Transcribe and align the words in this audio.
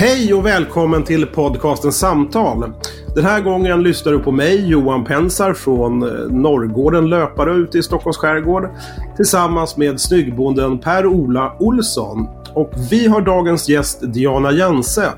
Hej 0.00 0.34
och 0.34 0.46
välkommen 0.46 1.04
till 1.04 1.26
podcasten 1.26 1.92
Samtal. 1.92 2.72
Den 3.14 3.24
här 3.24 3.40
gången 3.40 3.82
lyssnar 3.82 4.12
du 4.12 4.18
på 4.18 4.32
mig, 4.32 4.68
Johan 4.68 5.04
Pensar 5.04 5.54
från 5.54 6.02
eh, 6.02 6.08
Norrgården 6.30 7.08
Löpare 7.08 7.52
ute 7.52 7.78
i 7.78 7.82
Stockholms 7.82 8.16
skärgård. 8.16 8.68
Tillsammans 9.16 9.76
med 9.76 10.00
snyggbonden 10.00 10.78
Per-Ola 10.78 11.56
Olsson. 11.58 12.28
Och 12.54 12.72
vi 12.90 13.06
har 13.06 13.20
dagens 13.20 13.68
gäst 13.68 14.12
Diana 14.12 14.52
Jense. 14.52 15.08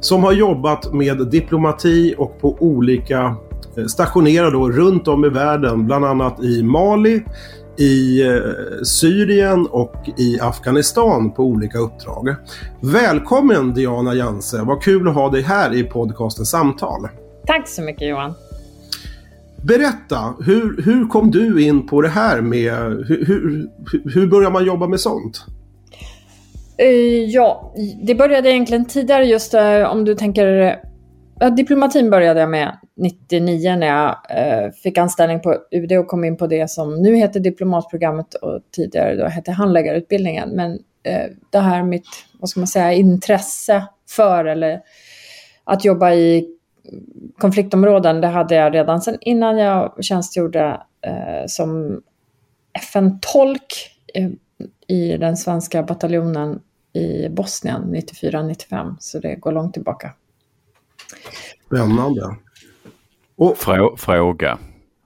Som 0.00 0.24
har 0.24 0.32
jobbat 0.32 0.92
med 0.92 1.28
diplomati 1.28 2.14
och 2.18 2.40
på 2.40 2.56
olika 2.60 3.36
eh, 3.76 3.84
stationerade 3.86 4.50
då 4.50 4.70
runt 4.70 5.08
om 5.08 5.24
i 5.24 5.28
världen. 5.28 5.86
Bland 5.86 6.04
annat 6.04 6.42
i 6.42 6.62
Mali, 6.62 7.22
i 7.78 8.26
eh, 8.26 8.82
Syrien 8.84 9.66
och 9.66 9.94
i 10.16 10.40
Afghanistan 10.40 11.32
på 11.32 11.42
olika 11.42 11.78
uppdrag. 11.78 12.34
Välkommen 12.80 13.74
Diana 13.74 14.14
Janse, 14.14 14.62
vad 14.62 14.82
kul 14.82 15.08
att 15.08 15.14
ha 15.14 15.30
dig 15.30 15.42
här 15.42 15.74
i 15.74 15.84
podcasten 15.84 16.46
Samtal. 16.46 17.08
Tack 17.46 17.68
så 17.68 17.82
mycket 17.82 18.08
Johan. 18.08 18.34
Berätta, 19.62 20.34
hur, 20.44 20.82
hur 20.82 21.08
kom 21.08 21.30
du 21.30 21.62
in 21.62 21.86
på 21.86 22.00
det 22.00 22.08
här 22.08 22.40
med, 22.40 22.74
hur, 23.08 23.24
hur, 23.26 23.68
hur 24.14 24.26
börjar 24.26 24.50
man 24.50 24.64
jobba 24.64 24.86
med 24.86 25.00
sånt? 25.00 25.44
Eh, 26.78 27.24
ja, 27.24 27.74
det 28.02 28.14
började 28.14 28.50
egentligen 28.50 28.84
tidigare 28.84 29.24
just 29.24 29.54
eh, 29.54 29.82
om 29.82 30.04
du 30.04 30.14
tänker... 30.14 30.78
Ja, 31.40 31.50
diplomatin 31.50 32.10
började 32.10 32.40
jag 32.40 32.50
med 32.50 32.78
99 32.96 33.76
när 33.76 33.86
jag 33.86 34.16
eh, 34.30 34.70
fick 34.70 34.98
anställning 34.98 35.40
på 35.40 35.56
UD 35.70 35.92
och 35.92 36.06
kom 36.06 36.24
in 36.24 36.36
på 36.36 36.46
det 36.46 36.70
som 36.70 37.02
nu 37.02 37.16
heter 37.16 37.40
diplomatprogrammet 37.40 38.34
och 38.34 38.60
tidigare 38.70 39.14
då 39.14 39.26
hette 39.26 39.52
handläggarutbildningen. 39.52 40.50
Men 40.50 40.72
eh, 41.02 41.30
det 41.50 41.58
här 41.58 41.82
mitt, 41.82 42.06
vad 42.40 42.48
ska 42.48 42.60
man 42.60 42.66
säga, 42.66 42.92
intresse 42.92 43.86
för 44.08 44.44
eller 44.44 44.80
att 45.64 45.84
jobba 45.84 46.12
i 46.12 46.48
konfliktområden, 47.38 48.20
det 48.20 48.26
hade 48.26 48.54
jag 48.54 48.74
redan 48.74 49.00
sedan 49.00 49.18
innan 49.20 49.58
jag 49.58 50.04
tjänstgjorde 50.04 50.80
eh, 51.00 51.46
som 51.46 52.00
FN-tolk 52.72 53.92
i 54.86 55.16
den 55.16 55.36
svenska 55.36 55.82
bataljonen 55.82 56.60
i 56.92 57.28
Bosnien 57.28 57.94
94-95. 57.94 58.96
Så 59.00 59.18
det 59.18 59.34
går 59.34 59.52
långt 59.52 59.74
tillbaka. 59.74 60.12
Spännande. 61.66 62.36
Frå 63.56 63.96
fråga. 63.96 64.58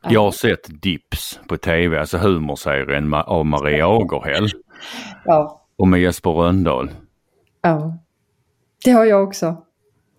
Jag 0.08 0.20
har 0.22 0.30
sett 0.30 0.82
Dips 0.82 1.40
på 1.48 1.56
tv, 1.56 2.00
alltså 2.00 2.18
humorserien 2.18 3.14
av 3.14 3.46
Maria 3.46 3.86
Agerhäll 3.88 4.48
Ja, 5.24 5.62
och 5.78 5.88
med 5.88 6.00
Jesper 6.00 6.30
Rönndahl. 6.30 6.90
ja. 7.62 7.98
Det 8.84 8.90
har 8.90 9.04
jag 9.04 9.22
också. 9.24 9.56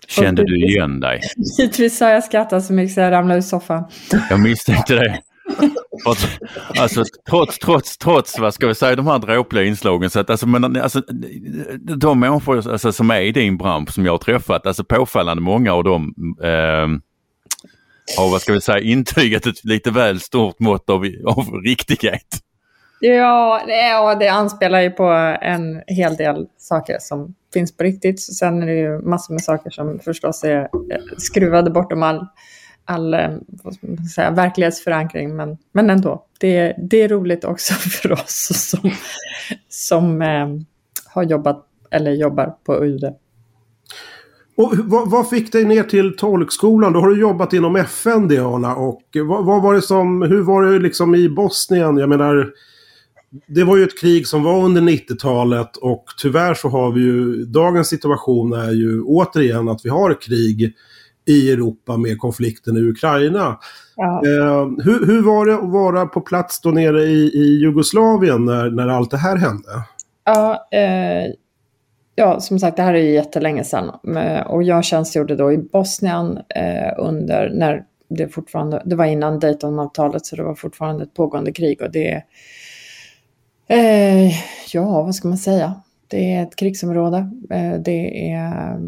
Kände 0.08 0.44
du 0.44 0.66
igen 0.66 1.00
dig? 1.00 1.22
Givetvis 1.60 2.00
har 2.02 2.10
jag 2.10 2.24
skrattat 2.24 2.64
så 2.66 2.74
mycket 2.74 2.94
så 2.94 3.00
jag 3.02 3.12
ramlade 3.12 3.38
ur 3.38 3.42
soffan. 3.42 3.84
Jag 4.30 4.40
misstänkte 4.40 4.96
det. 4.96 5.20
Att, 6.06 6.40
alltså, 6.80 7.04
trots, 7.30 7.60
trots, 7.60 7.98
trots 7.98 8.40
vad 8.40 8.54
ska 8.54 8.68
vi 8.68 8.76
säga, 8.76 8.96
de 8.96 9.08
här 9.08 9.20
dråpliga 9.20 9.64
inslagen. 9.64 10.10
Så 10.10 10.20
att, 10.20 10.30
alltså, 10.30 10.48
men, 10.48 10.82
alltså, 10.82 11.02
de 11.98 12.20
människor 12.20 12.72
alltså, 12.72 12.92
som 12.92 13.12
är 13.12 13.22
i 13.22 13.32
din 13.32 13.58
bransch 13.58 13.94
som 13.94 14.06
jag 14.06 14.14
har 14.14 14.18
träffat, 14.18 14.66
alltså 14.66 14.84
påfallande 14.84 15.44
många 15.44 15.74
av 15.74 15.84
dem 15.84 16.14
eh, 16.44 16.88
har, 18.18 18.32
vad 18.32 18.42
ska 18.42 18.54
vi 18.54 18.62
säga, 18.62 18.80
intygat 18.80 19.46
ett 19.46 19.64
lite 19.66 19.92
väl 19.92 20.20
stort 20.20 20.60
mått 20.60 20.90
av, 20.90 21.06
av 21.26 21.62
riktighet. 21.66 22.28
Ja, 23.00 23.62
det- 23.68 23.88
ja, 23.90 24.16
det 24.16 24.28
anspelar 24.28 24.82
ju 24.82 24.90
på 24.92 25.04
en 25.42 25.82
hel 25.88 26.16
del 26.16 26.48
saker 26.58 26.98
som 27.00 27.36
finns 27.54 27.78
på 27.78 27.84
riktigt. 27.84 28.22
Sen 28.22 28.64
är 28.64 28.68
det 28.68 28.74
ju 28.80 29.00
massor 29.02 29.34
med 29.34 29.44
saker 29.44 29.70
som 29.70 30.00
förstås 30.00 30.44
är 30.44 30.60
eh, 30.62 30.68
skruvade 31.18 31.72
bortom 31.72 32.04
all, 32.04 32.26
all 32.86 33.14
eh, 33.14 33.30
vad 33.48 33.74
ska 33.74 33.88
man 33.88 34.06
säga, 34.06 34.32
verklighetsförankring. 34.32 35.36
Men, 35.36 35.58
men 35.72 35.90
ändå, 35.90 36.26
det, 36.40 36.76
det 36.78 37.02
är 37.02 37.08
roligt 37.10 37.44
också 37.46 37.74
för 38.02 38.12
oss 38.12 38.50
som, 38.70 38.92
som 39.70 40.22
eh, 40.22 40.48
har 41.06 41.24
jobbat 41.24 41.66
eller 41.92 42.12
jobbar 42.12 42.54
på 42.66 42.86
UD. 42.86 43.04
Och 44.62 44.74
vad, 44.78 45.10
vad 45.10 45.30
fick 45.30 45.52
dig 45.52 45.66
ner 45.66 45.84
till 45.84 46.18
tolkskolan? 46.18 46.94
Då 46.94 47.00
har 47.00 47.10
du 47.10 47.20
jobbat 47.20 47.54
inom 47.54 47.76
FN 47.76 48.28
Diana. 48.28 48.76
Och 48.76 49.02
vad, 49.14 49.46
vad 49.46 49.62
var 49.62 49.74
det 49.74 49.82
som, 49.82 50.22
hur 50.22 50.42
var 50.42 50.64
det 50.64 50.80
liksom 50.80 51.16
i 51.16 51.30
Bosnien? 51.30 51.98
Jag 51.98 52.10
menar, 52.10 52.50
det 53.48 53.64
var 53.64 53.78
ju 53.78 53.84
ett 53.84 54.00
krig 54.00 54.28
som 54.28 54.44
var 54.44 54.64
under 54.64 54.82
90-talet 54.82 55.78
och 55.78 56.06
tyvärr 56.18 56.54
så 56.54 56.70
har 56.70 56.92
vi 56.92 57.02
ju, 57.02 57.46
dagens 57.46 57.88
situation 57.88 58.54
är 58.54 58.72
ju 58.72 59.02
återigen 59.02 59.70
att 59.70 59.86
vi 59.86 59.90
har 59.90 60.22
krig 60.22 60.74
i 61.28 61.52
Europa 61.52 61.98
med 61.98 62.20
konflikten 62.20 62.78
i 62.78 62.80
Ukraina. 62.80 63.60
Ja. 63.96 64.22
Eh, 64.26 64.70
hur, 64.84 65.06
hur 65.06 65.22
var 65.22 65.46
det 65.46 65.56
att 65.56 65.72
vara 65.72 66.06
på 66.06 66.22
plats 66.22 66.62
då 66.62 66.70
nere 66.70 67.04
i, 67.04 67.32
i 67.34 67.60
Jugoslavien 67.62 68.46
när, 68.46 68.70
när 68.70 68.88
allt 68.88 69.12
det 69.12 69.18
här 69.18 69.38
hände? 69.38 69.84
Ja, 70.26 70.68
eh, 70.72 71.34
ja, 72.16 72.40
som 72.40 72.60
sagt, 72.60 72.78
det 72.78 72.84
här 72.84 72.94
är 72.94 73.02
ju 73.02 73.12
jättelänge 73.14 73.64
sedan. 73.64 73.90
Och 74.46 74.64
jag 74.64 74.84
tjänstgjorde 74.84 75.36
då 75.36 75.52
i 75.52 75.58
Bosnien 75.58 76.40
eh, 76.56 76.94
under, 76.98 77.50
när 77.50 77.86
det 78.08 78.28
fortfarande, 78.28 78.82
det 78.86 78.96
var 78.96 79.06
innan 79.06 79.40
Daytonavtalet 79.40 80.26
så 80.26 80.36
det 80.36 80.44
var 80.44 80.56
fortfarande 80.56 81.04
ett 81.04 81.14
pågående 81.14 81.52
krig. 81.52 81.82
Och 81.82 81.92
det, 81.92 82.24
eh, 83.68 84.32
ja, 84.74 85.02
vad 85.02 85.16
ska 85.16 85.28
man 85.28 85.38
säga? 85.38 85.82
Det 86.08 86.34
är 86.34 86.44
ett 86.44 86.56
krigsområde. 86.56 87.18
Eh, 87.50 87.74
det 87.74 88.32
är 88.32 88.80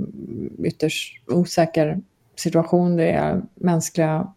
ytterst 0.64 1.24
osäker 1.28 2.02
situation. 2.36 2.96
Det 2.96 3.12
är 3.12 3.42
mänskliga 3.56 4.34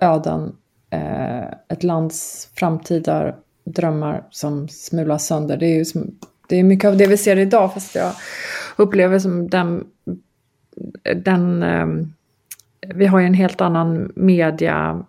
öden. 0.00 0.56
Eh, 0.90 1.44
ett 1.68 1.82
lands 1.82 2.48
framtida 2.54 3.34
drömmar 3.64 4.26
som 4.30 4.68
smulas 4.68 5.26
sönder. 5.26 5.56
Det 5.56 5.66
är 5.66 5.74
ju 5.74 5.84
som, 5.84 6.18
det 6.48 6.56
är 6.56 6.64
mycket 6.64 6.88
av 6.88 6.96
det 6.96 7.06
vi 7.06 7.16
ser 7.16 7.38
idag 7.38 7.74
fast 7.74 7.94
jag 7.94 8.12
upplever 8.76 9.18
som 9.18 9.48
den, 9.48 9.84
den 11.16 11.62
ehm, 11.62 12.12
vi 12.94 13.06
har 13.06 13.20
ju 13.20 13.26
en 13.26 13.34
helt 13.34 13.60
annan 13.60 14.12
media, 14.16 15.04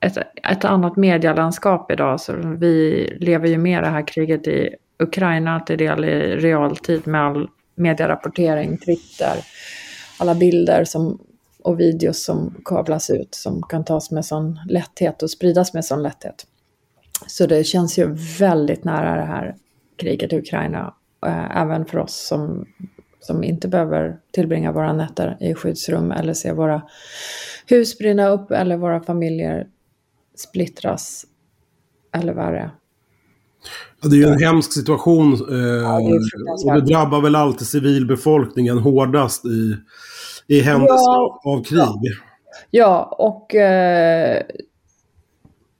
ett, 0.00 0.16
ett 0.50 0.64
annat 0.64 0.96
medielandskap 0.96 1.90
idag 1.90 2.20
så 2.20 2.32
vi 2.58 3.08
lever 3.20 3.48
ju 3.48 3.58
med 3.58 3.82
det 3.82 3.88
här 3.88 4.06
kriget 4.06 4.46
i 4.46 4.74
Ukraina 4.98 5.60
till 5.60 5.78
del 5.78 6.04
i 6.04 6.36
realtid 6.36 7.06
med 7.06 7.20
all 7.20 7.48
medierapportering, 7.74 8.78
Twitter, 8.78 9.44
alla 10.18 10.34
bilder 10.34 10.84
som, 10.84 11.18
och 11.62 11.80
videos 11.80 12.24
som 12.24 12.54
kablas 12.64 13.10
ut 13.10 13.34
som 13.34 13.62
kan 13.62 13.84
tas 13.84 14.10
med 14.10 14.24
sån 14.24 14.60
lätthet 14.68 15.22
och 15.22 15.30
spridas 15.30 15.74
med 15.74 15.84
sån 15.84 16.02
lätthet. 16.02 16.46
Så 17.26 17.46
det 17.46 17.64
känns 17.64 17.98
ju 17.98 18.16
väldigt 18.38 18.84
nära 18.84 19.16
det 19.16 19.26
här 19.26 19.54
kriget 19.96 20.32
i 20.32 20.36
Ukraina, 20.36 20.94
äh, 21.26 21.56
även 21.56 21.86
för 21.86 21.98
oss 21.98 22.26
som, 22.28 22.66
som 23.20 23.44
inte 23.44 23.68
behöver 23.68 24.18
tillbringa 24.30 24.72
våra 24.72 24.92
nätter 24.92 25.36
i 25.40 25.54
skyddsrum 25.54 26.12
eller 26.12 26.34
se 26.34 26.52
våra 26.52 26.82
hus 27.66 27.98
brinna 27.98 28.28
upp 28.28 28.50
eller 28.50 28.76
våra 28.76 29.00
familjer 29.00 29.66
splittras 30.34 31.24
eller 32.12 32.32
värre. 32.32 32.70
Ja, 34.02 34.08
det 34.08 34.16
är 34.16 34.18
ju 34.18 34.26
en 34.26 34.42
hemsk 34.42 34.72
situation 34.72 35.32
eh, 35.32 35.96
och 36.66 36.74
det 36.74 36.92
drabbar 36.92 37.20
väl 37.20 37.34
alltid 37.34 37.66
civilbefolkningen 37.66 38.78
hårdast 38.78 39.44
i, 39.44 39.76
i 40.46 40.60
händelse 40.60 40.94
ja, 40.94 41.40
av 41.44 41.64
krig. 41.64 41.78
Ja, 41.78 42.12
ja 42.70 43.16
och 43.18 43.54
eh, 43.54 44.42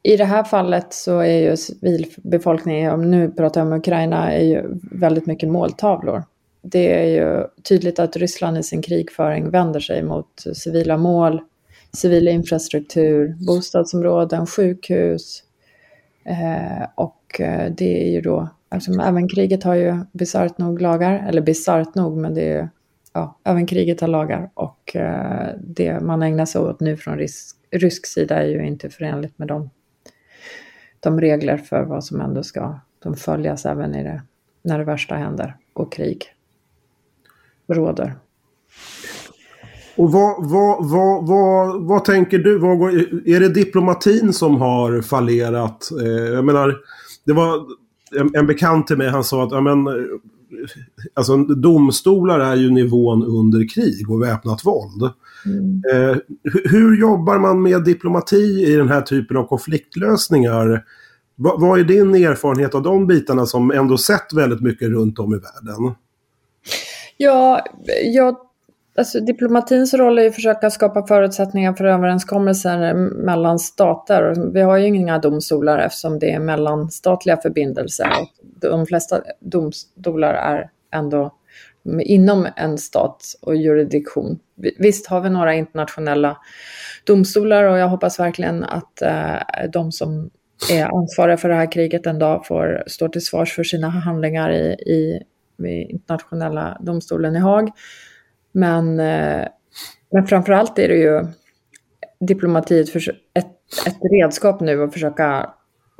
i 0.07 0.17
det 0.17 0.25
här 0.25 0.45
fallet 0.45 0.93
så 0.95 1.19
är 1.19 1.51
ju 1.51 1.57
civilbefolkningen, 1.57 2.93
om 2.93 3.11
nu 3.11 3.31
pratar 3.31 3.61
jag 3.61 3.67
om 3.67 3.79
Ukraina, 3.79 4.33
är 4.33 4.45
ju 4.45 4.63
väldigt 4.93 5.27
mycket 5.27 5.49
måltavlor. 5.49 6.25
Det 6.63 6.93
är 6.93 7.07
ju 7.07 7.47
tydligt 7.63 7.99
att 7.99 8.17
Ryssland 8.17 8.59
i 8.59 8.63
sin 8.63 8.83
krigföring 8.83 9.51
vänder 9.51 9.81
sig 9.81 10.03
mot 10.03 10.45
civila 10.55 10.97
mål, 10.97 11.41
civil 11.93 12.29
infrastruktur, 12.29 13.37
bostadsområden, 13.47 14.47
sjukhus. 14.47 15.43
Eh, 16.25 16.87
och 16.95 17.41
eh, 17.41 17.73
det 17.73 18.07
är 18.07 18.11
ju 18.11 18.21
då, 18.21 18.49
alltså, 18.69 18.93
även 18.93 19.29
kriget 19.29 19.63
har 19.65 19.75
ju 19.75 19.97
bisarrt 20.13 20.59
nog 20.59 20.81
lagar, 20.83 21.29
eller 21.29 21.43
bisarrt 21.43 21.95
nog, 21.95 22.17
men 22.17 22.35
det 22.35 22.43
är 22.43 22.63
ju, 22.63 22.69
ja, 23.13 23.39
även 23.45 23.67
kriget 23.67 24.01
har 24.01 24.09
lagar. 24.09 24.51
Och 24.55 24.97
eh, 24.97 25.49
det 25.61 26.01
man 26.01 26.23
ägnar 26.23 26.47
sig 26.47 26.61
åt 26.61 26.81
nu 26.81 26.97
från 26.97 27.19
rysk, 27.19 27.57
rysk 27.71 28.07
sida 28.07 28.43
är 28.43 28.49
ju 28.49 28.67
inte 28.67 28.91
förenligt 28.91 29.39
med 29.39 29.49
de, 29.49 29.71
de 31.05 31.21
regler 31.21 31.57
för 31.57 31.83
vad 31.83 32.05
som 32.05 32.21
ändå 32.21 32.43
ska 32.43 32.79
de 33.03 33.17
följas 33.17 33.67
även 33.67 33.95
i 33.95 34.03
det, 34.03 34.23
när 34.63 34.79
det 34.79 34.85
värsta 34.85 35.15
händer 35.15 35.57
och 35.73 35.93
krig 35.93 36.25
råder. 37.67 38.15
Och 39.97 40.13
vad, 40.13 40.51
vad, 40.51 40.91
vad, 40.91 41.27
vad, 41.27 41.83
vad 41.83 42.05
tänker 42.05 42.39
du? 42.39 42.59
Vad 42.59 42.79
går, 42.79 42.91
är 43.29 43.41
det 43.41 43.49
diplomatin 43.49 44.33
som 44.33 44.57
har 44.57 45.03
fallerat? 45.03 45.91
Eh, 46.01 46.35
jag 46.35 46.45
menar, 46.45 46.77
det 47.25 47.33
var 47.33 47.67
en, 48.17 48.31
en 48.35 48.47
bekant 48.47 48.87
till 48.87 48.99
mig, 48.99 49.09
han 49.09 49.25
sa 49.25 49.45
att 49.45 49.53
ja, 49.53 49.61
men, 49.61 49.85
alltså, 51.15 51.37
domstolar 51.37 52.41
är 52.41 52.57
ju 52.57 52.71
nivån 52.71 53.23
under 53.23 53.69
krig 53.69 54.11
och 54.11 54.23
väpnat 54.23 54.67
våld. 54.67 55.11
Mm. 55.47 55.83
Eh, 55.93 56.17
hur, 56.65 57.01
jobbar 57.01 57.39
man 57.39 57.63
med 57.63 57.85
diplomati 57.85 58.65
i 58.67 58.77
den 58.77 58.89
här 58.89 59.01
typen 59.01 59.37
av 59.37 59.47
konfliktlösningar? 59.47 60.85
Va, 61.37 61.57
vad 61.59 61.81
är 61.81 61.85
din 61.85 62.15
erfarenhet 62.15 62.75
av 62.75 62.83
de 62.83 63.07
bitarna 63.07 63.47
som 63.47 63.71
ändå 63.71 63.99
sett 63.99 64.33
väldigt 64.33 64.61
mycket 64.61 64.89
runt 64.89 65.19
om 65.19 65.35
i 65.35 65.39
världen? 65.39 65.95
Ja, 67.17 67.65
jag 68.15 68.37
Alltså, 68.97 69.21
diplomatins 69.21 69.95
roll 69.95 70.19
är 70.19 70.27
att 70.27 70.35
försöka 70.35 70.71
skapa 70.71 71.07
förutsättningar 71.07 71.73
för 71.73 71.85
överenskommelser 71.85 72.95
mellan 73.25 73.59
stater. 73.59 74.53
Vi 74.53 74.61
har 74.61 74.77
ju 74.77 74.87
inga 74.87 75.19
domstolar 75.19 75.79
eftersom 75.79 76.19
det 76.19 76.31
är 76.31 76.39
mellanstatliga 76.39 77.37
förbindelser. 77.37 78.09
De 78.61 78.87
flesta 78.87 79.21
domstolar 79.41 80.35
är 80.35 80.71
ändå 80.93 81.35
inom 82.01 82.49
en 82.57 82.79
stat 82.79 83.25
och 83.41 83.57
jurisdiktion. 83.57 84.39
Visst 84.79 85.07
har 85.07 85.21
vi 85.21 85.31
några 85.31 85.55
internationella 85.55 86.37
domstolar 87.05 87.65
och 87.65 87.79
jag 87.79 87.89
hoppas 87.89 88.21
verkligen 88.21 88.65
att 88.65 89.03
eh, 89.03 89.71
de 89.73 89.93
som 89.93 90.31
är 90.71 90.99
ansvariga 90.99 91.37
för 91.37 91.49
det 91.49 91.55
här 91.55 91.73
kriget 91.73 92.07
en 92.07 92.19
dag 92.19 92.47
får 92.47 92.85
stå 92.87 93.09
till 93.09 93.25
svars 93.25 93.53
för 93.53 93.65
sina 93.65 93.89
handlingar 93.89 94.51
i, 94.53 94.65
i, 94.73 95.23
i 95.67 95.91
internationella 95.91 96.79
domstolen 96.81 97.37
i 97.37 97.39
Haag. 97.39 97.71
Men, 98.55 99.01
eh, 99.01 99.47
men 100.13 100.27
framförallt 100.27 100.79
är 100.79 100.89
det 100.89 100.97
ju 100.97 101.27
diplomati 102.21 102.81
ett, 102.81 102.97
ett, 103.35 103.47
ett 103.87 103.99
redskap 104.13 104.61
nu 104.61 104.83
att 104.83 104.93
försöka 104.93 105.51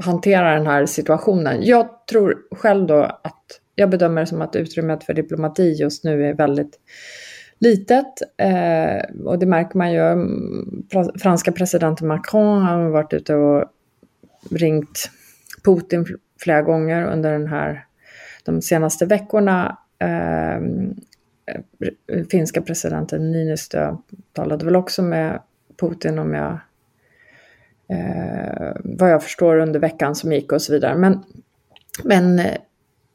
hantera 0.03 0.55
den 0.55 0.67
här 0.67 0.87
situationen. 0.87 1.63
Jag 1.63 2.07
tror 2.07 2.37
själv 2.51 2.87
då 2.87 3.03
att 3.03 3.61
jag 3.75 3.91
bedömer 3.91 4.21
det 4.21 4.27
som 4.27 4.43
att 4.43 4.57
utrymmet 4.57 5.05
för 5.05 5.15
diplomati 5.15 5.73
just 5.73 6.05
nu 6.05 6.29
är 6.29 6.35
väldigt 6.35 6.79
litet. 7.59 8.23
Eh, 8.37 9.25
och 9.25 9.39
det 9.39 9.47
märker 9.47 9.79
man 9.79 9.93
ju. 9.93 10.29
Franska 11.19 11.53
presidenten 11.53 12.09
Macron 12.09 12.63
har 12.63 12.89
varit 12.89 13.13
ute 13.13 13.35
och 13.35 13.65
ringt 14.51 15.11
Putin 15.65 16.07
flera 16.41 16.63
gånger 16.63 17.07
under 17.07 17.33
den 17.33 17.47
här, 17.47 17.87
de 18.45 18.63
senaste 18.63 19.07
veckorna. 19.07 19.79
Eh, 19.99 20.61
Eh, 21.47 22.25
finska 22.31 22.63
presidenten 22.63 23.33
Niinistö 23.33 23.97
talade 24.33 24.65
väl 24.65 24.77
också 24.77 25.03
med 25.03 25.43
Putin 25.77 26.19
om 26.19 26.35
jag 26.35 26.59
eh, 27.89 28.73
vad 28.85 29.11
jag 29.11 29.23
förstår 29.23 29.57
under 29.57 29.81
veckan 29.81 30.15
som 30.15 30.33
gick 30.33 30.53
och 30.53 30.63
så 30.63 30.73
vidare. 30.73 30.95
Men, 30.95 31.25
men 32.05 32.39
eh, 32.39 32.57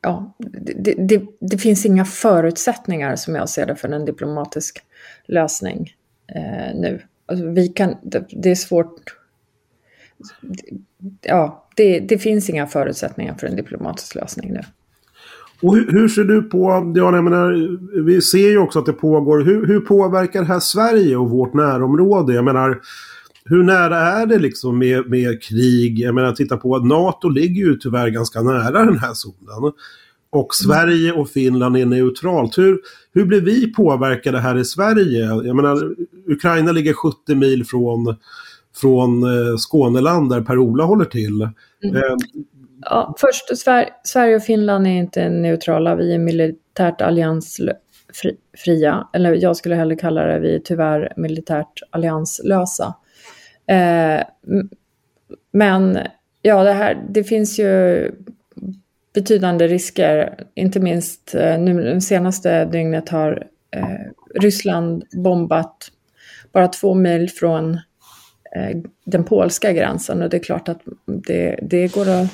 ja, 0.01 0.33
det, 0.37 0.93
det, 0.97 1.23
det, 1.39 1.57
finns 1.57 1.85
inga 1.85 2.05
förutsättningar 2.05 3.15
som 3.15 3.35
jag 3.35 3.49
ser 3.49 3.65
det 3.65 3.75
för 3.75 3.89
en 3.89 4.05
diplomatisk 4.05 4.79
lösning 5.25 5.93
eh, 6.27 6.75
nu. 6.75 7.01
Alltså, 7.25 7.45
vi 7.45 7.67
kan, 7.67 7.95
det, 8.01 8.25
det 8.29 8.51
är 8.51 8.55
svårt. 8.55 9.15
Ja, 11.21 11.67
det, 11.75 11.99
det 11.99 12.17
finns 12.17 12.49
inga 12.49 12.67
förutsättningar 12.67 13.33
för 13.33 13.47
en 13.47 13.55
diplomatisk 13.55 14.15
lösning 14.15 14.53
nu. 14.53 14.61
Och 15.61 15.75
hur, 15.75 15.91
hur, 15.91 16.07
ser 16.07 16.23
du 16.23 16.41
på, 16.41 16.91
ja, 16.95 17.15
jag 17.15 17.23
menar, 17.23 17.77
vi 18.01 18.21
ser 18.21 18.49
ju 18.49 18.57
också 18.57 18.79
att 18.79 18.85
det 18.85 18.93
pågår, 18.93 19.39
hur, 19.39 19.67
hur 19.67 19.79
påverkar 19.79 20.39
det 20.39 20.47
här 20.47 20.59
Sverige 20.59 21.17
och 21.17 21.29
vårt 21.29 21.53
närområde? 21.53 22.33
Jag 22.33 22.45
menar, 22.45 22.81
hur 23.45 23.63
nära 23.63 23.97
är 23.97 24.25
det 24.25 24.39
liksom 24.39 24.77
med, 24.77 25.09
med 25.09 25.43
krig? 25.43 25.99
Jag 25.99 26.15
menar, 26.15 26.31
titta 26.31 26.57
på 26.57 26.75
att 26.75 26.85
NATO 26.85 27.29
ligger 27.29 27.65
ju 27.65 27.75
tyvärr 27.75 28.09
ganska 28.09 28.41
nära 28.41 28.85
den 28.85 28.97
här 28.97 29.13
zonen. 29.13 29.73
Och 30.31 30.55
Sverige 30.55 31.11
och 31.11 31.29
Finland 31.29 31.77
är 31.77 31.85
neutralt. 31.85 32.57
Hur, 32.57 32.79
hur 33.13 33.25
blir 33.25 33.41
vi 33.41 33.73
påverkade 33.73 34.39
här 34.39 34.57
i 34.57 34.65
Sverige? 34.65 35.25
Jag 35.25 35.55
menar, 35.55 35.95
Ukraina 36.27 36.71
ligger 36.71 36.93
70 36.93 37.35
mil 37.35 37.65
från, 37.65 38.15
från 38.75 39.23
eh, 39.23 39.57
Skåneland 39.57 40.29
där 40.29 40.41
Per-Ola 40.41 40.83
håller 40.83 41.05
till. 41.05 41.41
Mm. 41.83 42.01
Ja, 42.81 43.15
först, 43.17 43.57
Sverige 44.03 44.35
och 44.35 44.43
Finland 44.43 44.87
är 44.87 44.91
inte 44.91 45.29
neutrala, 45.29 45.95
vi 45.95 46.13
är 46.13 46.17
militärt 46.17 47.01
alliansfria. 47.01 49.07
Eller 49.13 49.33
jag 49.33 49.57
skulle 49.57 49.75
hellre 49.75 49.95
kalla 49.95 50.23
det, 50.23 50.39
vi 50.39 50.55
är 50.55 50.59
tyvärr 50.59 51.13
militärt 51.15 51.81
allianslösa. 51.89 52.93
Eh, 53.67 54.23
men 55.51 55.99
ja, 56.41 56.63
det, 56.63 56.73
här, 56.73 57.05
det 57.09 57.23
finns 57.23 57.59
ju 57.59 58.11
betydande 59.13 59.67
risker. 59.67 60.43
Inte 60.55 60.79
minst 60.79 61.35
eh, 61.35 61.59
nu 61.59 61.83
det 61.83 62.01
senaste 62.01 62.65
dygnet 62.65 63.09
har 63.09 63.47
eh, 63.71 64.41
Ryssland 64.41 65.03
bombat 65.11 65.91
bara 66.51 66.67
två 66.67 66.93
mil 66.93 67.29
från 67.29 67.73
eh, 68.55 68.77
den 69.05 69.23
polska 69.23 69.73
gränsen 69.73 70.21
och 70.21 70.29
det 70.29 70.37
är 70.37 70.43
klart 70.43 70.69
att 70.69 70.81
det, 71.05 71.59
det 71.61 71.87
går 71.87 72.09
att 72.09 72.29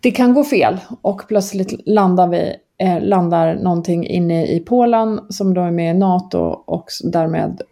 det 0.00 0.10
kan 0.10 0.34
gå 0.34 0.44
fel 0.44 0.80
och 1.02 1.22
plötsligt 1.28 1.88
landar, 1.88 2.28
vi, 2.28 2.56
eh, 2.78 3.02
landar 3.02 3.54
någonting 3.54 4.06
inne 4.06 4.46
i 4.46 4.60
Polen 4.60 5.20
som 5.28 5.54
då 5.54 5.60
är 5.60 5.70
med 5.70 5.96
i 5.96 5.98
NATO 5.98 6.38
och 6.66 6.86
därmed 7.04 7.62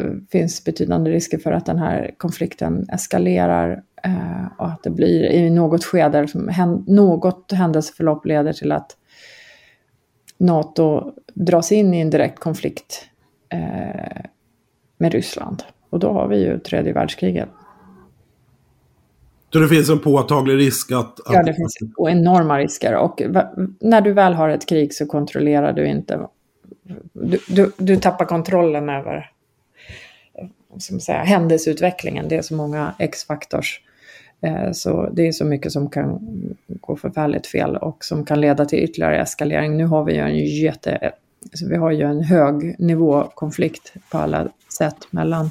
eh, 0.00 0.10
finns 0.30 0.64
betydande 0.64 1.10
risker 1.10 1.38
för 1.38 1.52
att 1.52 1.66
den 1.66 1.78
här 1.78 2.14
konflikten 2.16 2.86
eskalerar 2.92 3.82
eh, 4.04 4.46
och 4.58 4.66
att 4.66 4.82
det 4.82 4.90
blir 4.90 5.30
i 5.30 5.50
något 5.50 5.84
skede, 5.84 6.26
något 6.86 7.52
händelseförlopp 7.52 8.26
leder 8.26 8.52
till 8.52 8.72
att 8.72 8.96
NATO 10.38 11.12
dras 11.34 11.72
in 11.72 11.94
i 11.94 12.00
en 12.00 12.10
direkt 12.10 12.38
konflikt 12.38 13.08
eh, 13.52 14.22
med 14.98 15.12
Ryssland. 15.12 15.62
Och 15.90 15.98
då 15.98 16.12
har 16.12 16.28
vi 16.28 16.44
ju 16.44 16.58
tredje 16.58 16.92
världskriget. 16.92 17.48
Så 19.52 19.58
det 19.58 19.68
finns 19.68 19.90
en 19.90 19.98
påtaglig 19.98 20.56
risk 20.56 20.92
att... 20.92 21.20
att... 21.20 21.34
Ja, 21.34 21.42
det 21.42 21.54
finns 21.54 21.76
enorma 22.08 22.58
risker. 22.58 22.96
Och 22.96 23.22
när 23.80 24.00
du 24.00 24.12
väl 24.12 24.34
har 24.34 24.48
ett 24.48 24.68
krig 24.68 24.94
så 24.94 25.06
kontrollerar 25.06 25.72
du 25.72 25.86
inte... 25.86 26.26
Du, 27.12 27.38
du, 27.48 27.72
du 27.76 27.96
tappar 27.96 28.24
kontrollen 28.24 28.88
över 28.88 29.30
som 30.78 31.00
säga, 31.00 31.18
händelseutvecklingen. 31.18 32.28
Det 32.28 32.36
är 32.36 32.42
så 32.42 32.54
många 32.54 32.94
X-faktors 32.98 33.80
Eh, 34.42 34.72
så 34.72 35.10
det 35.12 35.28
är 35.28 35.32
så 35.32 35.44
mycket 35.44 35.72
som 35.72 35.90
kan 35.90 36.18
gå 36.68 36.96
förfärligt 36.96 37.46
fel 37.46 37.76
och 37.76 38.04
som 38.04 38.24
kan 38.24 38.40
leda 38.40 38.64
till 38.64 38.78
ytterligare 38.78 39.22
eskalering. 39.22 39.76
Nu 39.76 39.84
har 39.84 40.04
vi 40.04 40.12
ju 40.12 40.20
en 40.20 40.38
jätte... 40.38 41.12
Alltså 41.42 41.68
vi 41.68 41.76
har 41.76 41.90
ju 41.90 42.02
en 42.02 42.22
hög 42.22 42.76
nivåkonflikt 42.78 43.92
på 44.10 44.18
alla 44.18 44.48
sätt 44.78 44.96
mellan 45.10 45.50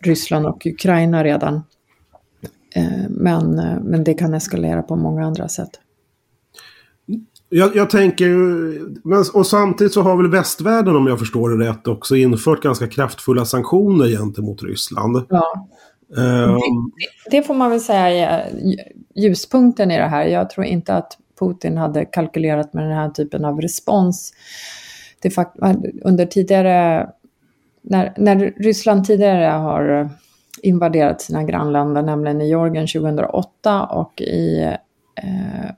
Ryssland 0.00 0.46
och 0.46 0.66
Ukraina 0.66 1.24
redan. 1.24 1.62
Eh, 2.74 3.08
men, 3.10 3.54
men 3.84 4.04
det 4.04 4.14
kan 4.14 4.34
eskalera 4.34 4.82
på 4.82 4.96
många 4.96 5.26
andra 5.26 5.48
sätt. 5.48 5.70
Jag, 7.48 7.76
jag 7.76 7.90
tänker, 7.90 8.28
men, 9.08 9.24
och 9.34 9.46
samtidigt 9.46 9.92
så 9.92 10.02
har 10.02 10.16
väl 10.16 10.30
västvärlden 10.30 10.96
om 10.96 11.06
jag 11.06 11.18
förstår 11.18 11.50
det 11.50 11.68
rätt 11.68 11.88
också 11.88 12.16
infört 12.16 12.62
ganska 12.62 12.86
kraftfulla 12.86 13.44
sanktioner 13.44 14.06
gentemot 14.06 14.62
Ryssland. 14.62 15.26
Ja. 15.28 15.68
Um, 16.16 16.60
det, 17.30 17.36
det, 17.36 17.42
får 17.42 17.54
man 17.54 17.70
väl 17.70 17.80
säga 17.80 18.30
är 18.30 18.52
ljuspunkten 19.14 19.90
i 19.90 19.96
det 19.96 20.06
här. 20.06 20.24
Jag 20.26 20.50
tror 20.50 20.66
inte 20.66 20.94
att 20.94 21.18
Putin 21.38 21.76
hade 21.76 22.04
kalkylerat 22.04 22.74
med 22.74 22.84
den 22.84 22.92
här 22.92 23.10
typen 23.10 23.44
av 23.44 23.60
respons. 23.60 24.32
Det 25.22 25.30
fakt 25.30 25.56
under 26.04 26.26
tidigare, 26.26 27.08
när, 27.82 28.14
när 28.16 28.36
Ryssland 28.56 29.04
tidigare 29.04 29.44
har 29.44 30.10
invaderat 30.62 31.20
sina 31.20 31.44
grannländer, 31.44 32.02
nämligen 32.02 32.40
i 32.40 32.48
Georgien 32.48 32.86
2008 32.86 33.84
och 33.84 34.20
i 34.20 34.62
eh, 35.22 35.70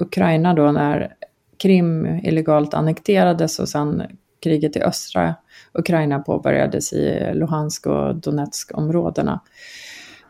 Ukraina 0.00 0.54
då 0.54 0.72
när 0.72 1.14
Krim 1.56 2.06
illegalt 2.06 2.74
annekterades 2.74 3.58
och 3.58 3.68
sen 3.68 4.02
kriget 4.40 4.76
i 4.76 4.82
östra 4.82 5.34
Ukraina 5.72 6.18
påbörjades 6.18 6.92
i 6.92 7.30
Luhansk 7.34 7.86
och 7.86 8.14
Donetsk-områdena. 8.14 9.40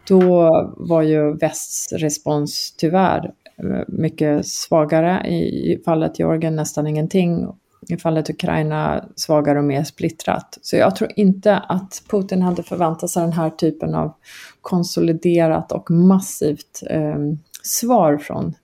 Då 0.08 0.50
var 0.76 1.02
ju 1.02 1.36
västs 1.36 1.92
respons 1.92 2.74
tyvärr 2.78 3.32
eh, 3.56 3.82
mycket 3.88 4.46
svagare. 4.46 5.28
I 5.28 5.82
fallet 5.84 6.18
Georgien 6.18 6.56
nästan 6.56 6.86
ingenting. 6.86 7.46
I 7.88 7.96
fallet 7.96 8.30
Ukraina 8.30 9.04
svagare 9.16 9.58
och 9.58 9.64
mer 9.64 9.84
splittrat. 9.84 10.58
Så 10.62 10.76
jag 10.76 10.96
tror 10.96 11.10
inte 11.16 11.56
att 11.56 12.02
Putin 12.08 12.42
hade 12.42 12.62
förväntat 12.62 13.10
sig 13.10 13.22
den 13.22 13.32
här 13.32 13.50
typen 13.50 13.94
av 13.94 14.14
konsoliderat 14.60 15.72
och 15.72 15.90
massivt 15.90 16.82
eh, 16.90 17.18
svar 17.62 18.18
från 18.18 18.54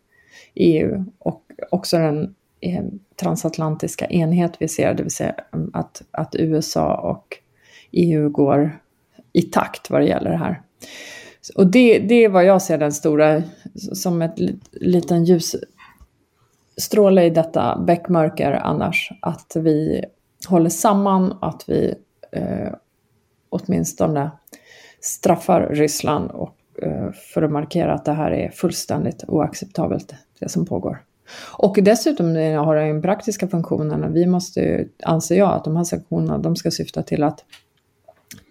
EU 0.55 1.05
och 1.19 1.43
också 1.71 1.99
den 1.99 2.35
eh, 2.61 2.85
transatlantiska 3.21 4.07
enhet 4.07 4.53
vi 4.59 4.69
ser, 4.69 4.95
det 4.95 5.03
vill 5.03 5.13
säga 5.13 5.35
ehm, 5.53 5.71
att, 5.73 6.03
att 6.11 6.35
USA 6.39 6.95
och 6.95 7.39
EU 7.93 8.31
går 8.31 8.79
i 9.33 9.43
takt 9.43 9.91
vad 9.91 10.01
det 10.01 10.07
gäller 10.07 10.31
det 10.31 10.37
här. 10.37 10.63
Och 11.55 11.67
det, 11.67 11.99
det 11.99 12.25
är 12.25 12.29
vad 12.29 12.45
jag 12.45 12.63
ser 12.63 12.79
den 12.79 12.93
stora, 12.93 13.43
som 13.75 14.23
ett 14.23 14.39
liten 14.73 15.25
stråla 16.81 17.25
i 17.25 17.31
detta 17.31 17.79
bäckmörker 17.79 18.53
annars, 18.53 19.11
att 19.23 19.57
vi 19.57 20.05
håller 20.49 20.71
samman, 20.71 21.39
att 21.41 21.65
vi 21.67 21.95
eh, 22.33 22.73
åtminstone 23.49 24.31
straffar 25.01 25.69
Ryssland 25.71 26.31
och, 26.31 26.57
eh, 26.83 27.13
för 27.13 27.43
att 27.43 27.51
markera 27.51 27.95
att 27.95 28.05
det 28.05 28.13
här 28.13 28.31
är 28.31 28.51
fullständigt 28.51 29.25
oacceptabelt 29.29 30.15
det 30.39 30.49
som 30.49 30.67
pågår. 30.67 31.03
Och 31.59 31.79
dessutom 31.83 32.27
har 32.37 32.77
den 32.77 33.03
praktiska 33.03 33.49
funktionen. 33.49 34.13
Vi 34.13 34.27
måste, 34.27 34.85
anser 35.03 35.39
jag, 35.39 35.53
att 35.53 35.65
de 35.65 35.77
här 35.77 35.85
sanktionerna 35.85 36.39
de 36.39 36.57
ska 36.57 36.71
syfta 36.71 37.03
till 37.03 37.23
att 37.23 37.45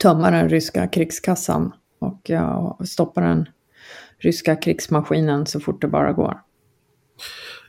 tömma 0.01 0.31
den 0.31 0.49
ryska 0.49 0.87
krigskassan 0.87 1.71
och 1.99 2.29
ja, 2.29 2.79
stoppa 2.85 3.21
den 3.21 3.49
ryska 4.17 4.55
krigsmaskinen 4.55 5.45
så 5.45 5.59
fort 5.59 5.81
det 5.81 5.87
bara 5.87 6.13
går. 6.13 6.41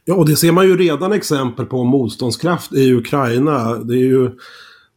Ja, 0.09 0.15
och 0.15 0.27
det 0.27 0.37
ser 0.37 0.53
man 0.53 0.67
ju 0.67 0.77
redan 0.77 1.13
exempel 1.13 1.67
på 1.67 1.85
motståndskraft 1.85 2.73
i 2.73 2.93
Ukraina. 2.93 3.75
Det 3.75 3.95
är 3.95 4.07
ju 4.07 4.31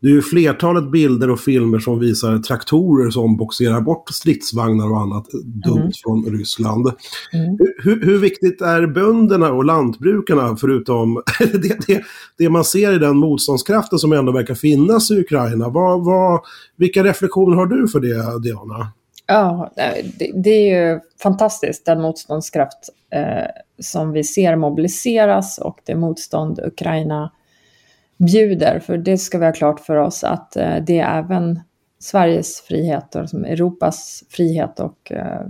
det 0.02 0.08
är 0.08 0.12
ju 0.12 0.22
flertalet 0.22 0.92
bilder 0.92 1.30
och 1.30 1.40
filmer 1.40 1.80
som 1.80 2.00
visar 2.00 2.38
traktorer 2.38 3.10
som 3.10 3.38
boxerar 3.38 3.82
bort 3.82 4.10
stridsvagnar 4.10 4.92
och 4.92 5.02
annat 5.02 5.26
dumt 5.66 5.78
mm. 5.78 5.92
från 6.04 6.26
Ryssland. 6.26 6.88
Mm. 7.34 7.58
Hur, 7.84 8.06
hur, 8.06 8.18
viktigt 8.18 8.62
är 8.62 8.88
bönderna 8.88 9.52
och 9.52 9.66
lantbrukarna 9.66 10.58
förutom 10.58 11.24
det, 11.40 11.88
det, 11.88 12.04
det, 12.38 12.50
man 12.50 12.64
ser 12.64 12.94
i 12.94 13.00
den 13.00 13.18
motståndskraften 13.18 14.00
som 14.00 14.14
ändå 14.14 14.32
verkar 14.32 14.56
finnas 14.56 15.12
i 15.12 15.20
Ukraina? 15.20 15.70
Vad, 15.70 16.06
vad, 16.06 16.42
vilka 16.78 17.04
reflektioner 17.04 17.56
har 17.56 17.66
du 17.66 17.88
för 17.88 18.00
det, 18.00 18.40
Diana? 18.44 18.88
Ja, 19.32 19.72
eh, 19.76 20.06
det, 20.18 20.32
det 20.36 20.50
är 20.50 20.92
ju 20.92 21.00
fantastiskt 21.22 21.86
den 21.86 22.02
motståndskraft 22.02 22.90
eh, 23.10 23.46
som 23.80 24.12
vi 24.12 24.24
ser 24.24 24.56
mobiliseras 24.56 25.58
och 25.58 25.80
det 25.86 25.96
motstånd 25.96 26.60
Ukraina 26.60 27.32
bjuder. 28.18 28.80
För 28.80 28.98
det 28.98 29.18
ska 29.18 29.38
vi 29.38 29.46
ha 29.46 29.54
klart 29.54 29.80
för 29.80 29.96
oss 29.96 30.24
att 30.24 30.56
eh, 30.56 30.76
det 30.76 31.00
är 31.00 31.20
även 31.20 31.60
Sveriges 32.00 32.62
frihet 32.62 33.16
och 33.16 33.22
liksom 33.22 33.46
Europas 33.46 34.24
frihet 34.30 34.80
och 34.80 35.12
eh, 35.12 35.42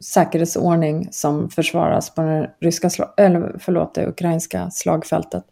säkerhetsordning 0.00 1.08
som 1.10 1.50
försvaras 1.50 2.14
på 2.14 2.22
den 2.22 2.46
ryska, 2.60 2.90
eller 3.16 3.56
förlåt, 3.58 3.94
det 3.94 4.06
ukrainska 4.06 4.70
slagfältet. 4.70 5.44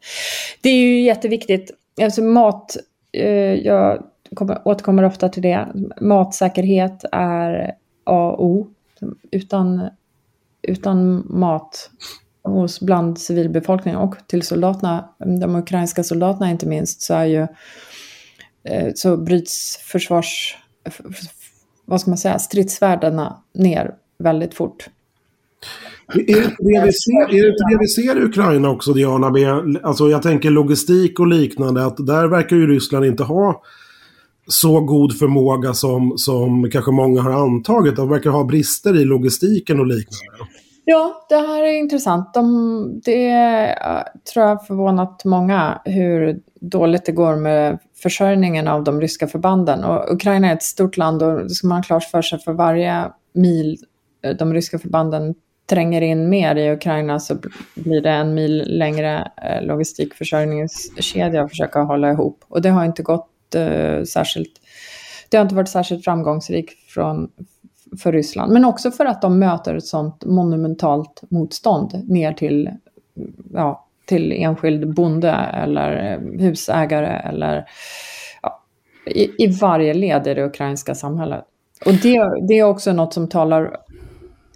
Det 0.61 0.69
är 0.69 0.77
ju 0.77 1.00
jätteviktigt. 1.00 1.71
Alltså 2.03 2.23
mat, 2.23 2.77
eh, 3.12 3.55
jag 3.55 4.03
kommer, 4.35 4.63
återkommer 4.65 5.03
ofta 5.03 5.29
till 5.29 5.43
det. 5.43 5.69
Matsäkerhet 6.01 7.05
är 7.13 7.75
A 8.05 8.31
och 8.31 8.45
O. 8.45 8.69
Utan, 9.31 9.89
utan 10.63 11.27
mat 11.29 11.91
hos 12.43 12.81
bland 12.81 13.19
civilbefolkningen 13.19 14.01
och 14.01 14.15
till 14.27 14.43
soldaterna, 14.43 15.09
de 15.41 15.57
ukrainska 15.57 16.05
soldaterna 16.05 16.51
inte 16.51 16.67
minst, 16.67 17.03
så 17.03 17.15
är 17.15 17.25
ju 17.25 17.47
eh, 18.65 18.93
så 18.95 19.17
bryts 19.17 19.77
försvars, 19.77 20.59
vad 21.85 22.01
ska 22.01 22.11
man 22.11 22.19
säga, 22.19 22.39
stridsvärdena 22.39 23.43
ner 23.55 23.95
väldigt 24.19 24.55
fort. 24.55 24.89
Är 26.15 26.27
det, 26.27 26.57
det 26.59 26.85
vi 26.85 26.93
ser, 26.93 27.35
är 27.35 27.43
det 27.43 27.71
det 27.71 27.79
vi 27.81 27.87
ser 27.87 28.19
i 28.19 28.25
Ukraina 28.25 28.71
också, 28.71 28.93
Diana? 28.93 29.31
Med, 29.31 29.81
alltså 29.83 30.09
jag 30.09 30.23
tänker 30.23 30.51
logistik 30.51 31.21
och 31.21 31.27
liknande, 31.27 31.87
att 31.87 32.07
där 32.07 32.29
verkar 32.29 32.57
ju 32.57 32.67
Ryssland 32.67 33.05
inte 33.05 33.23
ha 33.23 33.63
så 34.50 34.80
god 34.80 35.19
förmåga 35.19 35.75
som, 35.75 36.12
som 36.16 36.71
kanske 36.71 36.90
många 36.90 37.21
har 37.21 37.30
antagit. 37.30 37.97
De 37.97 38.09
verkar 38.09 38.30
ha 38.30 38.45
brister 38.45 39.00
i 39.00 39.04
logistiken 39.04 39.80
och 39.80 39.87
liknande. 39.87 40.50
Ja, 40.85 41.26
det 41.28 41.37
här 41.37 41.62
är 41.62 41.78
intressant. 41.78 42.35
De, 42.35 43.00
det 43.04 43.75
tror 44.33 44.47
jag 44.47 44.66
förvånat 44.66 45.25
många 45.25 45.80
hur 45.85 46.40
dåligt 46.61 47.07
det 47.07 47.12
går 47.12 47.37
med 47.37 47.78
försörjningen 48.02 48.69
av 48.69 48.85
de 48.85 49.00
ryska 49.00 49.26
förbanden. 49.26 49.85
Och 49.85 50.12
Ukraina 50.12 50.49
är 50.49 50.54
ett 50.54 50.62
stort 50.62 50.97
land 50.97 51.23
och 51.23 51.42
det 51.42 51.50
ska 51.50 51.66
man 51.66 51.78
ha 51.78 51.83
klart 51.83 52.04
för 52.04 52.23
sig 52.23 52.38
för 52.38 52.52
varje 52.52 53.04
mil 53.35 53.76
de 54.38 54.54
ryska 54.54 54.78
förbanden 54.78 55.35
tränger 55.71 56.02
in 56.02 56.28
mer 56.28 56.57
i 56.57 56.73
Ukraina 56.73 57.21
så 57.21 57.37
blir 57.75 58.00
det 58.00 58.11
en 58.11 58.35
mil 58.35 58.78
längre 58.78 59.30
eh, 59.42 59.62
logistikförsörjningskedja 59.62 61.42
att 61.42 61.50
försöka 61.50 61.80
hålla 61.80 62.11
ihop. 62.11 62.45
Och 62.49 62.62
det 62.62 62.69
har 62.69 62.85
inte 62.85 63.02
gått 63.02 63.28
eh, 63.54 64.02
särskilt, 64.02 64.61
det 65.28 65.37
har 65.37 65.42
inte 65.42 65.54
varit 65.54 65.69
särskilt 65.69 66.04
framgångsrikt 66.04 66.90
från, 66.90 67.30
för 68.02 68.12
Ryssland. 68.12 68.52
Men 68.52 68.64
också 68.64 68.90
för 68.90 69.07
att 69.07 69.23
de 69.23 69.38
möter 69.38 69.75
ett 69.75 69.87
sånt 69.87 70.25
monumentalt 70.25 71.23
motstånd 71.28 72.09
ner 72.09 72.33
till, 72.33 72.71
ja, 73.52 73.87
till 74.07 74.33
enskild 74.33 74.95
bonde 74.95 75.30
eller 75.33 76.12
eh, 76.12 76.40
husägare 76.40 77.28
eller 77.28 77.64
ja, 78.42 78.62
i, 79.07 79.45
i 79.45 79.47
varje 79.61 79.95
led 79.95 80.26
i 80.26 80.35
det 80.35 80.45
ukrainska 80.45 80.95
samhället. 80.95 81.45
Och 81.87 81.95
det, 81.95 82.47
det 82.49 82.59
är 82.59 82.64
också 82.64 82.92
något 82.92 83.14
som 83.14 83.28
talar 83.28 83.76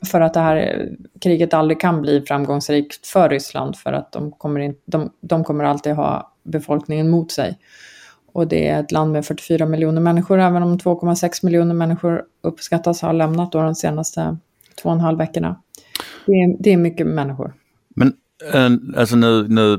för 0.06 0.20
att 0.20 0.34
det 0.34 0.40
här 0.40 0.88
kriget 1.20 1.54
aldrig 1.54 1.80
kan 1.80 2.02
bli 2.02 2.20
framgångsrikt 2.20 3.06
för 3.06 3.28
Ryssland 3.28 3.76
för 3.76 3.92
att 3.92 4.12
de 4.12 4.32
kommer, 4.32 4.60
in, 4.60 4.74
de, 4.84 5.10
de 5.20 5.44
kommer 5.44 5.64
alltid 5.64 5.92
ha 5.92 6.32
befolkningen 6.42 7.10
mot 7.10 7.32
sig. 7.32 7.58
Och 8.34 8.48
det 8.48 8.68
är 8.68 8.80
ett 8.80 8.92
land 8.92 9.12
med 9.12 9.26
44 9.26 9.66
miljoner 9.66 10.00
människor, 10.00 10.40
även 10.40 10.62
om 10.62 10.78
2,6 10.78 11.44
miljoner 11.44 11.74
människor 11.74 12.22
uppskattas 12.42 13.02
ha 13.02 13.12
lämnat 13.12 13.52
då 13.52 13.62
de 13.62 13.74
senaste 13.74 14.36
två 14.82 14.88
och 14.88 14.94
en 14.94 15.00
halv 15.00 15.18
veckorna. 15.18 15.56
Det 16.26 16.32
är, 16.32 16.62
det 16.62 16.72
är 16.72 16.76
mycket 16.76 17.06
människor. 17.06 17.54
Men 17.96 18.12
eh, 18.54 19.00
alltså 19.00 19.16
nu, 19.16 19.48
nu 19.48 19.78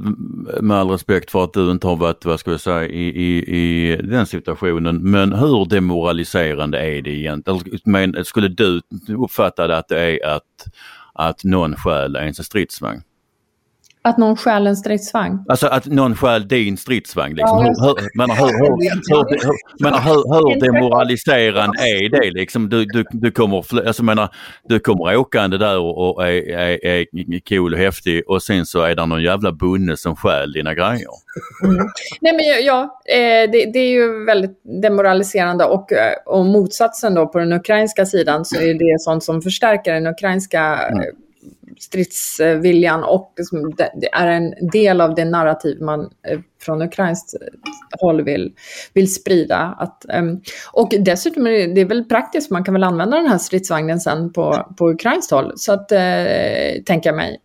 med 0.62 0.78
all 0.78 0.90
respekt 0.90 1.32
för 1.32 1.44
att 1.44 1.54
du 1.54 1.72
inte 1.72 1.88
har 1.88 1.96
varit, 1.96 2.26
vad 2.26 2.40
ska 2.40 2.52
jag 2.52 2.60
säga, 2.60 2.86
i, 2.86 3.08
i, 3.08 3.58
i 3.58 3.96
den 3.96 4.26
situationen, 4.26 5.12
men 5.12 5.34
hur 5.34 5.66
demoraliserande 5.66 6.80
är 6.80 7.02
det 7.02 7.12
egentligen? 7.12 7.80
Men, 7.86 8.26
skulle 8.26 8.48
du 8.48 8.82
uppfatta 9.18 9.68
det 9.68 9.78
att 9.78 9.88
det 9.88 10.00
är 10.00 10.36
att, 10.36 10.68
att 11.14 11.44
någon 11.44 11.76
stjäl 11.76 12.16
ens 12.16 12.46
stridsvagn? 12.46 13.02
Att 14.06 14.18
någon 14.18 14.36
stjäl 14.36 14.68
en 14.68 14.76
stridsvagn? 14.76 15.40
Alltså 15.48 15.68
att 15.68 15.86
någon 15.86 16.16
stjäl 16.16 16.48
din 16.48 16.78
stridsvagn. 16.78 17.36
Liksom. 17.36 17.66
Ja, 17.66 17.74
hur, 17.86 17.88
hur, 17.88 18.10
men 18.18 18.30
hur, 18.30 18.46
hur, 18.46 18.76
hur, 19.10 19.46
hur, 19.46 19.84
men 19.84 19.94
hur, 19.94 20.14
hur 20.34 20.60
demoraliserande 20.60 21.80
är 21.80 22.10
det 22.10 22.32
liksom? 22.32 22.70
Du, 22.70 22.86
du, 22.86 23.04
du, 23.12 23.32
kommer, 23.32 23.88
alltså, 23.88 24.04
menar, 24.04 24.30
du 24.64 24.80
kommer 24.80 25.18
åkande 25.18 25.58
där 25.58 25.78
och, 25.78 26.16
och 26.16 26.28
är, 26.28 26.50
är, 26.50 26.88
är 26.88 27.06
cool 27.50 27.74
och 27.74 27.80
häftig 27.80 28.30
och 28.30 28.44
sen 28.44 28.66
så 28.66 28.82
är 28.82 28.96
det 28.96 29.06
någon 29.06 29.24
jävla 29.24 29.52
bonde 29.52 29.98
som 29.98 30.16
stjäl 30.16 30.52
dina 30.52 30.74
grejer. 30.74 31.10
Nej 32.22 32.34
men 32.34 32.66
ja, 32.66 33.02
eh, 33.06 33.52
det, 33.52 33.72
det 33.74 33.80
är 33.80 33.90
ju 33.90 34.26
väldigt 34.26 34.62
demoraliserande 34.82 35.66
och, 35.66 35.92
eh, 35.92 36.14
och 36.26 36.46
motsatsen 36.46 37.14
då 37.14 37.28
på 37.28 37.40
den 37.40 37.54
ukrainska 37.54 38.06
sidan 38.06 38.46
så 38.46 38.56
är 38.56 38.74
det 38.74 39.00
sånt 39.00 39.24
som 39.24 39.42
förstärker 39.42 39.94
den 39.94 40.08
ukrainska 40.08 40.74
eh, 40.74 41.25
stridsviljan 41.79 43.03
och 43.03 43.34
liksom 43.38 43.74
är 44.12 44.27
en 44.27 44.70
del 44.72 45.01
av 45.01 45.15
det 45.15 45.25
narrativ 45.25 45.82
man 45.82 46.00
eh, 46.01 46.39
från 46.62 46.82
ukrainskt 46.82 47.36
håll 48.00 48.24
vill, 48.24 48.53
vill 48.94 49.13
sprida. 49.13 49.75
Att, 49.79 50.05
ehm, 50.10 50.41
och 50.72 50.94
dessutom 51.00 51.48
är 51.48 51.51
det, 51.51 51.74
det 51.74 51.82
är 51.82 51.86
väl 51.86 52.03
praktiskt, 52.03 52.51
man 52.51 52.63
kan 52.63 52.74
väl 52.74 52.84
använda 52.84 53.17
den 53.17 53.27
här 53.27 53.38
stridsvagnen 53.38 54.00
sen 54.00 54.34
på, 54.34 54.75
på 54.77 54.89
ukrainskt 54.89 55.32
håll. 55.32 55.53
Så 55.55 55.74
att, 55.74 55.91
eh, 55.91 56.84
tänker 56.86 57.10
jag 57.10 57.15
mig. 57.15 57.41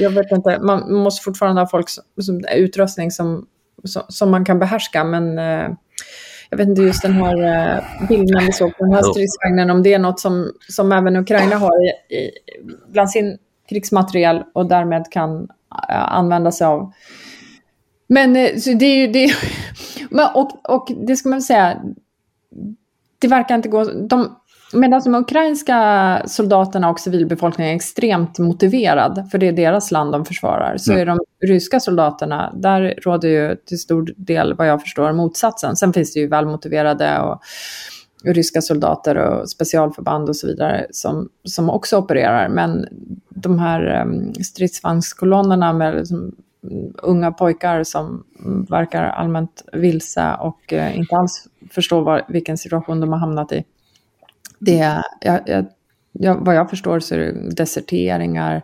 Jag 0.00 0.10
vet 0.10 0.32
inte, 0.32 0.58
man 0.58 0.94
måste 0.94 1.24
fortfarande 1.24 1.60
ha 1.60 1.68
folk 1.68 1.88
som, 1.88 2.04
som, 2.22 2.44
utrustning 2.54 3.10
som, 3.10 3.46
som, 3.84 4.02
som 4.08 4.30
man 4.30 4.44
kan 4.44 4.58
behärska, 4.58 5.04
men 5.04 5.38
eh, 5.38 5.68
jag 6.50 6.58
vet 6.58 6.68
inte 6.68 6.82
just 6.82 7.02
den 7.02 7.12
här 7.12 7.36
eh, 7.42 8.08
bilden 8.08 8.46
vi 8.46 8.52
såg 8.52 8.76
på 8.78 8.84
den 8.84 8.94
här 8.94 9.02
stridsvagnen, 9.02 9.70
om 9.70 9.82
det 9.82 9.94
är 9.94 9.98
något 9.98 10.20
som, 10.20 10.52
som 10.68 10.92
även 10.92 11.16
Ukraina 11.16 11.56
har 11.56 11.72
i, 11.86 12.14
i, 12.16 12.30
bland 12.92 13.10
sin 13.10 13.38
krigsmateriel 13.72 14.42
och 14.54 14.66
därmed 14.66 15.10
kan 15.10 15.48
eh, 15.88 16.12
använda 16.12 16.52
sig 16.52 16.66
av. 16.66 16.92
Men 18.08 18.36
eh, 18.36 18.56
så 18.56 18.72
det 18.72 18.86
är 18.86 18.96
ju 18.96 19.06
det. 19.06 19.32
Och, 20.34 20.70
och 20.70 20.88
det 21.06 21.16
ska 21.16 21.28
man 21.28 21.42
säga. 21.42 21.82
Det 23.18 23.28
verkar 23.28 23.54
inte 23.54 23.68
gå. 23.68 23.84
De, 23.84 24.36
medan 24.72 25.02
de 25.04 25.14
ukrainska 25.14 26.22
soldaterna 26.26 26.90
och 26.90 27.00
civilbefolkningen 27.00 27.72
är 27.72 27.76
extremt 27.76 28.38
motiverad, 28.38 29.28
för 29.30 29.38
det 29.38 29.48
är 29.48 29.52
deras 29.52 29.90
land 29.90 30.12
de 30.12 30.24
försvarar, 30.24 30.76
så 30.76 30.92
är 30.92 31.06
de 31.06 31.18
ryska 31.46 31.80
soldaterna, 31.80 32.52
där 32.56 32.94
råder 33.02 33.28
ju 33.28 33.56
till 33.56 33.78
stor 33.78 34.14
del, 34.16 34.54
vad 34.54 34.68
jag 34.68 34.82
förstår, 34.82 35.12
motsatsen. 35.12 35.76
Sen 35.76 35.92
finns 35.92 36.14
det 36.14 36.20
ju 36.20 36.28
välmotiverade 36.28 37.18
och 37.18 37.40
ryska 38.24 38.62
soldater 38.62 39.16
och 39.16 39.50
specialförband 39.50 40.28
och 40.28 40.36
så 40.36 40.46
vidare 40.46 40.86
som, 40.90 41.28
som 41.44 41.70
också 41.70 41.98
opererar. 41.98 42.48
Men 42.48 42.86
de 43.28 43.58
här 43.58 44.02
um, 44.02 44.34
stridsvagnskolonnerna 44.34 45.72
med 45.72 45.94
liksom, 45.94 46.36
unga 47.02 47.32
pojkar 47.32 47.84
som 47.84 48.24
verkar 48.68 49.02
allmänt 49.02 49.64
vilse 49.72 50.34
och 50.40 50.72
uh, 50.72 50.98
inte 50.98 51.16
alls 51.16 51.46
förstår 51.70 52.02
var, 52.02 52.22
vilken 52.28 52.58
situation 52.58 53.00
de 53.00 53.12
har 53.12 53.18
hamnat 53.18 53.52
i. 53.52 53.64
Det, 54.58 55.02
jag, 55.20 55.40
jag, 55.46 55.66
jag, 56.12 56.34
vad 56.44 56.54
jag 56.54 56.70
förstår 56.70 57.00
så 57.00 57.14
är 57.14 57.18
det 57.18 57.54
deserteringar 57.56 58.62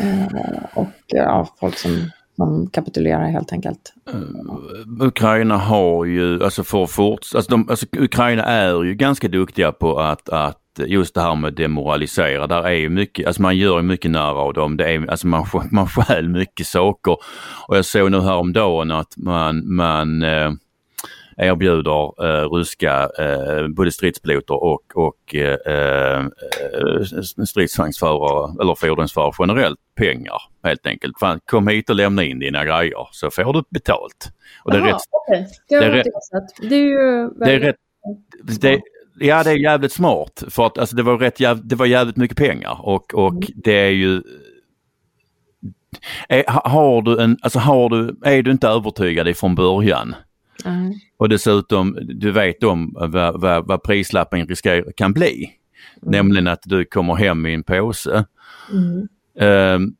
uh, 0.00 0.64
och 0.74 0.88
ja, 1.06 1.48
folk 1.60 1.78
som 1.78 2.10
de 2.36 2.70
kapitulerar 2.70 3.26
helt 3.26 3.52
enkelt. 3.52 3.94
Eh, 4.08 5.06
Ukraina 5.06 5.56
har 5.56 6.04
ju, 6.04 6.44
alltså 6.44 6.64
för 6.64 6.86
forts, 6.86 7.34
alltså, 7.34 7.50
de, 7.50 7.70
alltså 7.70 7.86
Ukraina 7.98 8.44
är 8.44 8.84
ju 8.84 8.94
ganska 8.94 9.28
duktiga 9.28 9.72
på 9.72 10.00
att, 10.00 10.28
att 10.28 10.60
just 10.86 11.14
det 11.14 11.20
här 11.20 11.34
med 11.34 11.54
demoralisera, 11.54 12.46
där 12.46 12.62
är 12.62 12.72
ju 12.72 12.88
mycket, 12.88 13.26
alltså 13.26 13.42
man 13.42 13.56
gör 13.56 13.76
ju 13.76 13.82
mycket 13.82 14.10
nära 14.10 14.34
av 14.34 14.52
dem. 14.54 14.76
Det 14.76 14.94
är, 14.94 15.10
alltså 15.10 15.26
man, 15.26 15.46
man 15.70 15.86
stjäl 15.86 16.28
mycket 16.28 16.66
saker. 16.66 17.16
Och 17.68 17.76
jag 17.76 17.84
såg 17.84 18.10
nu 18.10 18.20
häromdagen 18.20 18.90
att 18.90 19.16
man, 19.16 19.74
man 19.74 20.22
eh, 20.22 20.52
erbjuder 21.36 22.24
eh, 22.26 22.50
ryska 22.52 23.08
eh, 23.18 23.68
både 23.68 23.92
stridspiloter 23.92 24.54
och, 24.64 24.82
och 24.94 25.34
eh, 25.34 25.58
eh, 25.74 26.24
stridsvagnsförare 27.46 28.56
eller 28.60 28.74
fordonsförare 28.74 29.32
generellt 29.38 29.78
pengar 29.96 30.42
helt 30.62 30.86
enkelt. 30.86 31.18
Fan, 31.20 31.40
kom 31.46 31.68
hit 31.68 31.90
och 31.90 31.96
lämna 31.96 32.24
in 32.24 32.38
dina 32.38 32.64
grejer 32.64 33.08
så 33.10 33.30
får 33.30 33.52
du 33.52 33.62
betalt. 33.70 34.30
Och 34.64 34.70
det 34.70 34.76
är 34.76 34.82
Aha, 34.82 34.88
rätt, 34.90 35.02
okej. 35.10 35.46
Det, 35.68 35.78
det 35.78 35.84
är 35.84 35.90
rätt- 35.90 36.06
det 36.60 36.74
är 36.74 36.78
ju 36.78 37.30
det 37.30 37.52
är 37.52 37.60
rätt 37.60 37.76
det, 38.60 38.80
ja, 39.18 39.42
det 39.42 39.50
är 39.50 39.56
jävligt 39.56 39.92
smart 39.92 40.44
för 40.50 40.66
att 40.66 40.78
alltså, 40.78 40.96
det, 40.96 41.02
var 41.02 41.18
rätt 41.18 41.40
jäv, 41.40 41.66
det 41.66 41.76
var 41.76 41.86
jävligt 41.86 42.16
mycket 42.16 42.36
pengar 42.36 42.78
och, 42.82 43.14
och 43.14 43.44
det 43.54 43.72
är 43.72 43.90
ju 43.90 44.22
är, 46.28 46.44
har 46.46 47.02
du 47.02 47.22
en, 47.22 47.38
alltså 47.42 47.58
har 47.58 47.88
du, 47.88 48.16
är 48.24 48.42
du 48.42 48.50
inte 48.50 48.68
övertygad 48.68 49.28
ifrån 49.28 49.54
början 49.54 50.14
Nej. 50.64 50.98
och 51.16 51.28
dessutom 51.28 51.98
du 52.02 52.30
vet 52.32 52.62
om 52.62 52.92
vad, 52.96 53.40
vad, 53.40 53.66
vad 53.66 53.82
prislappen 53.82 54.46
riskerar, 54.48 54.92
kan 54.96 55.12
bli. 55.12 55.50
Nämligen 56.02 56.48
att 56.48 56.62
du 56.64 56.84
kommer 56.84 57.14
hem 57.14 57.46
i 57.46 57.54
en 57.54 57.62
påse. 57.62 58.24
Mm. 58.72 59.08
Um, 59.76 59.96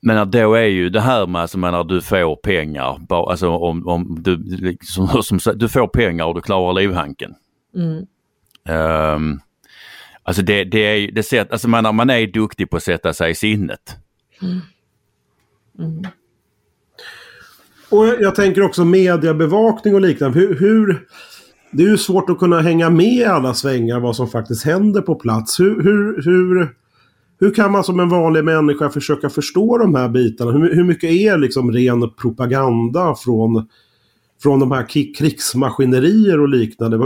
men 0.00 0.30
då 0.30 0.54
är 0.54 0.66
ju 0.66 0.90
det 0.90 1.00
här 1.00 1.26
med 1.26 1.42
alltså, 1.42 1.82
du 1.82 2.00
får 2.02 2.36
pengar, 2.36 3.00
alltså 3.10 3.48
om, 3.48 3.88
om 3.88 4.22
du, 4.22 4.36
liksom, 4.56 5.08
som, 5.22 5.38
du 5.56 5.68
får 5.68 5.88
pengar 5.88 6.24
och 6.24 6.34
du 6.34 6.40
klarar 6.40 6.72
livhanken. 6.72 7.34
Mm. 7.74 8.06
Um, 9.14 9.40
alltså 10.22 10.42
det, 10.42 10.64
det 10.64 10.78
är 10.78 10.94
ju- 10.94 11.10
det 11.10 11.22
sätt, 11.22 11.52
alltså 11.52 11.68
man, 11.68 11.96
man 11.96 12.10
är 12.10 12.26
duktig 12.26 12.70
på 12.70 12.76
att 12.76 12.82
sätta 12.82 13.12
sig 13.12 13.30
i 13.30 13.34
sinnet. 13.34 13.96
Och 17.90 18.06
jag, 18.06 18.34
tänker 18.34 18.62
också 18.62 18.84
mediebevakning 18.84 19.94
och 19.94 20.00
liknande. 20.00 20.38
Hur, 20.38 20.54
hur, 20.58 21.06
det 21.72 21.82
är 21.82 21.86
ju 21.88 21.98
svårt 21.98 22.30
att 22.30 22.38
kunna 22.38 22.60
hänga 22.60 22.90
med 22.90 23.12
i 23.12 23.24
alla 23.24 23.54
svängar 23.54 24.00
vad 24.00 24.16
som 24.16 24.28
faktiskt 24.28 24.64
händer 24.64 25.00
på 25.00 25.14
plats. 25.14 25.60
Hur, 25.60 25.82
hur, 25.82 26.22
hur, 26.24 26.74
hur 27.40 27.54
kan 27.54 27.72
man 27.72 27.84
som 27.84 28.00
en 28.00 28.08
vanlig 28.08 28.44
människa 28.44 28.88
försöka 28.88 29.30
förstå 29.30 29.78
de 29.78 29.94
här 29.94 30.08
bitarna? 30.08 30.50
Hur, 30.50 30.74
hur 30.74 30.84
mycket 30.84 31.10
är 31.10 31.38
liksom 31.38 31.72
ren 31.72 32.10
propaganda 32.10 33.14
från, 33.14 33.68
från 34.42 34.60
de 34.60 34.72
här 34.72 35.14
krigsmaskinerier 35.14 36.40
och 36.40 36.48
liknande? 36.48 36.98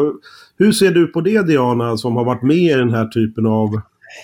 Hur 0.59 0.73
ser 0.73 0.91
du 0.91 1.07
på 1.07 1.21
det 1.21 1.47
Diana 1.47 1.97
som 1.97 2.17
har 2.17 2.25
varit 2.25 2.43
med 2.43 2.57
i 2.57 2.75
den 2.75 2.91
här 2.91 3.07
typen 3.07 3.47
av 3.47 3.81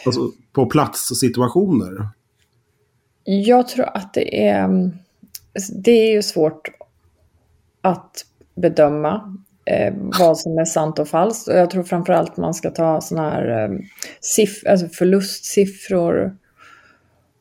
alltså, 0.07 0.21
på 0.53 0.67
platssituationer? 0.67 2.09
Jag 3.25 3.69
tror 3.69 3.87
att 3.95 4.15
det 4.15 4.49
är, 4.49 4.65
mm, 4.65 4.91
Alltså, 5.59 5.73
det 5.75 5.91
är 5.91 6.13
ju 6.13 6.23
svårt 6.23 6.71
att 7.81 8.25
bedöma 8.55 9.39
eh, 9.65 9.95
vad 10.21 10.39
som 10.39 10.59
är 10.59 10.65
sant 10.65 10.99
och 10.99 11.09
falskt. 11.09 11.49
Och 11.49 11.55
jag 11.55 11.71
tror 11.71 11.83
framförallt 11.83 12.37
man 12.37 12.55
ska 12.55 12.71
ta 12.71 13.01
sådana 13.01 13.31
här 13.31 13.65
eh, 13.65 13.79
siff- 14.21 14.69
alltså 14.71 14.89
förlustsiffror 14.89 16.37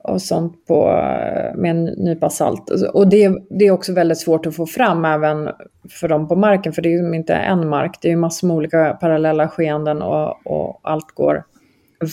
och 0.03 0.21
sånt 0.21 0.65
på, 0.67 0.89
eh, 0.89 1.55
med 1.55 1.71
en 1.71 1.85
nypa 1.85 2.29
salt. 2.29 2.71
Alltså, 2.71 2.87
och 2.87 3.07
det, 3.07 3.31
det 3.49 3.65
är 3.65 3.71
också 3.71 3.93
väldigt 3.93 4.19
svårt 4.19 4.45
att 4.45 4.55
få 4.55 4.65
fram 4.65 5.05
även 5.05 5.49
för 5.89 6.07
dem 6.07 6.27
på 6.27 6.35
marken, 6.35 6.73
för 6.73 6.81
det 6.81 6.89
är 6.89 7.03
ju 7.03 7.15
inte 7.15 7.33
en 7.33 7.69
mark, 7.69 7.97
det 8.01 8.07
är 8.07 8.11
ju 8.11 8.17
massor 8.17 8.47
med 8.47 8.57
olika 8.57 8.97
parallella 9.01 9.47
skeenden 9.47 10.01
och, 10.01 10.47
och 10.47 10.79
allt 10.83 11.11
går 11.11 11.43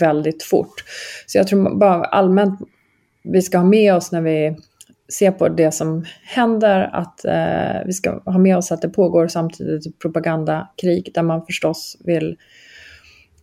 väldigt 0.01 0.43
fort. 0.43 0.85
Så 1.27 1.39
jag 1.39 1.47
tror 1.47 1.79
bara 1.79 2.05
allmänt 2.05 2.61
vi 3.23 3.43
ska 3.43 3.59
ha 3.59 3.65
med 3.65 3.95
oss 3.95 4.13
när 4.13 4.21
vi 4.21 4.57
se 5.15 5.33
på 5.33 5.49
det 5.49 5.73
som 5.73 6.05
händer, 6.23 6.91
att 6.93 7.25
eh, 7.25 7.87
vi 7.87 7.93
ska 7.93 8.21
ha 8.25 8.39
med 8.39 8.57
oss 8.57 8.73
att 8.73 8.83
det 8.83 8.89
pågår 8.89 9.29
samtidigt 9.29 9.87
ett 9.87 9.99
propagandakrig 9.99 11.11
där 11.15 11.23
man 11.23 11.47
förstås 11.47 11.97
vill 12.05 12.37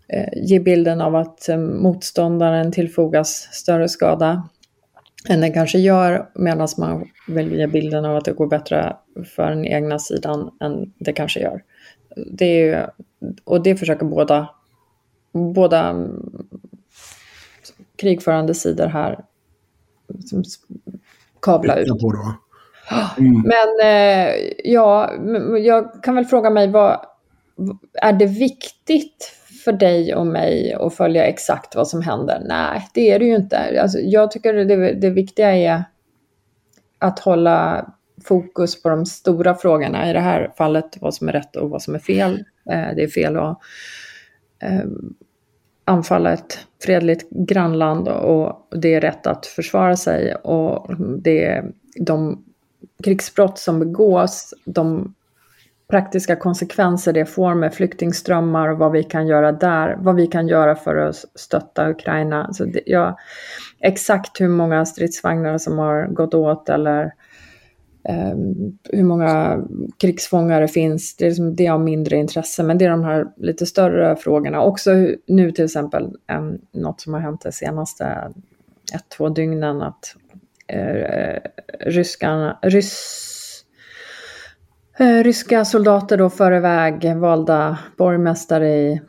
eh, 0.07 0.43
ge 0.43 0.59
bilden 0.59 1.01
av 1.01 1.15
att 1.15 1.49
eh, 1.49 1.57
motståndaren 1.57 2.71
tillfogas 2.71 3.29
större 3.51 3.89
skada 3.89 4.49
än 5.29 5.41
den 5.41 5.53
kanske 5.53 5.79
gör, 5.79 6.29
medan 6.35 6.67
man 6.77 7.05
vill 7.27 7.55
ge 7.55 7.67
bilden 7.67 8.05
av 8.05 8.17
att 8.17 8.25
det 8.25 8.31
går 8.31 8.47
bättre 8.47 8.95
för 9.35 9.49
den 9.49 9.65
egna 9.65 9.99
sidan 9.99 10.51
än 10.59 10.93
det 10.97 11.13
kanske 11.13 11.39
gör. 11.39 11.63
Det 12.31 12.45
är 12.45 12.65
ju, 12.65 12.85
och 13.43 13.63
det 13.63 13.75
försöker 13.75 14.05
båda, 14.05 14.49
båda 15.31 15.89
mm, 15.89 16.47
krigförande 17.95 18.53
sidor 18.53 18.87
här 18.87 19.25
kabla 21.41 21.75
ut. 21.75 21.87
På 21.87 22.11
då? 22.11 22.35
Men 23.19 23.79
eh, 23.83 24.35
ja, 24.63 25.13
jag 25.59 26.03
kan 26.03 26.15
väl 26.15 26.25
fråga 26.25 26.49
mig 26.49 26.67
vad 26.67 26.99
är 27.93 28.13
det 28.13 28.25
viktigt 28.25 29.37
för 29.63 29.71
dig 29.71 30.15
och 30.15 30.27
mig 30.27 30.73
att 30.73 30.95
följa 30.95 31.25
exakt 31.25 31.75
vad 31.75 31.87
som 31.87 32.01
händer? 32.01 32.41
Nej, 32.45 32.87
det 32.93 33.11
är 33.11 33.19
det 33.19 33.25
ju 33.25 33.35
inte. 33.35 33.81
Alltså, 33.81 33.99
jag 33.99 34.31
tycker 34.31 34.53
det, 34.53 34.93
det 34.93 35.09
viktiga 35.09 35.55
är 35.55 35.83
att 36.99 37.19
hålla 37.19 37.85
fokus 38.23 38.83
på 38.83 38.89
de 38.89 39.05
stora 39.05 39.55
frågorna. 39.55 40.09
I 40.09 40.13
det 40.13 40.19
här 40.19 40.53
fallet 40.57 40.97
vad 41.01 41.13
som 41.13 41.29
är 41.29 41.31
rätt 41.31 41.55
och 41.55 41.69
vad 41.69 41.81
som 41.81 41.95
är 41.95 41.99
fel. 41.99 42.43
Eh, 42.69 42.95
det 42.95 43.03
är 43.03 43.07
fel 43.07 43.37
att 43.37 43.59
eh, 44.63 44.85
anfalla 45.85 46.33
ett 46.33 46.59
fredligt 46.83 47.29
grannland 47.29 48.07
och 48.07 48.67
det 48.71 48.93
är 48.93 49.01
rätt 49.01 49.27
att 49.27 49.45
försvara 49.45 49.95
sig 49.97 50.35
och 50.35 50.95
det 51.17 51.45
är 51.45 51.71
de 51.95 52.43
krigsbrott 53.03 53.59
som 53.59 53.79
begås, 53.79 54.53
de 54.65 55.13
praktiska 55.89 56.35
konsekvenser 56.35 57.13
det 57.13 57.25
får 57.25 57.55
med 57.55 57.73
flyktingströmmar 57.73 58.69
och 58.69 58.77
vad 58.77 58.91
vi 58.91 59.03
kan 59.03 59.27
göra 59.27 59.51
där, 59.51 59.97
vad 59.99 60.15
vi 60.15 60.27
kan 60.27 60.47
göra 60.47 60.75
för 60.75 60.95
att 60.95 61.15
stötta 61.35 61.89
Ukraina. 61.89 62.53
Så 62.53 62.65
det, 62.65 62.81
ja, 62.85 63.17
exakt 63.79 64.41
hur 64.41 64.49
många 64.49 64.85
stridsvagnar 64.85 65.57
som 65.57 65.77
har 65.77 66.07
gått 66.07 66.33
åt 66.33 66.69
eller 66.69 67.03
eh, 67.03 67.11
Ehm, 68.03 68.77
hur 68.83 69.03
många 69.03 69.63
krigsfångar 69.97 70.61
det 70.61 70.67
finns, 70.67 71.15
det 71.15 71.25
är, 71.25 71.29
liksom, 71.29 71.55
det 71.55 71.65
är 71.65 71.71
av 71.71 71.81
mindre 71.81 72.17
intresse. 72.17 72.63
Men 72.63 72.77
det 72.77 72.85
är 72.85 72.89
de 72.89 73.03
här 73.03 73.27
lite 73.37 73.65
större 73.65 74.15
frågorna. 74.15 74.61
Också 74.61 74.91
nu 75.27 75.51
till 75.51 75.65
exempel, 75.65 76.03
eh, 76.03 76.41
något 76.71 77.01
som 77.01 77.13
har 77.13 77.21
hänt 77.21 77.41
de 77.41 77.51
senaste 77.51 78.05
ett, 78.93 79.09
två 79.17 79.29
dygnen, 79.29 79.81
att 79.81 80.15
eh, 80.67 81.37
ryskarna, 81.79 82.59
ryss, 82.61 83.63
eh, 84.99 85.23
ryska 85.23 85.65
soldater 85.65 86.17
då 86.17 86.29
för 86.29 86.51
iväg 86.51 87.15
valda 87.15 87.79
borgmästare 87.97 88.69
i, 88.69 89.01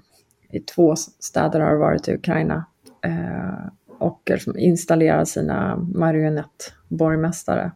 i 0.51 0.61
två 0.61 0.97
städer 0.97 1.61
har 1.61 1.77
varit 1.77 2.09
i 2.09 2.15
Ukraina. 2.15 2.67
Eh, 3.05 3.67
och 3.99 4.23
liksom 4.31 4.59
installerar 4.59 5.25
sina 5.25 5.77
marionettborgmästare 5.77 7.73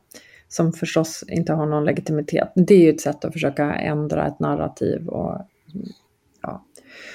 som 0.56 0.72
förstås 0.72 1.24
inte 1.28 1.52
har 1.52 1.66
någon 1.66 1.84
legitimitet. 1.84 2.52
Det 2.54 2.74
är 2.74 2.78
ju 2.78 2.90
ett 2.90 3.00
sätt 3.00 3.24
att 3.24 3.32
försöka 3.32 3.74
ändra 3.74 4.26
ett 4.26 4.40
narrativ. 4.40 5.08
Och, 5.08 5.40
ja. 6.42 6.64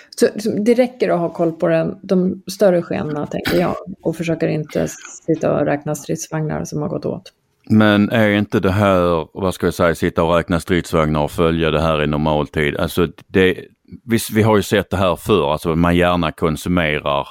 så, 0.10 0.28
det 0.66 0.74
räcker 0.74 1.10
att 1.10 1.20
ha 1.20 1.30
koll 1.30 1.52
på 1.52 1.68
den, 1.68 2.00
de 2.02 2.44
större 2.48 2.82
skenorna, 2.82 3.28
tänker 3.28 3.60
jag, 3.60 3.76
och 4.02 4.16
försöker 4.16 4.48
inte 4.48 4.88
sitta 5.28 5.60
och 5.60 5.66
räkna 5.66 5.96
stridsvagnar 5.96 6.66
som 6.66 6.82
har 6.82 6.90
gått 6.90 7.06
åt. 7.06 7.34
Men 7.70 8.10
är 8.10 8.30
inte 8.30 8.60
det 8.60 8.72
här, 8.72 9.28
vad 9.34 9.54
ska 9.54 9.68
jag 9.68 9.74
säga, 9.74 9.96
sitta 9.96 10.24
och 10.24 10.36
räkna 10.36 10.60
stridsvagnar 10.60 11.24
och 11.24 11.32
följa 11.32 11.72
det 11.72 11.82
här 11.82 12.04
i 12.04 12.08
normaltid, 12.08 12.78
alltså 12.78 13.08
det, 13.28 13.58
vi, 14.06 14.18
vi 14.34 14.42
har 14.42 14.58
ju 14.58 14.64
sett 14.64 14.90
det 14.90 14.98
här 14.98 15.16
förr, 15.16 15.52
alltså 15.52 15.76
man 15.76 15.96
gärna 15.96 16.32
konsumerar 16.32 17.28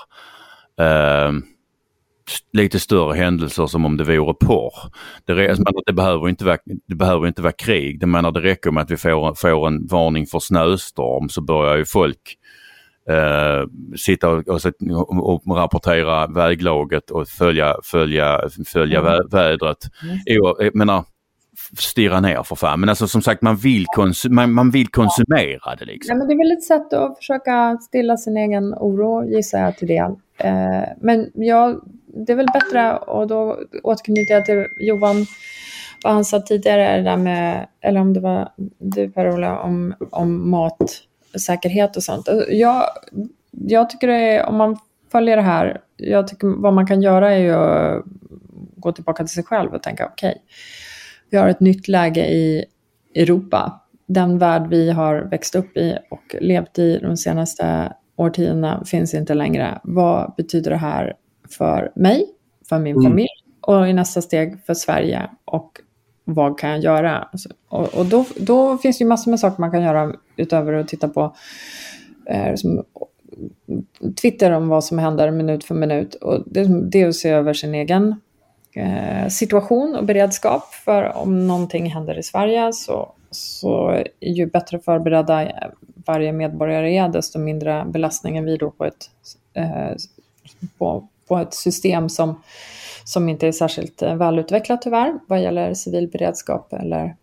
eh, 0.81 1.33
lite 2.53 2.81
större 2.81 3.17
händelser 3.17 3.67
som 3.67 3.85
om 3.85 3.97
det 3.97 4.05
vore 4.05 4.35
porr. 4.35 4.73
Det, 5.25 5.49
alltså, 5.49 5.65
det, 5.87 5.93
behöver, 5.93 6.29
inte 6.29 6.45
vara, 6.45 6.59
det 6.87 6.95
behöver 6.95 7.27
inte 7.27 7.43
vara 7.43 7.53
krig. 7.53 8.01
Det, 8.01 8.07
menar, 8.07 8.33
det 8.33 8.41
räcker 8.41 8.71
med 8.71 8.83
att 8.83 8.91
vi 8.91 8.97
får, 8.97 9.35
får 9.35 9.67
en 9.67 9.87
varning 9.87 10.27
för 10.27 10.39
snöstorm 10.39 11.29
så 11.29 11.41
börjar 11.41 11.77
ju 11.77 11.85
folk 11.85 12.37
eh, 13.11 13.67
sitta 13.97 14.29
och, 14.29 14.49
och, 14.49 15.47
och, 15.47 15.57
rapportera 15.57 16.27
väglaget 16.27 17.11
och 17.11 17.29
följa, 17.29 17.77
följa, 17.85 18.41
följa 18.67 19.01
mm. 19.01 19.29
vädret. 19.31 19.79
Mm. 20.03 20.19
Jag 20.25 20.75
menar, 20.75 21.05
stirra 21.79 22.21
ner 22.21 22.43
för 22.43 22.57
fan. 22.57 22.81
Men 22.81 22.89
alltså 22.89 23.09
som 23.09 23.23
sagt 23.23 23.43
man 23.43 23.57
vill, 23.57 23.87
konsum 23.87 24.35
man, 24.35 24.53
man 24.53 24.71
vill 24.71 24.89
konsumera 24.89 25.77
det. 25.79 25.85
Liksom. 25.85 26.13
Ja, 26.13 26.19
men 26.19 26.29
det 26.29 26.35
är 26.35 26.39
väl 26.39 26.53
ett 26.53 26.65
sätt 26.65 26.93
att 26.93 27.19
försöka 27.19 27.79
stilla 27.81 28.17
sin 28.17 28.37
egen 28.37 28.75
oro 28.75 29.25
gissar 29.25 29.59
jag 29.59 29.77
till 29.77 29.89
del. 29.89 30.11
Eh, 30.39 30.89
men 31.01 31.31
ja, 31.35 31.81
det 32.15 32.33
är 32.33 32.37
väl 32.37 32.47
bättre 32.53 32.97
och 32.97 33.27
då 33.27 33.59
återknyter 33.83 34.35
jag 34.35 34.45
till 34.45 34.67
Johan 34.81 35.27
vad 36.05 36.13
han 36.13 36.25
sa 36.25 36.41
tidigare, 36.41 36.97
det 36.97 37.03
där 37.03 37.17
med, 37.17 37.67
eller 37.81 38.01
om 38.01 38.13
det 38.13 38.21
var 38.21 38.53
du 38.79 39.11
Per-Ola, 39.11 39.61
om, 39.61 39.95
om 40.11 40.51
matsäkerhet 40.51 41.97
och 41.97 42.03
sånt. 42.03 42.29
Alltså, 42.29 42.53
jag, 42.53 42.85
jag 43.51 43.91
tycker 43.91 44.07
det 44.07 44.15
är, 44.15 44.47
om 44.47 44.57
man 44.57 44.77
följer 45.13 45.37
det 45.37 45.43
här, 45.43 45.81
jag 45.97 46.29
tycker 46.29 46.63
vad 46.63 46.73
man 46.73 46.87
kan 46.87 47.03
göra 47.03 47.31
är 47.31 47.39
ju 47.39 47.53
att 47.53 48.05
gå 48.77 48.93
tillbaka 48.93 49.25
till 49.25 49.35
sig 49.35 49.45
själv 49.45 49.75
och 49.75 49.83
tänka 49.83 50.07
okej, 50.07 50.31
okay, 50.31 50.41
vi 51.31 51.39
har 51.39 51.49
ett 51.49 51.61
nytt 51.61 51.89
läge 51.89 52.27
i 52.27 52.65
Europa. 53.15 53.81
Den 54.07 54.39
värld 54.39 54.67
vi 54.69 54.91
har 54.91 55.17
växt 55.17 55.55
upp 55.55 55.77
i 55.77 55.99
och 56.11 56.37
levt 56.41 56.79
i 56.79 56.99
de 56.99 57.17
senaste 57.17 57.93
årtiondena 58.17 58.85
finns 58.85 59.15
inte 59.15 59.35
längre. 59.35 59.81
Vad 59.83 60.35
betyder 60.37 60.71
det 60.71 60.77
här 60.77 61.15
för 61.59 61.93
mig, 61.95 62.27
för 62.69 62.79
min 62.79 62.97
mm. 62.97 63.11
familj 63.11 63.29
och 63.61 63.89
i 63.89 63.93
nästa 63.93 64.23
steg 64.23 64.65
för 64.67 64.75
Sverige 64.75 65.31
och 65.45 65.81
vad 66.25 66.59
kan 66.59 66.71
jag 66.71 66.81
göra? 66.81 67.19
Alltså, 67.19 67.49
och, 67.69 67.95
och 67.95 68.07
då, 68.07 68.25
då, 68.37 68.79
finns 68.79 68.99
det 68.99 69.05
ju 69.05 69.09
massor 69.09 69.31
med 69.31 69.41
saker 69.41 69.61
man 69.61 69.71
kan 69.71 69.83
göra 69.83 70.13
utöver 70.37 70.73
att 70.73 70.89
titta 70.89 71.09
på 71.09 71.37
eh, 72.27 72.55
som, 72.55 72.85
Twitter 74.23 74.51
om 74.51 74.69
vad 74.69 74.85
som 74.85 74.99
händer 74.99 75.31
minut 75.31 75.65
för 75.65 75.75
minut. 75.75 76.15
Och 76.15 76.43
det, 76.47 76.91
det 76.91 77.03
är 77.03 77.09
att 77.09 77.15
se 77.15 77.29
över 77.29 77.55
sin 77.55 77.75
egen 77.75 78.21
eh, 78.75 79.29
situation 79.29 79.97
och 79.97 80.05
beredskap. 80.05 80.75
För 80.75 81.17
om 81.17 81.47
någonting 81.47 81.91
händer 81.91 82.19
i 82.19 82.23
Sverige 82.23 82.73
så, 82.73 83.13
så 83.31 84.03
ju 84.21 84.47
bättre 84.47 84.79
förberedda 84.79 85.53
varje 86.07 86.33
medborgare 86.33 86.97
är, 86.97 87.09
desto 87.09 87.39
mindre 87.39 87.85
belastningen 87.89 88.45
vi 88.45 88.57
då 88.57 88.71
på 88.71 88.85
ett, 88.85 89.11
eh, 89.55 89.97
på, 90.79 91.09
på 91.31 91.39
ett 91.39 91.55
system 91.55 92.09
som, 92.09 92.43
som 93.05 93.29
inte 93.29 93.49
är 93.49 93.53
särskilt 93.53 94.03
eh, 94.03 94.15
välutvecklat 94.15 94.83
tyvärr 94.83 95.15
vad 95.29 95.43
gäller 95.43 95.75
civil 95.75 96.09
beredskap 96.09 96.73
eller 96.73 97.17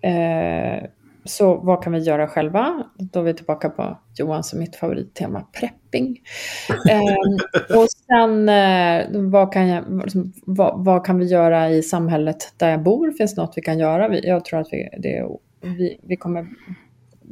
eh, 0.00 0.84
så 1.24 1.54
vad 1.54 1.82
kan 1.84 1.92
vi 1.92 1.98
göra 1.98 2.28
själva? 2.28 2.84
Då 2.98 3.20
är 3.20 3.24
vi 3.24 3.34
tillbaka 3.34 3.70
på 3.70 3.98
Johans 4.16 4.52
och 4.52 4.58
mitt 4.58 4.76
favorittema, 4.76 5.46
prepping. 5.60 6.20
Eh, 6.90 7.76
och 7.76 7.86
sen, 8.06 8.48
eh, 8.48 9.30
vad, 9.30 9.52
kan 9.52 9.68
jag, 9.68 10.02
liksom, 10.02 10.32
vad, 10.46 10.84
vad, 10.84 11.06
kan 11.06 11.18
vi 11.18 11.24
göra 11.24 11.70
i 11.70 11.82
samhället 11.82 12.52
där 12.56 12.70
jag 12.70 12.82
bor? 12.82 13.10
Finns 13.10 13.34
det 13.34 13.42
något 13.42 13.52
vi 13.56 13.62
kan 13.62 13.78
göra? 13.78 14.18
Jag 14.18 14.44
tror 14.44 14.60
att 14.60 14.68
vi, 14.72 14.88
det, 14.98 15.28
vi, 15.60 16.00
vi 16.02 16.16
kommer 16.16 16.46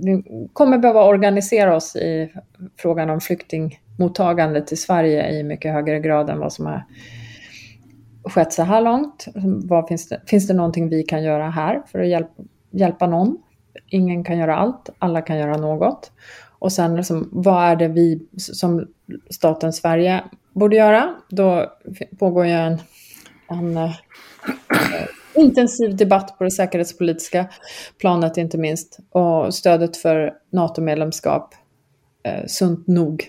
vi 0.01 0.23
kommer 0.53 0.79
behöva 0.79 1.05
organisera 1.05 1.77
oss 1.77 1.97
i 1.97 2.33
frågan 2.77 3.11
om 3.11 3.21
mottagandet 3.99 4.73
i 4.73 4.77
Sverige 4.77 5.31
i 5.31 5.43
mycket 5.43 5.73
högre 5.73 6.01
grad 6.01 6.31
än 6.31 6.39
vad 6.39 6.53
som 6.53 6.67
har 6.67 6.85
skett 8.25 8.53
så 8.53 8.63
här 8.63 8.81
långt. 8.81 9.27
Vad 9.65 9.89
finns, 9.89 10.09
det, 10.09 10.21
finns 10.27 10.47
det 10.47 10.55
någonting 10.55 10.89
vi 10.89 11.03
kan 11.03 11.23
göra 11.23 11.51
här 11.51 11.83
för 11.87 11.99
att 11.99 12.09
hjälpa, 12.09 12.43
hjälpa 12.71 13.07
någon? 13.07 13.39
Ingen 13.87 14.25
kan 14.25 14.39
göra 14.39 14.57
allt, 14.57 14.91
alla 14.99 15.23
kan 15.23 15.39
göra 15.39 15.57
något. 15.57 16.13
Och 16.59 16.73
sen 16.73 16.97
liksom, 16.97 17.29
vad 17.33 17.65
är 17.65 17.77
det 17.77 17.89
vi 17.89 18.27
som 18.37 18.87
staten 19.31 19.73
Sverige 19.73 20.25
borde 20.53 20.77
göra? 20.77 21.15
Då 21.29 21.73
pågår 22.19 22.47
ju 22.47 22.53
en, 22.53 22.79
en 23.49 23.77
äh, 23.77 23.95
intensiv 25.35 25.97
debatt 25.97 26.39
på 26.39 26.45
det 26.45 26.51
säkerhetspolitiska 26.51 27.47
planet 27.99 28.37
inte 28.37 28.59
minst. 28.59 28.99
Och 29.11 29.55
stödet 29.55 29.97
för 29.97 30.35
NATO-medlemskap, 30.53 31.55
eh, 32.23 32.47
sunt 32.47 32.87
nog, 32.87 33.25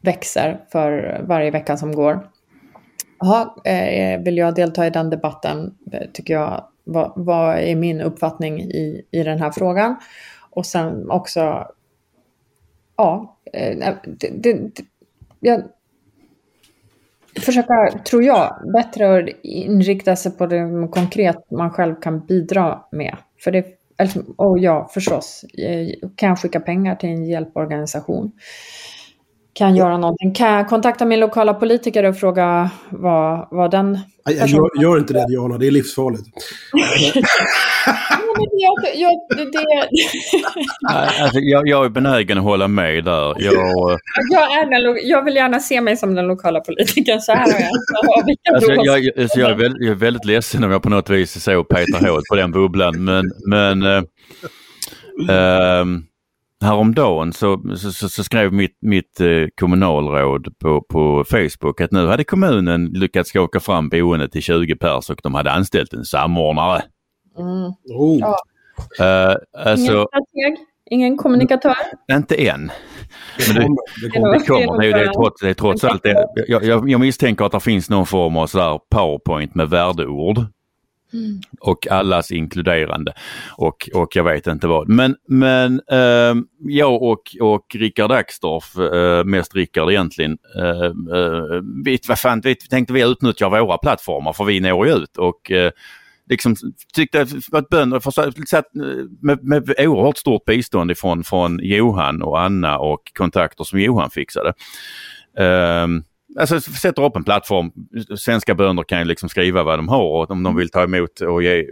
växer 0.00 0.60
för 0.72 1.20
varje 1.28 1.50
vecka 1.50 1.76
som 1.76 1.92
går. 1.92 2.28
Aha, 3.20 3.56
eh, 3.64 4.20
vill 4.20 4.36
jag 4.36 4.54
delta 4.54 4.86
i 4.86 4.90
den 4.90 5.10
debatten, 5.10 5.74
eh, 5.92 6.10
tycker 6.12 6.34
jag, 6.34 6.64
vad, 6.84 7.12
vad, 7.16 7.58
är 7.58 7.76
min 7.76 8.00
uppfattning 8.00 8.60
i, 8.60 9.06
i 9.10 9.22
den 9.22 9.38
här 9.38 9.50
frågan? 9.50 9.96
Och 10.50 10.66
sen 10.66 11.10
också, 11.10 11.66
ja, 12.96 13.38
eh, 13.52 13.94
det, 14.04 14.28
det, 14.30 14.52
det, 14.52 14.84
jag 15.40 15.62
försöka, 17.40 17.98
tror 18.04 18.22
jag, 18.22 18.70
bättre 18.72 19.18
att 19.18 19.28
inrikta 19.42 20.16
sig 20.16 20.32
på 20.32 20.46
det 20.46 20.88
konkret 20.92 21.50
man 21.50 21.70
själv 21.70 21.94
kan 22.00 22.26
bidra 22.26 22.84
med. 22.92 23.16
För 23.44 23.50
det, 23.50 23.66
och 24.36 24.58
ja, 24.58 24.90
förstås, 24.94 25.44
kan 26.16 26.28
jag 26.28 26.38
skicka 26.38 26.60
pengar 26.60 26.96
till 26.96 27.08
en 27.08 27.24
hjälporganisation? 27.24 28.32
Kan 29.58 29.68
jag 29.68 29.86
göra 29.86 29.98
någonting? 29.98 30.34
Kan 30.34 30.52
jag 30.52 30.68
kontakta 30.68 31.04
min 31.04 31.20
lokala 31.20 31.54
politiker 31.54 32.04
och 32.04 32.16
fråga 32.16 32.70
vad, 32.90 33.48
vad 33.50 33.70
den... 33.70 33.98
Jag 34.24 34.48
gör, 34.48 34.82
gör 34.82 34.98
inte 34.98 35.12
det, 35.12 35.26
Diana. 35.28 35.58
Det 35.58 35.66
är 35.66 35.70
livsfarligt. 35.70 36.22
jag, 38.52 38.74
jag, 38.94 39.12
det... 39.52 39.58
alltså, 41.22 41.38
jag, 41.38 41.68
jag 41.68 41.84
är 41.84 41.88
benägen 41.88 42.38
att 42.38 42.44
hålla 42.44 42.68
med 42.68 43.04
där. 43.04 43.34
Jag, 43.38 43.54
jag, 44.30 44.52
är 44.52 44.70
den, 44.70 45.08
jag 45.08 45.24
vill 45.24 45.36
gärna 45.36 45.60
se 45.60 45.80
mig 45.80 45.96
som 45.96 46.14
den 46.14 46.26
lokala 46.26 46.60
politikern. 46.60 47.20
Så 47.20 47.32
här 47.32 47.52
har 47.52 47.60
jag. 47.60 47.70
Alltså, 48.54 48.72
jag, 48.72 49.18
alltså, 49.18 49.40
jag, 49.40 49.50
är 49.50 49.54
väldigt, 49.54 49.82
jag 49.82 49.90
är 49.90 49.94
väldigt 49.94 50.24
ledsen 50.24 50.64
om 50.64 50.70
jag 50.70 50.82
på 50.82 50.90
något 50.90 51.10
vis 51.10 51.44
så 51.44 51.64
petar 51.64 52.08
hål 52.08 52.22
på 52.30 52.36
den 52.36 52.52
bubblan. 52.52 53.04
Men, 53.04 53.24
men 53.46 53.82
äh, 53.82 54.02
äh, 55.28 55.84
häromdagen 56.60 57.32
så, 57.32 57.62
så, 57.76 58.08
så, 58.08 58.24
skrev 58.24 58.52
mitt, 58.52 58.78
mitt 58.80 59.20
eh, 59.20 59.46
kommunalråd 59.60 60.58
på, 60.58 60.82
på 60.82 61.24
Facebook 61.30 61.80
att 61.80 61.92
nu 61.92 62.06
hade 62.06 62.24
kommunen 62.24 62.84
lyckats 62.84 63.30
skaka 63.30 63.60
fram 63.60 63.88
boende 63.88 64.28
till 64.28 64.42
20 64.42 64.76
pers 64.76 65.10
och 65.10 65.20
de 65.22 65.34
hade 65.34 65.52
anställt 65.52 65.92
en 65.92 66.04
samordnare. 66.04 66.82
Mm. 67.38 67.72
Oh. 67.98 68.18
Ja. 68.20 68.36
Uh, 69.00 69.36
alltså, 69.64 69.92
ingen, 69.92 70.06
strateg, 70.06 70.66
Ingen 70.90 71.16
kommunikatör? 71.16 71.76
Inte 72.12 72.48
än. 72.48 72.70
Men 73.48 73.56
det, 73.56 73.68
det 74.02 74.10
kommer. 74.10 74.38
Det, 74.38 74.46
kommer. 74.46 74.80
Det, 74.80 74.86
är, 74.86 74.92
det, 74.92 75.04
är 75.04 75.12
trots, 75.12 75.40
det 75.40 75.48
är 75.48 75.54
trots 75.54 75.84
allt 75.84 76.02
det. 76.02 76.26
Jag, 76.48 76.64
jag, 76.64 76.90
jag 76.90 77.00
misstänker 77.00 77.44
att 77.44 77.52
det 77.52 77.60
finns 77.60 77.90
någon 77.90 78.06
form 78.06 78.36
av 78.36 78.46
sådär 78.46 78.80
powerpoint 78.90 79.54
med 79.54 79.70
värdeord. 79.70 80.38
Mm. 81.12 81.40
Och 81.60 81.86
allas 81.90 82.30
inkluderande. 82.30 83.12
Och, 83.56 83.88
och 83.94 84.16
jag 84.16 84.24
vet 84.24 84.46
inte 84.46 84.66
vad. 84.66 84.88
Men, 84.88 85.16
men 85.28 85.80
eh, 85.90 86.34
jag 86.58 87.02
och, 87.02 87.22
och 87.40 87.66
Rickard 87.74 88.12
Axdorff, 88.12 88.78
eh, 88.78 89.24
mest 89.24 89.54
Rickard 89.54 89.90
egentligen, 89.90 90.38
eh, 90.56 90.84
eh, 91.16 91.62
vi, 91.84 91.98
vad 92.08 92.18
fan, 92.18 92.40
vi 92.40 92.54
tänkte 92.54 92.92
vi 92.92 93.02
utnyttjar 93.02 93.50
våra 93.50 93.78
plattformar 93.78 94.32
för 94.32 94.44
vi 94.44 94.60
når 94.60 94.86
ju 94.86 94.92
ut. 94.92 95.16
Och, 95.16 95.50
eh, 95.50 95.70
liksom 96.28 96.56
tyckte 96.94 97.26
att 97.52 97.68
bönder 97.68 98.00
försökte, 98.00 98.56
eh, 98.56 98.62
med, 99.20 99.44
med 99.44 99.74
oerhört 99.78 100.16
stort 100.16 100.44
bistånd 100.44 100.90
ifrån 100.90 101.24
från 101.24 101.60
Johan 101.62 102.22
och 102.22 102.40
Anna 102.40 102.78
och 102.78 103.02
kontakter 103.18 103.64
som 103.64 103.80
Johan 103.80 104.10
fixade. 104.10 104.52
Um, 105.38 106.04
alltså 106.38 106.60
sätter 106.60 107.04
upp 107.04 107.16
en 107.16 107.24
plattform. 107.24 107.72
Svenska 108.18 108.54
bönder 108.54 108.82
kan 108.82 108.98
ju 108.98 109.04
liksom 109.04 109.28
skriva 109.28 109.62
vad 109.62 109.78
de 109.78 109.88
har 109.88 110.04
och 110.04 110.30
om 110.30 110.42
de 110.42 110.56
vill 110.56 110.70
ta 110.70 110.82
emot 110.82 111.20
och 111.20 111.42
ge 111.42 111.66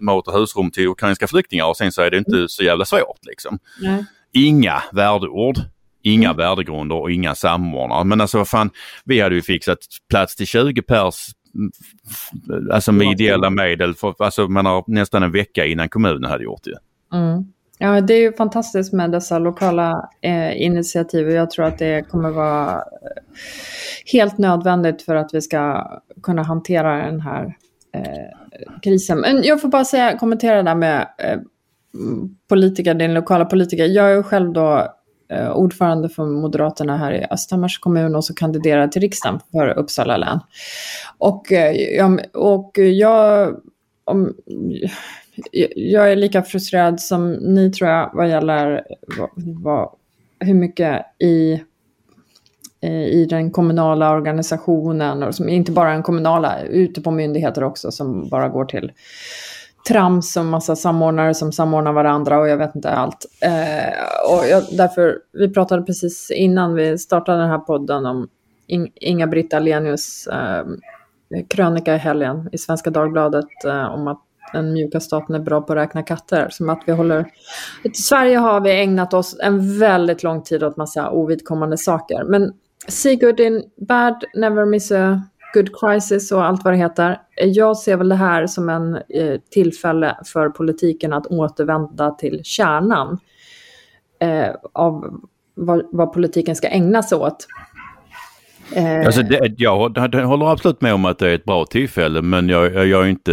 mat 0.00 0.28
och 0.28 0.34
husrum 0.34 0.70
till 0.70 0.86
ukrainska 0.86 1.26
flyktingar 1.26 1.64
och 1.64 1.76
sen 1.76 1.92
så 1.92 2.02
är 2.02 2.10
det 2.10 2.18
inte 2.18 2.48
så 2.48 2.62
jävla 2.62 2.84
svårt 2.84 3.18
liksom. 3.22 3.58
Nej. 3.80 4.04
Inga 4.32 4.82
värdeord. 4.92 5.58
Inga 6.02 6.28
mm. 6.28 6.36
värdegrunder 6.36 6.96
och 6.96 7.10
inga 7.10 7.34
samordnare. 7.34 8.04
Men 8.04 8.20
alltså 8.20 8.38
vad 8.38 8.48
fan, 8.48 8.70
vi 9.04 9.20
hade 9.20 9.34
ju 9.34 9.42
fixat 9.42 9.78
plats 10.10 10.36
till 10.36 10.46
20 10.46 10.82
pers 10.82 11.14
alltså 12.72 12.92
med 12.92 13.20
ideella 13.20 13.50
medel, 13.50 13.94
för, 13.94 14.14
alltså 14.18 14.48
man 14.48 14.66
har 14.66 14.84
nästan 14.86 15.22
en 15.22 15.32
vecka 15.32 15.66
innan 15.66 15.88
kommunen 15.88 16.30
hade 16.30 16.44
gjort 16.44 16.64
det. 16.64 16.78
Mm. 17.16 17.44
Ja, 17.78 18.00
det 18.00 18.14
är 18.14 18.20
ju 18.20 18.32
fantastiskt 18.32 18.92
med 18.92 19.10
dessa 19.10 19.38
lokala 19.38 20.10
eh, 20.20 20.62
initiativ 20.62 21.26
och 21.26 21.32
jag 21.32 21.50
tror 21.50 21.64
att 21.64 21.78
det 21.78 22.08
kommer 22.08 22.30
vara 22.30 22.70
eh, 22.74 23.22
helt 24.12 24.38
nödvändigt 24.38 25.02
för 25.02 25.14
att 25.14 25.34
vi 25.34 25.42
ska 25.42 25.90
kunna 26.22 26.42
hantera 26.42 27.06
den 27.06 27.20
här 27.20 27.56
eh, 27.94 28.80
krisen. 28.82 29.20
Men 29.20 29.42
jag 29.42 29.60
får 29.60 29.68
bara 29.68 29.84
säga, 29.84 30.18
kommentera 30.18 30.62
där 30.62 30.74
med 30.74 31.08
eh, 31.18 31.38
politiker, 32.48 32.94
din 32.94 33.14
lokala 33.14 33.44
politiker. 33.44 33.84
Jag 33.84 34.12
är 34.12 34.22
själv 34.22 34.52
då 34.52 34.94
eh, 35.32 35.50
ordförande 35.50 36.08
för 36.08 36.24
Moderaterna 36.24 36.96
här 36.96 37.12
i 37.12 37.26
Östhammars 37.30 37.78
kommun 37.78 38.14
och 38.14 38.24
så 38.24 38.34
kandiderar 38.34 38.88
till 38.88 39.02
riksdagen 39.02 39.40
för 39.52 39.78
Uppsala 39.78 40.16
län. 40.16 40.40
Och, 41.18 41.52
eh, 41.52 42.16
och 42.34 42.78
jag, 42.78 43.56
om, 44.04 44.34
jag 45.74 46.12
är 46.12 46.16
lika 46.16 46.42
frustrerad 46.42 47.00
som 47.00 47.32
ni 47.32 47.72
tror 47.72 47.90
jag 47.90 48.10
vad 48.14 48.28
gäller 48.28 48.82
vad, 49.18 49.30
vad, 49.36 49.90
hur 50.40 50.54
mycket 50.54 51.06
i, 51.18 51.62
i 53.10 53.26
den 53.30 53.50
kommunala 53.50 54.10
organisationen, 54.10 55.22
och 55.22 55.34
som, 55.34 55.48
inte 55.48 55.72
bara 55.72 55.92
den 55.92 56.02
kommunala, 56.02 56.62
ute 56.62 57.00
på 57.00 57.10
myndigheter 57.10 57.64
också, 57.64 57.90
som 57.90 58.28
bara 58.28 58.48
går 58.48 58.64
till 58.64 58.92
trams 59.88 60.36
och 60.36 60.44
massa 60.44 60.76
samordnare 60.76 61.34
som 61.34 61.52
samordnar 61.52 61.92
varandra 61.92 62.38
och 62.38 62.48
jag 62.48 62.56
vet 62.56 62.74
inte 62.74 62.90
allt. 62.90 63.26
Eh, 63.40 64.32
och 64.34 64.46
jag, 64.50 64.62
därför, 64.72 65.18
vi 65.32 65.52
pratade 65.52 65.82
precis 65.82 66.30
innan 66.30 66.74
vi 66.74 66.98
startade 66.98 67.38
den 67.38 67.50
här 67.50 67.58
podden 67.58 68.06
om 68.06 68.28
Inga-Britt 68.94 69.54
Alenius 69.54 70.26
eh, 70.26 70.64
krönika 71.48 71.94
i 71.94 71.98
helgen 71.98 72.48
i 72.52 72.58
Svenska 72.58 72.90
Dagbladet 72.90 73.64
eh, 73.66 73.94
om 73.94 74.08
att 74.08 74.22
den 74.52 74.72
mjuka 74.72 75.00
staten 75.00 75.34
är 75.34 75.38
bra 75.38 75.60
på 75.60 75.72
att 75.72 75.78
räkna 75.78 76.02
katter. 76.02 76.48
Som 76.50 76.70
att 76.70 76.82
vi 76.86 76.92
håller... 76.92 77.26
I 77.82 77.94
Sverige 77.94 78.38
har 78.38 78.60
vi 78.60 78.80
ägnat 78.80 79.14
oss 79.14 79.36
en 79.42 79.78
väldigt 79.78 80.22
lång 80.22 80.42
tid 80.42 80.62
åt 80.62 80.76
massa 80.76 81.10
ovidkommande 81.10 81.78
saker. 81.78 82.24
Men 82.24 82.52
see 82.88 83.16
good 83.16 83.40
in 83.40 83.62
bad, 83.76 84.24
never 84.34 84.66
miss 84.66 84.92
a 84.92 85.22
good 85.54 85.70
crisis 85.80 86.32
och 86.32 86.44
allt 86.44 86.64
vad 86.64 86.72
det 86.72 86.78
heter. 86.78 87.20
Jag 87.36 87.76
ser 87.76 87.96
väl 87.96 88.08
det 88.08 88.14
här 88.14 88.46
som 88.46 88.68
en 88.68 88.94
eh, 88.94 89.40
tillfälle 89.50 90.16
för 90.24 90.48
politiken 90.48 91.12
att 91.12 91.26
återvända 91.26 92.10
till 92.10 92.40
kärnan 92.44 93.18
eh, 94.20 94.54
av 94.72 95.20
vad, 95.54 95.82
vad 95.92 96.12
politiken 96.12 96.56
ska 96.56 96.68
ägna 96.68 97.02
sig 97.02 97.18
åt. 97.18 97.46
Eh. 98.72 99.06
Alltså 99.06 99.22
det, 99.22 99.54
jag, 99.56 100.10
jag 100.12 100.26
håller 100.26 100.52
absolut 100.52 100.80
med 100.80 100.94
om 100.94 101.04
att 101.04 101.18
det 101.18 101.30
är 101.30 101.34
ett 101.34 101.44
bra 101.44 101.64
tillfälle 101.64 102.22
men 102.22 102.48
jag, 102.48 102.74
jag, 102.74 102.86
jag 102.86 103.04
är 103.04 103.08
inte, 103.08 103.32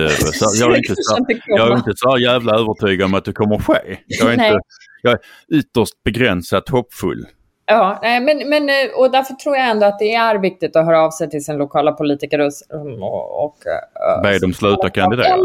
jag 0.60 0.72
är 0.72 0.78
inte, 0.78 0.96
så, 0.96 1.26
jag 1.48 1.72
är 1.72 1.78
inte 1.78 1.94
så 1.96 2.18
jävla 2.18 2.54
övertygad 2.54 3.06
om 3.06 3.14
att 3.14 3.26
det 3.26 3.34
kommer 3.34 3.56
att 3.56 3.66
ske. 3.66 3.98
Jag 4.08 4.30
är, 4.30 4.34
inte, 4.34 4.60
jag 5.02 5.14
är 5.14 5.20
ytterst 5.50 6.04
begränsat 6.04 6.70
hoppfull. 6.70 7.26
Ja, 7.68 8.00
men, 8.02 8.50
men, 8.50 8.70
eh, 8.70 9.00
och 9.00 9.12
därför 9.12 9.34
tror 9.34 9.56
jag 9.56 9.70
ändå 9.70 9.86
att 9.86 10.00
det 10.00 10.16
är 10.16 10.38
viktigt 10.38 10.76
att 10.76 10.86
höra 10.86 11.02
av 11.02 11.12
sig 11.12 11.30
till 11.30 11.46
sin 11.46 11.58
lokala 11.58 11.92
politiker 11.92 12.40
och... 12.40 12.52
och, 13.02 13.46
och 13.46 13.58
eh, 13.68 14.22
Be 14.22 14.40
dem 14.40 14.54
sluta 14.54 14.90
kandidera. 14.90 15.28
Eller, 15.28 15.44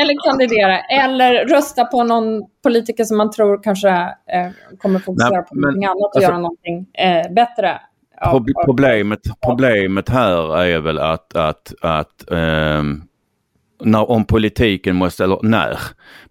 eller 0.00 0.30
kandidera. 0.30 0.78
Eller 0.78 1.44
rösta 1.44 1.84
på 1.84 2.04
någon 2.04 2.42
politiker 2.62 3.04
som 3.04 3.16
man 3.16 3.30
tror 3.30 3.62
kanske 3.62 3.88
eh, 3.88 4.76
kommer 4.78 4.98
fokusera 4.98 5.30
Nej, 5.30 5.44
på 5.48 5.54
någonting 5.54 5.84
annat 5.84 5.96
och 5.96 6.16
alltså, 6.16 6.30
göra 6.30 6.38
någonting 6.38 6.86
eh, 6.94 7.32
bättre. 7.32 7.80
Pro 8.24 8.46
problemet, 8.64 9.20
problemet 9.44 10.08
här 10.08 10.58
är 10.58 10.80
väl 10.80 10.98
att, 10.98 11.36
att, 11.36 11.74
att 11.80 12.24
um, 12.26 13.02
när, 13.84 14.10
om 14.10 14.24
politiken 14.24 14.96
måste, 14.96 15.24
eller 15.24 15.38
när 15.42 15.78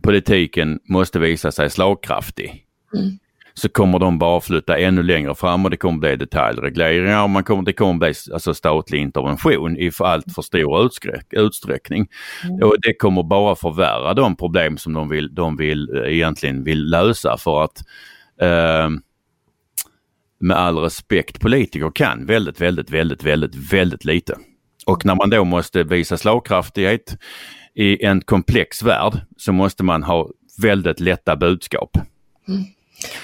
politiken 0.04 0.80
måste 0.84 1.20
visa 1.20 1.52
sig 1.52 1.70
slagkraftig 1.70 2.66
mm. 2.94 3.12
så 3.54 3.70
kommer 3.70 4.00
de 4.00 4.20
bara 4.20 4.42
flytta 4.42 4.78
ännu 4.78 5.04
längre 5.04 5.36
fram 5.36 5.66
och 5.66 5.72
det 5.72 5.78
kommer 5.78 6.00
bli 6.00 6.16
detaljregleringar 6.16 7.24
och 7.24 7.30
man 7.30 7.44
kommer, 7.44 7.64
det 7.64 7.74
kommer 7.74 7.94
bli 7.94 8.14
alltså, 8.34 8.54
statlig 8.54 9.00
intervention 9.00 9.78
i 9.78 9.92
för 9.92 10.06
allt 10.06 10.34
för 10.36 10.42
stor 10.42 10.90
utsträckning. 11.32 12.08
Mm. 12.44 12.64
Och 12.64 12.76
det 12.82 12.94
kommer 12.94 13.24
bara 13.24 13.56
förvärra 13.56 14.14
de 14.14 14.36
problem 14.36 14.78
som 14.78 14.94
de 14.94 15.10
vill, 15.10 15.36
de 15.36 15.58
vill 15.58 15.96
eh, 15.96 16.14
egentligen 16.14 16.64
vill 16.64 16.90
lösa 16.90 17.38
för 17.38 17.64
att 17.64 17.84
uh, 18.42 18.90
med 20.46 20.58
all 20.58 20.78
respekt, 20.78 21.40
politiker 21.40 21.92
kan 21.96 22.26
väldigt, 22.26 22.62
väldigt, 22.62 22.92
väldigt, 22.92 23.24
väldigt, 23.24 23.74
väldigt 23.74 24.06
lite. 24.06 24.38
Och 24.86 25.06
när 25.06 25.16
man 25.16 25.30
då 25.30 25.44
måste 25.44 25.84
visa 25.84 26.18
slagkraftighet 26.18 27.18
i 27.74 28.06
en 28.06 28.22
komplex 28.22 28.84
värld 28.84 29.14
så 29.38 29.52
måste 29.52 29.84
man 29.84 30.04
ha 30.04 30.30
väldigt 30.62 31.00
lätta 31.00 31.36
budskap. 31.36 31.98
Mm. 32.48 32.64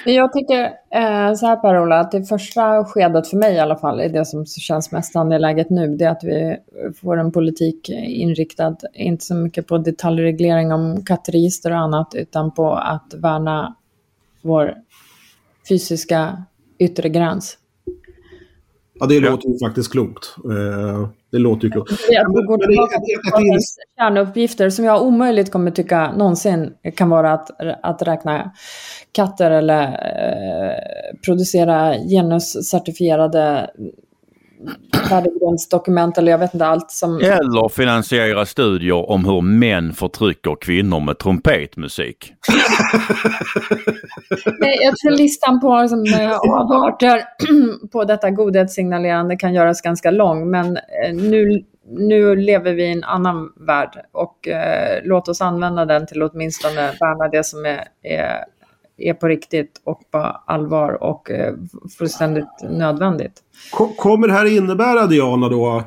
Jag 0.06 0.34
tycker 0.34 0.64
eh, 0.96 1.34
så 1.34 1.46
här 1.46 1.56
Per-Ola, 1.56 2.00
att 2.00 2.12
det 2.12 2.26
första 2.26 2.86
skedet 2.86 3.28
för 3.28 3.38
mig 3.38 3.54
i 3.54 3.60
alla 3.60 3.76
fall, 3.76 4.00
är 4.00 4.10
det 4.10 4.26
som 4.26 4.46
känns 4.46 4.92
mest 4.92 5.16
angeläget 5.16 5.70
nu, 5.70 5.96
det 5.96 6.06
är 6.06 6.10
att 6.10 6.24
vi 6.24 6.58
får 7.02 7.18
en 7.18 7.32
politik 7.32 7.90
inriktad, 7.90 8.76
inte 8.94 9.26
så 9.26 9.36
mycket 9.36 9.68
på 9.68 9.78
detaljreglering 9.78 10.72
om 10.72 11.06
kattregister 11.06 11.72
och 11.72 11.78
annat, 11.78 12.16
utan 12.16 12.52
på 12.52 12.74
att 12.74 13.14
värna 13.14 13.76
vår 14.42 14.74
fysiska 15.70 16.44
yttre 16.82 17.10
gräns. 17.10 17.58
Ja, 19.00 19.06
det 19.06 19.20
låter 19.20 19.50
ju 19.50 19.60
faktiskt 19.60 19.92
klokt. 19.92 20.36
Eh, 20.46 21.10
det 21.32 21.38
låter 21.38 21.64
ju 21.66 21.72
klokt. 21.72 21.92
Jag 22.10 22.26
går 22.26 22.58
tillbaka 22.58 23.00
till 23.00 23.60
kärnuppgifter 23.98 24.70
som 24.70 24.86
jag 24.86 25.04
omöjligt 25.04 25.52
kommer 25.52 25.72
tycka 25.72 26.12
någonsin 26.12 26.74
kan 26.96 27.10
vara 27.10 27.34
att, 27.34 27.50
att 27.84 28.02
räkna 28.02 28.52
katter 29.12 29.52
eller 29.52 29.84
eh, 29.84 31.20
producera 31.26 31.94
genuscertifierade 31.94 33.70
värdegrundsdokument 35.10 36.18
eller 36.18 36.32
jag 36.32 36.40
vet 36.40 36.54
inte 36.54 36.66
allt 36.66 36.92
som... 36.92 37.18
Eller 37.18 37.70
finansiera 37.70 38.46
studier 38.46 39.10
om 39.10 39.26
hur 39.26 39.42
män 39.42 39.94
förtrycker 39.94 40.56
kvinnor 40.62 41.00
med 41.00 41.18
trumpetmusik. 41.18 42.34
jag 44.60 44.98
tror 44.98 45.12
listan 45.12 45.60
på 45.60 45.82
liksom, 45.82 46.06
avarter 46.50 47.24
på 47.92 48.04
detta 48.04 48.30
godhetssignalerande 48.30 49.36
kan 49.36 49.54
göras 49.54 49.82
ganska 49.82 50.12
lång 50.12 50.50
men 50.52 50.78
eh, 50.78 51.14
nu, 51.14 51.64
nu 51.90 52.36
lever 52.36 52.74
vi 52.74 52.84
i 52.84 52.92
en 52.92 53.04
annan 53.04 53.54
värld 53.68 54.06
och 54.12 54.48
eh, 54.48 55.02
låt 55.04 55.28
oss 55.28 55.42
använda 55.42 55.86
den 55.86 56.08
till 56.08 56.22
att 56.22 56.32
åtminstone 56.34 56.92
värna 57.00 57.28
det 57.28 57.46
som 57.46 57.66
är, 57.66 57.84
är 58.04 58.46
är 59.10 59.14
på 59.14 59.28
riktigt 59.28 59.82
och 59.84 60.02
på 60.12 60.18
allvar 60.46 61.04
och 61.04 61.32
eh, 61.32 61.54
fullständigt 61.98 62.48
nödvändigt. 62.70 63.34
Kommer 63.98 64.28
det 64.28 64.34
här 64.34 64.58
innebära, 64.58 65.08
Diana, 65.08 65.50
då 65.50 65.84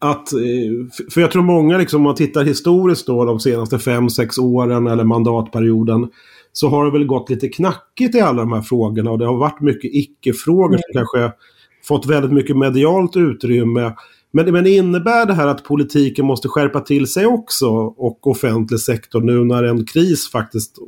att, 0.00 0.32
eh, 0.32 1.04
för 1.10 1.20
jag 1.20 1.30
tror 1.30 1.42
många, 1.42 1.78
liksom, 1.78 1.96
om 1.96 2.04
man 2.04 2.14
tittar 2.14 2.44
historiskt 2.44 3.06
då, 3.06 3.24
de 3.24 3.40
senaste 3.40 3.78
fem 3.78 4.10
sex 4.10 4.38
åren 4.38 4.86
eller 4.86 5.04
mandatperioden, 5.04 6.08
så 6.52 6.68
har 6.68 6.84
det 6.84 6.90
väl 6.90 7.06
gått 7.06 7.30
lite 7.30 7.48
knackigt 7.48 8.14
i 8.14 8.20
alla 8.20 8.42
de 8.42 8.52
här 8.52 8.62
frågorna 8.62 9.10
och 9.10 9.18
det 9.18 9.26
har 9.26 9.36
varit 9.36 9.60
mycket 9.60 9.90
icke-frågor 9.94 10.66
mm. 10.66 10.80
som 10.80 10.92
kanske 10.92 11.36
fått 11.84 12.06
väldigt 12.06 12.32
mycket 12.32 12.56
medialt 12.56 13.16
utrymme. 13.16 13.94
Men, 14.30 14.52
men 14.52 14.66
innebär 14.66 15.26
det 15.26 15.34
här 15.34 15.46
att 15.46 15.64
politiken 15.64 16.26
måste 16.26 16.48
skärpa 16.48 16.80
till 16.80 17.06
sig 17.06 17.26
också 17.26 17.68
och 17.96 18.26
offentlig 18.26 18.80
sektor 18.80 19.20
nu 19.20 19.44
när 19.44 19.62
en 19.62 19.86
kris 19.86 20.30
faktiskt 20.30 20.78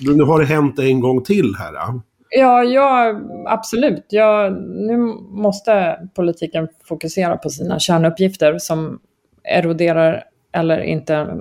nu 0.00 0.22
har 0.22 0.40
det 0.40 0.46
hänt 0.46 0.78
en 0.78 1.00
gång 1.00 1.24
till 1.24 1.54
här. 1.58 1.72
Ja, 1.72 2.02
ja, 2.30 2.64
ja 2.64 3.20
absolut. 3.46 4.06
Ja, 4.08 4.48
nu 4.66 4.96
måste 5.30 5.98
politiken 6.14 6.68
fokusera 6.84 7.36
på 7.36 7.50
sina 7.50 7.78
kärnuppgifter 7.78 8.58
som 8.58 9.00
eroderar 9.44 10.24
eller 10.52 10.80
inte 10.80 11.40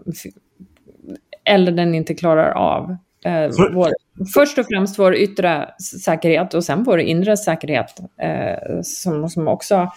eller 1.43 1.71
den 1.71 1.95
inte 1.95 2.13
klarar 2.13 2.51
av. 2.51 2.97
Eh, 3.25 3.49
vår, 3.73 3.91
först 4.33 4.57
och 4.57 4.65
främst 4.65 4.99
vår 4.99 5.15
yttre 5.15 5.69
säkerhet 6.05 6.53
och 6.53 6.63
sen 6.63 6.83
vår 6.83 6.99
inre 6.99 7.37
säkerhet 7.37 7.99
eh, 8.21 8.81
som, 8.83 9.29
som 9.29 9.47
också 9.47 9.91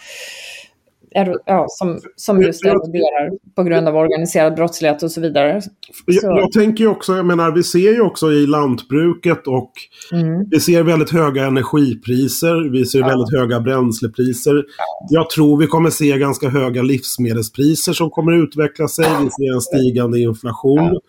ja, 1.47 1.67
som, 1.69 2.01
som 2.17 2.43
just 2.43 2.65
eroderar 2.65 3.31
på 3.57 3.63
grund 3.63 3.89
av 3.89 3.97
organiserad 3.97 4.55
brottslighet 4.55 5.03
och 5.03 5.11
så 5.11 5.21
vidare. 5.21 5.63
Så. 5.63 5.71
Jag, 6.07 6.39
jag, 6.39 6.53
tänker 6.53 6.87
också, 6.87 7.17
jag 7.17 7.27
menar 7.27 7.51
vi 7.51 7.63
ser 7.63 7.93
ju 7.93 8.01
också 8.01 8.33
i 8.33 8.47
lantbruket 8.47 9.47
och 9.47 9.73
mm. 10.13 10.45
vi 10.51 10.61
ser 10.61 10.83
väldigt 10.83 11.11
höga 11.11 11.47
energipriser, 11.47 12.71
vi 12.73 12.87
ser 12.87 12.99
ja. 12.99 13.07
väldigt 13.07 13.33
höga 13.33 13.61
bränslepriser. 13.61 14.55
Ja. 14.55 15.07
Jag 15.11 15.31
tror 15.31 15.59
vi 15.61 15.67
kommer 15.67 15.91
se 15.91 16.19
ganska 16.19 16.49
höga 16.49 16.83
livsmedelspriser 16.83 17.93
som 17.93 18.11
kommer 18.11 18.33
utveckla 18.33 18.89
sig, 18.89 19.05
vi 19.05 19.31
ser 19.31 19.55
en 19.55 19.61
stigande 19.61 20.21
inflation. 20.21 21.01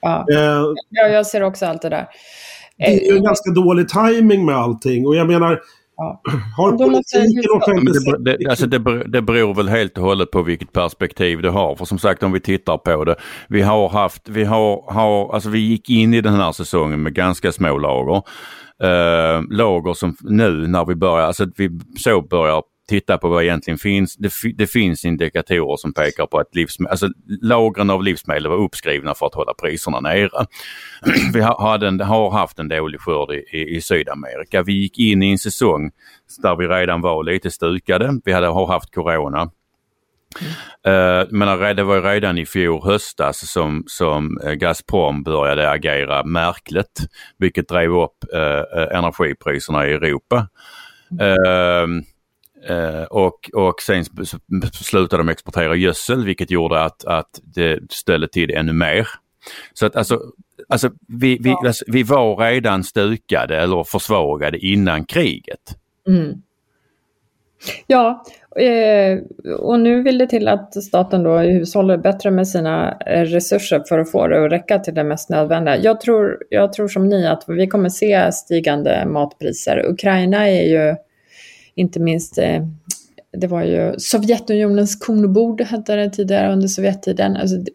Ja. 0.00 0.26
Eh, 0.32 0.64
ja, 0.90 1.08
jag 1.08 1.26
ser 1.26 1.42
också 1.42 1.66
allt 1.66 1.82
det 1.82 1.88
där. 1.88 2.06
Det 2.78 2.84
är 2.84 3.10
ju 3.10 3.16
en 3.16 3.24
ganska 3.24 3.50
dålig 3.50 3.88
timing 3.88 4.46
med 4.46 4.56
allting 4.56 5.06
och 5.06 5.16
jag 5.16 5.26
menar 5.26 5.60
Ja. 6.00 6.20
Har 6.56 6.72
politiken 6.72 7.50
offentlig 7.56 7.94
det, 8.18 8.36
det, 8.36 8.50
alltså 8.50 8.66
det, 8.66 9.04
det 9.04 9.22
beror 9.22 9.54
väl 9.54 9.68
helt 9.68 9.98
och 9.98 10.04
hållet 10.04 10.30
på 10.30 10.42
vilket 10.42 10.72
perspektiv 10.72 11.42
du 11.42 11.48
har. 11.50 11.76
För 11.76 11.84
som 11.84 11.98
sagt 11.98 12.22
om 12.22 12.32
vi 12.32 12.40
tittar 12.40 12.78
på 12.78 13.04
det. 13.04 13.16
Vi 13.48 13.62
har 13.62 13.88
haft, 13.88 14.28
vi 14.28 14.44
har, 14.44 14.92
har 14.92 15.34
alltså 15.34 15.50
vi 15.50 15.58
gick 15.58 15.90
in 15.90 16.14
i 16.14 16.20
den 16.20 16.34
här 16.34 16.52
säsongen 16.52 17.02
med 17.02 17.14
ganska 17.14 17.52
små 17.52 17.78
lager. 17.78 18.22
Uh, 18.84 19.42
lager 19.50 19.94
som 19.94 20.16
nu 20.20 20.66
när 20.66 20.84
vi 20.84 20.94
börjar, 20.94 21.26
alltså 21.26 21.46
vi 21.56 21.70
så 21.98 22.22
börjar 22.22 22.62
titta 22.90 23.18
på 23.18 23.28
vad 23.28 23.42
egentligen 23.42 23.78
finns. 23.78 24.16
Det, 24.16 24.32
det 24.54 24.66
finns 24.66 25.04
indikatorer 25.04 25.76
som 25.76 25.92
pekar 25.92 26.26
på 26.26 26.38
att 26.38 26.54
livsmedel, 26.54 26.90
alltså, 26.90 27.08
lagren 27.42 27.90
av 27.90 28.02
livsmedel 28.02 28.48
var 28.48 28.56
uppskrivna 28.56 29.14
för 29.14 29.26
att 29.26 29.34
hålla 29.34 29.54
priserna 29.54 30.00
nere. 30.00 30.46
Vi 31.32 31.40
har, 31.40 31.84
en, 31.84 32.00
har 32.00 32.30
haft 32.30 32.58
en 32.58 32.68
dålig 32.68 33.00
skörd 33.00 33.30
i, 33.30 33.58
i, 33.58 33.76
i, 33.76 33.80
Sydamerika. 33.80 34.62
Vi 34.62 34.72
gick 34.72 34.98
in 34.98 35.22
i 35.22 35.30
en 35.30 35.38
säsong 35.38 35.90
där 36.42 36.56
vi 36.56 36.66
redan 36.66 37.00
var 37.00 37.24
lite 37.24 37.50
stukade. 37.50 38.20
Vi 38.24 38.32
hade, 38.32 38.46
har 38.46 38.66
haft 38.66 38.94
corona. 38.94 39.50
Mm. 40.84 41.20
Uh, 41.20 41.26
men 41.30 41.76
det 41.76 41.82
var 41.82 42.02
redan 42.02 42.38
i 42.38 42.46
fjol 42.46 42.84
höstas 42.84 43.50
som, 43.50 43.84
som 43.86 44.40
eh, 44.44 44.52
Gazprom 44.52 45.22
började 45.22 45.70
agera 45.70 46.24
märkligt, 46.24 47.00
vilket 47.38 47.68
drev 47.68 47.90
upp 47.90 48.24
uh, 48.34 48.96
energipriserna 48.96 49.88
i 49.88 49.92
Europa. 49.92 50.48
Uh, 51.20 52.02
Eh, 52.68 53.02
och, 53.02 53.50
och 53.52 53.82
sen 53.82 54.04
slutade 54.72 55.20
de 55.20 55.28
exportera 55.28 55.76
gödsel 55.76 56.24
vilket 56.24 56.50
gjorde 56.50 56.80
att, 56.84 57.04
att 57.04 57.40
det 57.42 57.92
ställde 57.92 58.28
till 58.28 58.50
ännu 58.50 58.72
mer. 58.72 59.08
Så 59.72 59.86
att 59.86 59.96
alltså, 59.96 60.20
alltså, 60.68 60.90
vi, 61.08 61.38
vi, 61.40 61.50
ja. 61.50 61.62
alltså, 61.66 61.84
vi 61.88 62.02
var 62.02 62.36
redan 62.36 62.84
stukade 62.84 63.56
eller 63.56 63.84
försvagade 63.84 64.58
innan 64.58 65.04
kriget. 65.04 65.76
Mm. 66.08 66.42
Ja, 67.86 68.24
eh, 68.56 69.18
och 69.58 69.80
nu 69.80 70.02
vill 70.02 70.18
det 70.18 70.26
till 70.26 70.48
att 70.48 70.82
staten 70.84 71.22
då 71.22 71.38
hushåller 71.38 71.96
bättre 71.96 72.30
med 72.30 72.48
sina 72.48 72.98
eh, 73.06 73.24
resurser 73.24 73.82
för 73.88 73.98
att 73.98 74.10
få 74.10 74.26
det 74.26 74.44
att 74.44 74.52
räcka 74.52 74.78
till 74.78 74.94
det 74.94 75.04
mest 75.04 75.30
nödvändiga. 75.30 75.76
Jag 75.76 76.00
tror, 76.00 76.38
jag 76.50 76.72
tror 76.72 76.88
som 76.88 77.08
ni 77.08 77.26
att 77.26 77.44
vi 77.48 77.66
kommer 77.66 77.88
se 77.88 78.32
stigande 78.32 79.06
matpriser. 79.06 79.86
Ukraina 79.90 80.48
är 80.48 80.62
ju 80.62 80.96
inte 81.74 82.00
minst 82.00 82.38
eh, 82.38 82.66
det 83.32 83.46
var 83.46 83.62
ju 83.62 83.94
Sovjetunionens 83.98 84.96
kornbord 84.96 85.60
hette 85.60 85.96
det 85.96 86.10
tidigare 86.10 86.52
under 86.52 86.68
Sovjettiden. 86.68 87.36
Alltså 87.36 87.56
det, 87.56 87.70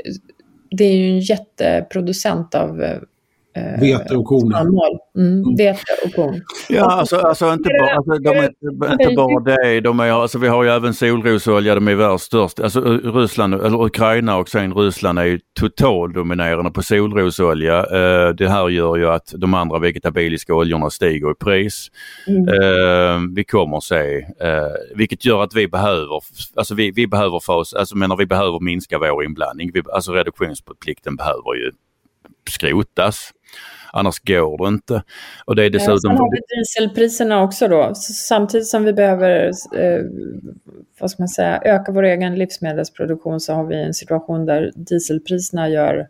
det 0.72 0.84
är 0.84 0.96
ju 0.96 1.10
en 1.10 1.20
jätteproducent 1.20 2.56
av 2.56 2.84
eh, 2.84 3.00
vete 3.80 4.16
och 4.16 4.26
korn. 4.26 4.54
Mm, 4.54 5.44
mm, 5.44 5.56
vete 5.56 5.84
och 6.06 6.14
korn. 6.14 6.42
Ja, 6.70 6.92
alltså, 6.92 7.18
alltså 7.18 7.54
inte 7.54 7.70
bara, 7.80 7.96
alltså, 7.96 8.20
de 8.20 8.30
är 8.30 8.52
inte 8.92 9.16
bara 9.16 9.40
det. 9.40 9.82
De 9.82 10.00
är, 10.00 10.12
alltså, 10.12 10.40
vi 10.40 10.48
har 10.48 10.64
ju 10.64 10.70
även 10.70 10.94
solrosolja, 10.94 11.76
de 11.76 11.88
är 11.88 11.96
världsstörst. 11.96 12.60
Alltså 12.60 12.82
Ryssland, 13.04 13.54
eller 13.54 13.86
Ukraina 13.86 14.38
och 14.38 14.50
sen 14.50 14.74
Ryssland 14.74 15.20
är 15.20 15.26
ju 15.26 15.40
totaldominerande 15.60 16.72
på 16.72 16.84
solrosolja. 16.84 17.78
Eh, 17.80 18.30
det 18.30 18.50
här 18.50 18.70
gör 18.70 18.96
ju 18.96 19.08
att 19.08 19.34
de 19.38 19.54
andra 19.54 19.80
vegetabiliska 19.80 20.54
oljorna 20.54 20.90
stiger 20.90 21.32
i 21.32 21.36
pris. 21.36 21.88
Mm. 22.28 22.48
Eh, 22.48 23.20
vi 23.36 23.44
kommer 23.44 23.78
att 23.78 23.84
se, 23.84 24.18
eh, 24.18 24.96
vilket 24.96 25.26
gör 25.26 25.44
att 25.44 25.56
vi 25.56 25.68
behöver, 25.68 26.20
alltså 26.56 26.76
vi, 26.76 26.92
vi 26.92 27.08
behöver 27.08 27.40
fas, 27.40 27.74
alltså 27.74 27.98
menar 27.98 28.18
vi 28.18 28.26
behöver 28.26 28.60
minska 28.60 29.00
vår 29.00 29.24
inblandning. 29.24 29.72
Vi, 29.74 29.82
alltså 29.94 30.12
reduktionsplikten 30.12 31.16
behöver 31.16 31.56
ju 31.56 31.72
skrotas. 32.50 33.32
Annars 33.96 34.20
går 34.20 34.58
det 34.58 34.68
inte. 34.68 35.04
Och 35.46 35.56
det 35.56 35.66
är 35.66 35.70
dessutom... 35.70 36.00
Sen 36.00 36.12
har 36.12 36.32
vi 36.32 36.42
dieselpriserna 36.56 37.44
också 37.44 37.68
då. 37.68 37.92
Samtidigt 38.28 38.68
som 38.68 38.84
vi 38.84 38.94
behöver 38.94 39.52
eh, 39.76 40.02
vad 41.00 41.12
ska 41.12 41.22
man 41.22 41.28
säga, 41.28 41.62
öka 41.62 41.92
vår 41.92 42.04
egen 42.04 42.36
livsmedelsproduktion 42.36 43.40
så 43.40 43.54
har 43.54 43.64
vi 43.64 43.84
en 43.84 43.94
situation 43.94 44.46
där 44.46 44.72
dieselpriserna 44.76 45.70
gör, 45.70 45.96
gör 45.96 46.08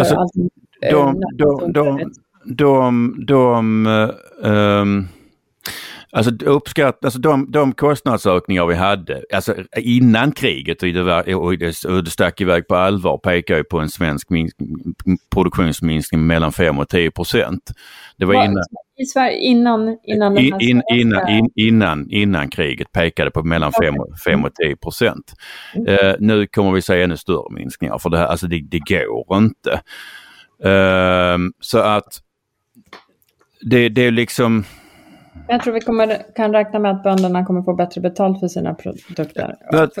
alltså, 0.00 0.14
allt. 0.14 0.32
De, 0.80 1.20
de, 1.36 1.72
de, 1.72 1.72
de, 1.72 2.12
de, 2.44 3.24
de 3.26 3.86
um, 4.42 5.08
Alltså, 6.14 6.32
uppskatt, 6.44 7.04
alltså 7.04 7.20
de, 7.20 7.50
de 7.50 7.72
kostnadsökningar 7.72 8.66
vi 8.66 8.74
hade 8.74 9.22
alltså 9.32 9.54
innan 9.76 10.32
kriget 10.32 10.82
och 10.82 10.88
det, 10.88 11.34
och 11.34 11.58
det, 12.04 12.10
stack 12.10 12.40
iväg 12.40 12.68
på 12.68 12.76
allvar 12.76 13.18
pekar 13.18 13.56
ju 13.56 13.64
på 13.64 13.78
en 13.78 13.88
svensk 13.88 14.30
minsk, 14.30 14.56
produktionsminskning 15.34 16.26
mellan 16.26 16.52
5 16.52 16.78
och 16.78 16.88
10 16.88 17.10
procent. 17.10 17.72
Det 18.16 18.24
var 18.24 18.34
innan, 18.34 18.64
I 18.96 19.04
Sverige 19.04 19.38
innan, 19.38 19.98
innan, 20.04 20.38
in, 20.38 20.60
in, 20.60 20.82
innan, 20.92 21.28
in, 21.28 21.50
innan, 21.54 22.10
innan 22.10 22.50
kriget 22.50 22.92
pekade 22.92 23.30
på 23.30 23.42
mellan 23.42 23.72
5 23.72 23.94
okay. 24.00 24.34
och 24.34 24.54
10 24.54 24.76
procent. 24.76 25.34
Mm. 25.74 25.88
Uh, 25.88 26.14
nu 26.18 26.46
kommer 26.46 26.72
vi 26.72 26.82
se 26.82 27.02
ännu 27.02 27.16
större 27.16 27.54
minskningar 27.54 27.98
för 27.98 28.10
det 28.10 28.18
här, 28.18 28.26
alltså 28.26 28.46
det, 28.46 28.60
det 28.60 28.78
går 28.78 29.36
inte. 29.36 29.80
Uh, 30.66 31.38
så 31.60 31.78
att 31.78 32.20
det, 33.60 33.88
det 33.88 34.02
är 34.02 34.10
liksom 34.10 34.64
jag 35.48 35.62
tror 35.62 35.74
vi 35.74 35.80
kommer, 35.80 36.34
kan 36.34 36.52
räkna 36.52 36.78
med 36.78 36.90
att 36.90 37.02
bönderna 37.02 37.44
kommer 37.44 37.62
få 37.62 37.74
bättre 37.74 38.00
betalt 38.00 38.40
för 38.40 38.48
sina 38.48 38.74
produkter. 38.74 39.56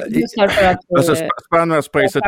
Just 0.08 0.36
därför 0.36 0.70
att 0.70 0.78
alltså, 0.96 1.14
eh, 1.24 1.28
spannmålspriset... 1.46 2.22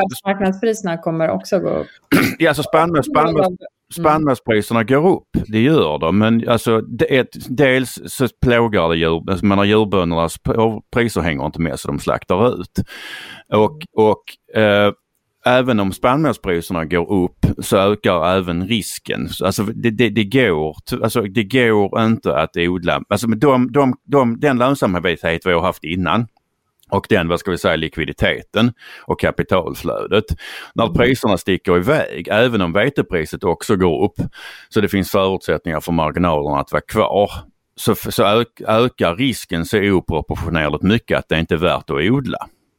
kommer 1.02 1.30
också 1.30 1.58
gå 1.58 1.68
upp. 1.68 1.86
Ja, 2.38 2.48
alltså 2.48 2.62
spannmåls, 2.62 3.06
spannmåls, 3.06 3.46
mm. 3.46 3.56
spannmålspriserna 3.92 4.80
mm. 4.80 4.94
går 4.94 5.12
upp, 5.12 5.28
det 5.46 5.60
gör 5.60 5.98
de. 5.98 6.18
Men 6.18 6.48
alltså, 6.48 6.80
det 6.80 7.18
är, 7.18 7.26
dels 7.48 8.00
så 8.06 8.28
plågar 8.44 8.88
det 8.88 8.96
djur, 8.96 9.30
alltså, 9.30 9.46
menar, 9.46 9.64
djurböndernas 9.64 10.36
priser 10.94 11.20
hänger 11.20 11.46
inte 11.46 11.60
med 11.60 11.80
så 11.80 11.88
de 11.88 11.98
slaktar 11.98 12.60
ut. 12.60 12.78
Och, 13.48 13.78
och 13.96 14.56
eh, 14.60 14.92
även 15.44 15.80
om 15.80 15.92
spannmålspriserna 15.92 16.84
går 16.84 17.12
upp 17.12 17.46
så 17.58 17.76
ökar 17.76 18.36
även 18.36 18.68
risken. 18.68 19.28
Alltså 19.44 19.62
det, 19.62 19.90
det, 19.90 20.08
det, 20.08 20.24
går, 20.24 20.76
alltså 21.02 21.22
det 21.22 21.44
går 21.44 22.02
inte 22.02 22.36
att 22.36 22.56
odla, 22.56 23.02
alltså 23.08 23.26
de, 23.26 23.72
de, 23.72 23.94
de, 24.04 24.40
den 24.40 24.58
lönsamhet 24.58 25.24
vi 25.44 25.52
har 25.52 25.60
haft 25.60 25.84
innan 25.84 26.26
och 26.90 27.06
den, 27.08 27.28
vad 27.28 27.40
ska 27.40 27.50
vi 27.50 27.58
säga, 27.58 27.76
likviditeten 27.76 28.72
och 29.06 29.20
kapitalflödet. 29.20 30.24
När 30.74 30.86
priserna 30.86 31.38
sticker 31.38 31.76
iväg, 31.76 32.28
även 32.30 32.60
om 32.60 32.72
vetepriset 32.72 33.44
också 33.44 33.76
går 33.76 34.04
upp, 34.04 34.20
så 34.68 34.80
det 34.80 34.88
finns 34.88 35.10
förutsättningar 35.10 35.80
för 35.80 35.92
marginalerna 35.92 36.60
att 36.60 36.72
vara 36.72 36.82
kvar, 36.82 37.30
så, 37.76 37.94
så 37.94 38.44
ökar 38.66 39.16
risken 39.16 39.64
så 39.64 39.78
oproportionerligt 39.78 40.82
mycket 40.82 41.18
att 41.18 41.28
det 41.28 41.38
inte 41.38 41.54
är 41.54 41.58
värt 41.58 41.90
att 41.90 41.96
odla. 41.96 42.38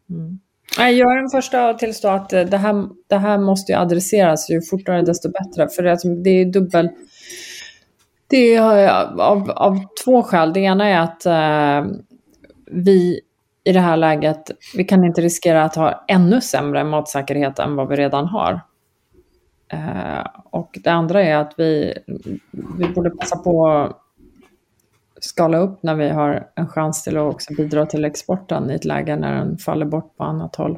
Mm. 0.09 0.39
Jag 0.78 1.11
är 1.11 1.16
den 1.16 1.30
första 1.30 1.70
att 1.70 1.80
tillstå 1.80 2.07
att 2.07 2.30
det 2.30 2.57
här, 2.57 2.88
det 3.07 3.18
här 3.18 3.38
måste 3.38 3.72
ju 3.72 3.78
adresseras 3.78 4.49
ju 4.49 4.61
fortare 4.61 5.01
desto 5.01 5.30
bättre. 5.30 5.70
För 5.70 5.84
det, 5.84 6.24
det 6.24 6.30
är 6.30 6.45
dubbel... 6.45 6.89
Det 8.28 8.55
är 8.55 8.86
eh, 8.86 9.20
av, 9.20 9.51
av 9.51 9.80
två 10.05 10.24
skäl. 10.24 10.53
Det 10.53 10.59
ena 10.59 10.88
är 10.88 10.99
att 10.99 11.26
eh, 11.26 11.91
vi 12.72 13.20
i 13.63 13.72
det 13.72 13.80
här 13.80 13.97
läget, 13.97 14.51
vi 14.78 14.84
kan 14.84 15.03
inte 15.03 15.22
riskera 15.22 15.63
att 15.63 15.76
ha 15.76 16.05
ännu 16.07 16.41
sämre 16.41 16.84
matsäkerhet 16.84 17.59
än 17.59 17.76
vad 17.76 17.89
vi 17.89 17.95
redan 17.95 18.26
har. 18.26 18.61
Eh, 19.74 20.28
och 20.49 20.80
det 20.84 20.89
andra 20.89 21.24
är 21.24 21.36
att 21.36 21.53
vi, 21.57 21.93
vi 22.78 22.88
borde 22.88 23.09
passa 23.09 23.38
på 23.38 23.89
skala 25.30 25.57
upp 25.57 25.84
när 25.84 25.95
vi 25.95 26.09
har 26.09 26.47
en 26.55 26.67
chans 26.67 27.03
till 27.03 27.17
att 27.17 27.34
också 27.34 27.53
bidra 27.53 27.86
till 27.86 28.05
exporten 28.05 28.71
i 28.71 28.73
ett 28.73 28.86
läge 28.86 29.15
när 29.15 29.36
den 29.36 29.57
faller 29.57 29.86
bort 29.86 30.17
på 30.17 30.23
annat 30.23 30.55
håll. 30.55 30.78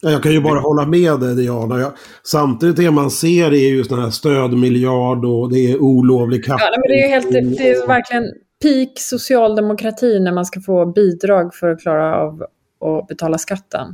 Jag 0.00 0.22
kan 0.22 0.32
ju 0.32 0.40
bara 0.40 0.60
hålla 0.60 0.86
med 0.86 1.20
dig 1.20 1.36
Diana. 1.36 1.80
Jag, 1.80 1.92
samtidigt 2.22 2.76
det 2.76 2.90
man 2.90 3.10
ser 3.10 3.52
är 3.52 3.68
ju 3.68 3.84
sådana 3.84 4.02
här 4.02 4.10
stödmiljard 4.10 5.24
och 5.24 5.52
det 5.52 5.72
är 5.72 5.82
olovlig 5.82 6.44
kaffe. 6.44 6.64
Ja, 6.64 6.70
men 6.80 6.88
det 6.88 7.04
är, 7.04 7.08
helt, 7.08 7.58
det 7.58 7.70
är 7.70 7.86
verkligen 7.86 8.32
peak 8.62 8.92
socialdemokrati 8.96 10.20
när 10.20 10.32
man 10.32 10.46
ska 10.46 10.60
få 10.60 10.86
bidrag 10.86 11.54
för 11.54 11.68
att 11.68 11.80
klara 11.80 12.16
av 12.16 12.42
att 12.80 13.06
betala 13.08 13.38
skatten. 13.38 13.86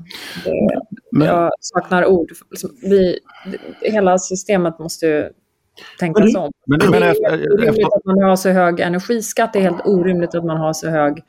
Det, 0.44 0.80
Men- 1.12 1.28
jag 1.28 1.50
saknar 1.60 2.06
ord. 2.06 2.32
Vi, 2.82 3.18
hela 3.80 4.18
systemet 4.18 4.78
måste 4.78 5.06
ju 5.06 5.28
tänkas 5.98 6.34
om. 6.36 6.50
Men, 6.66 6.78
Det 6.78 6.90
men 6.90 7.02
är 7.02 7.10
efter, 7.10 7.30
helt 7.30 7.60
efter, 7.68 7.96
att 7.96 8.04
man 8.04 8.22
har 8.22 8.36
så 8.36 8.50
hög 8.50 8.80
energiskatt. 8.80 9.52
Det 9.52 9.58
är 9.58 9.62
helt 9.62 9.86
orimligt 9.86 10.34
att 10.34 10.44
man 10.44 10.56
har 10.56 10.72
så 10.72 10.88
hög 10.90 11.22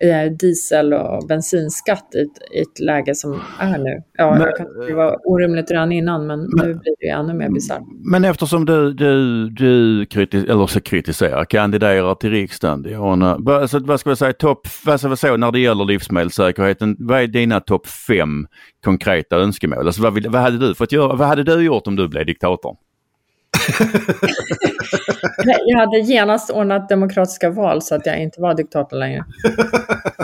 eh, 0.00 0.32
diesel 0.32 0.94
och 0.94 1.26
bensinskatt 1.28 2.14
i 2.14 2.18
ett, 2.20 2.52
i 2.56 2.60
ett 2.60 2.80
läge 2.80 3.14
som 3.14 3.40
är 3.60 3.78
nu. 3.78 4.02
Ja, 4.18 4.30
Men- 4.38 4.52
kan 4.56 4.86
det 4.86 4.94
var 4.94 5.16
orimligt 5.28 5.70
redan 5.70 5.92
innan, 5.92 6.26
men, 6.26 6.40
nu 6.40 6.74
blir 6.74 6.94
det 7.00 7.08
ännu 7.08 7.34
mer 7.34 7.48
bisarrt. 7.50 7.82
men 8.04 8.24
eftersom 8.24 8.64
du, 8.64 8.92
du, 8.92 9.48
du 9.50 10.06
kritis, 10.06 10.44
eller 10.44 10.66
så 10.66 10.80
kritiserar, 10.80 11.44
kandiderar 11.44 12.14
till 12.14 12.30
riksdagen, 12.30 12.82
Diana. 12.82 13.36
Vad- 13.38 13.62
Alltså, 13.62 13.78
vad 13.78 14.00
ska 14.00 14.10
jag 14.10 14.18
säga, 14.18 14.32
topp, 14.32 14.66
vad 14.86 15.00
ska 15.00 15.08
jag 15.08 15.18
säga, 15.18 15.36
när 15.36 15.52
det 15.52 15.60
gäller 15.60 15.84
livsmedelssäkerheten, 15.84 16.96
vad 16.98 17.20
är 17.20 17.26
dina 17.26 17.60
topp 17.60 17.86
fem 17.86 18.46
konkreta 18.84 19.36
önskemål? 19.36 19.86
Alltså, 19.86 20.02
vad, 20.02 20.14
vill, 20.14 20.28
vad 20.28 20.40
hade 20.42 20.58
du 20.58 20.74
fått 20.74 20.92
göra, 20.92 21.14
vad 21.16 21.28
hade 21.28 21.42
du 21.42 21.60
gjort 21.60 21.86
om 21.86 21.96
du 21.96 22.08
blev 22.08 22.26
diktator? 22.26 22.76
Jag 25.66 25.78
hade 25.78 25.98
genast 25.98 26.50
ordnat 26.50 26.88
demokratiska 26.88 27.50
val 27.50 27.82
så 27.82 27.94
att 27.94 28.06
jag 28.06 28.22
inte 28.22 28.40
var 28.40 28.54
diktator 28.54 28.96
längre. 28.96 29.24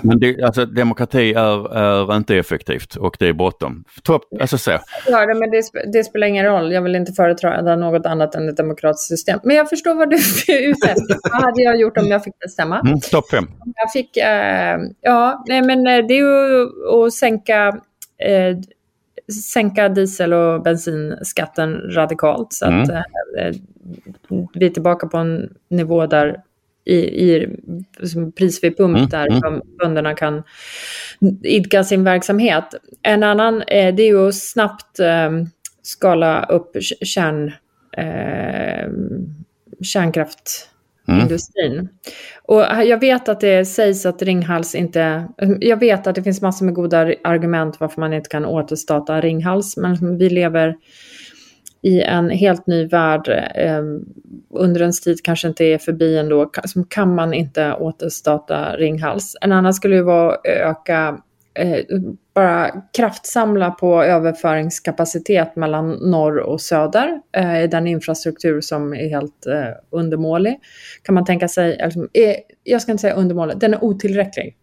Men 0.03 0.19
det, 0.21 0.43
alltså, 0.43 0.67
demokrati 0.67 1.35
är, 1.35 1.77
är 1.77 2.17
inte 2.17 2.37
effektivt 2.37 2.97
och 2.97 3.17
det 3.19 3.29
är 3.29 3.33
bråttom. 3.33 3.85
Topp, 4.03 4.23
alltså 4.41 4.59
så. 4.59 4.71
Ja, 5.09 5.27
det- 5.27 5.35
men 5.35 5.51
det, 5.51 5.63
det 5.93 6.05
spelar 6.05 6.27
ingen 6.27 6.45
roll. 6.45 6.73
Jag 6.73 6.83
vill 6.83 6.95
inte 6.97 7.13
företräda 7.13 7.77
något 7.77 8.07
annat 8.07 8.35
än 8.35 8.49
ett 8.49 8.57
demokratiskt 8.57 9.09
system. 9.09 9.41
Men 9.43 9.57
jag 9.57 9.69
förstår 9.69 9.95
vad 9.95 10.11
du 10.11 10.17
är 10.17 10.69
ute 10.71 10.89
efter. 10.89 11.17
Vad 11.33 11.43
hade 11.45 11.63
jag 11.63 11.81
gjort 11.81 11.99
om 11.99 12.07
jag 12.07 12.25
fick 12.25 12.39
bestämma? 12.39 12.81
Mm, 12.81 13.01
topp 13.01 13.31
fem. 13.31 13.47
Jag 13.77 13.93
fick, 13.93 14.17
eh, 14.17 14.79
ja, 15.01 15.45
nej 15.49 15.63
men 15.63 15.87
eh, 15.87 16.07
det 16.07 16.15
är 16.15 16.19
ju 16.19 16.63
att 17.07 17.13
sänka, 17.13 17.67
eh, 18.19 18.57
sänka 19.33 19.89
diesel 19.89 20.33
och 20.33 20.63
bensinskatten 20.63 21.81
radikalt. 21.95 22.53
Så 22.53 22.65
att 22.65 22.89
Mm. 22.89 22.91
eh, 23.39 23.55
vi 24.55 24.67
är 24.67 24.71
tillbaka 24.71 25.07
på 25.07 25.17
en 25.17 25.55
nivå 25.69 26.07
där 26.07 26.37
i, 26.85 26.97
i 26.97 27.49
pris 28.37 28.65
vid 28.65 28.77
pump 28.77 28.97
Mm, 28.97 29.09
där 29.09 29.27
mm. 29.27 29.41
de 29.41 29.63
bönderna 29.79 30.15
kan 30.15 30.43
idka 31.43 31.85
sin 31.85 32.05
verksamhet. 32.05 32.65
En 33.03 33.23
annan 33.23 33.63
eh, 33.63 33.95
det 33.95 34.03
är 34.03 34.07
ju 34.07 34.29
att 34.29 34.35
snabbt 34.35 35.01
eh, 35.01 35.31
skala 35.83 36.45
upp 36.45 36.77
kärn, 37.03 37.53
eh, 37.97 38.91
kärnkraft 39.83 40.71
Mm. 41.09 41.21
industrin. 41.21 41.89
Och 42.43 42.73
eh, 42.73 42.83
jag 42.83 43.01
vet 43.01 43.29
att 43.29 43.41
det 43.41 43.65
sägs 43.65 44.07
att 44.07 44.23
Ringhals 44.23 44.75
inte... 44.75 45.29
Eh, 45.39 45.51
jag 45.61 45.81
vet 45.81 46.07
att 46.07 46.15
det 46.15 46.23
finns 46.23 46.43
massor 46.43 46.65
med 46.67 46.75
goda 46.75 47.15
argument 47.25 47.81
varför 47.81 48.01
man 48.01 48.13
inte 48.13 48.29
kan 48.29 48.45
återstarta 48.45 49.21
Ringhals, 49.21 49.77
men 49.77 49.91
liksom 49.91 50.19
vi 50.19 50.31
lever 50.31 50.77
i 51.83 52.03
en 52.03 52.31
helt 52.31 52.67
ny 52.67 52.87
värld. 52.87 53.29
Eh, 53.55 53.83
en 54.65 54.93
tid 55.05 55.23
kanske 55.25 55.49
inte 55.49 55.65
är 55.65 55.79
förbi 55.79 56.19
ändå. 56.19 56.51
Så 56.65 56.85
kan 56.85 57.15
man 57.15 57.35
inte 57.35 57.73
återstarta 57.73 58.77
Ringhals. 58.77 59.37
En 59.41 59.53
annan 59.53 59.75
skulle 59.75 59.97
ju 59.97 60.03
vara 60.03 60.35
att 60.35 60.47
öka 60.47 61.19
bara 62.35 62.83
kraftsamla 62.97 63.71
på 63.71 64.03
överföringskapacitet 64.03 65.57
mellan 65.57 65.91
norr 65.91 66.39
och 66.39 66.61
söder 66.61 67.21
eh, 67.37 67.63
i 67.63 67.67
den 67.67 67.87
infrastruktur 67.87 68.61
som 68.61 68.95
är 68.95 69.09
helt 69.09 69.47
eh, 69.47 69.75
undermålig. 69.91 70.61
Kan 71.03 71.15
man 71.15 71.25
tänka 71.25 71.49
sig, 71.49 71.91
jag 72.65 72.83
ska 72.83 72.93
inte 72.93 73.01
säga 73.01 73.15
undermålig, 73.15 73.59
den 73.59 73.75
är 73.75 73.85
otillräcklig. 73.85 74.57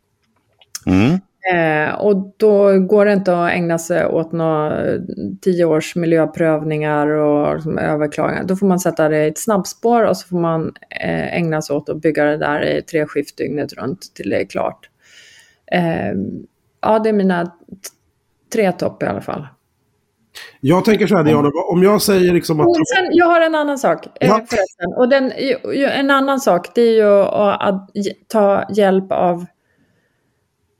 Mm. 0.85 1.19
Eh, 1.53 1.93
och 1.93 2.35
då 2.37 2.79
går 2.79 3.05
det 3.05 3.13
inte 3.13 3.43
att 3.43 3.51
ägna 3.51 3.77
sig 3.77 4.05
åt 4.05 4.31
några 4.31 4.85
eh, 4.85 4.99
tio 5.41 5.65
års 5.65 5.95
miljöprövningar 5.95 7.07
och 7.07 7.55
liksom, 7.55 7.77
överklaganden. 7.77 8.47
Då 8.47 8.55
får 8.55 8.67
man 8.67 8.79
sätta 8.79 9.09
det 9.09 9.25
i 9.25 9.27
ett 9.27 9.39
snabbspår 9.39 10.03
och 10.03 10.17
så 10.17 10.27
får 10.27 10.39
man 10.39 10.73
eh, 11.01 11.35
ägna 11.35 11.61
sig 11.61 11.75
åt 11.75 11.89
att 11.89 12.01
bygga 12.01 12.25
det 12.25 12.37
där 12.37 12.65
i 12.65 12.81
tre 12.81 13.05
skift 13.05 13.37
dygnet 13.37 13.73
runt 13.73 14.15
till 14.15 14.29
det 14.29 14.41
är 14.41 14.45
klart. 14.45 14.89
Eh, 15.71 16.13
ja, 16.81 16.99
det 16.99 17.09
är 17.09 17.13
mina 17.13 17.51
tre 18.53 18.71
topp 18.71 19.03
i 19.03 19.05
alla 19.05 19.21
fall. 19.21 19.47
Jag 20.59 20.85
tänker 20.85 21.07
så 21.07 21.15
här 21.15 21.23
Diana, 21.23 21.49
om 21.71 21.83
jag 21.83 22.01
säger 22.01 22.33
liksom 22.33 22.59
att... 22.59 22.67
Sen, 22.95 23.07
jag 23.11 23.25
har 23.25 23.41
en 23.41 23.55
annan 23.55 23.77
sak 23.77 24.05
eh, 24.05 24.27
Ja. 24.27 24.35
förresten. 24.35 24.93
Och 24.97 25.09
den, 25.09 25.31
en 25.91 26.11
annan 26.11 26.39
sak 26.39 26.75
det 26.75 26.81
är 26.81 26.93
ju 26.93 27.21
att, 27.23 27.89
ta 28.27 28.63
hjälp 28.69 29.11
av 29.11 29.45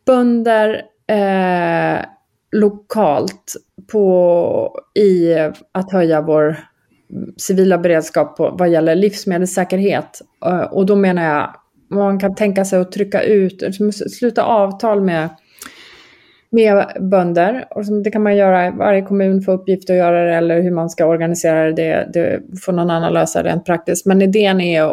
bönder 0.05 0.81
eh, 1.07 2.05
lokalt 2.51 3.55
på, 3.91 4.79
i 4.95 5.35
att 5.71 5.91
höja 5.91 6.21
vår 6.21 6.57
civila 7.37 7.77
beredskap 7.77 8.37
på, 8.37 8.55
vad 8.59 8.69
gäller 8.69 8.95
livsmedelssäkerhet. 8.95 10.21
Eh, 10.45 10.61
och 10.61 10.85
då 10.85 10.95
menar 10.95 11.23
jag, 11.23 11.55
man 11.89 12.19
kan 12.19 12.35
tänka 12.35 12.65
sig 12.65 12.79
att 12.79 12.91
trycka 12.91 13.21
ut, 13.23 13.63
sluta 14.11 14.43
avtal 14.43 15.01
med 15.01 15.29
med 16.51 16.85
bönder. 16.99 17.67
Och 17.69 17.85
det 18.03 18.11
kan 18.11 18.23
man 18.23 18.35
göra, 18.35 18.71
varje 18.71 19.01
kommun 19.01 19.41
får 19.41 19.51
uppgift 19.51 19.89
att 19.89 19.95
göra 19.95 20.25
det 20.25 20.35
eller 20.35 20.61
hur 20.61 20.71
man 20.71 20.89
ska 20.89 21.05
organisera 21.05 21.71
det, 21.71 22.09
det, 22.13 22.41
får 22.61 22.73
någon 22.73 22.89
annan 22.89 23.13
lösa 23.13 23.43
rent 23.43 23.65
praktiskt. 23.65 24.05
Men 24.05 24.21
idén 24.21 24.61
är 24.61 24.83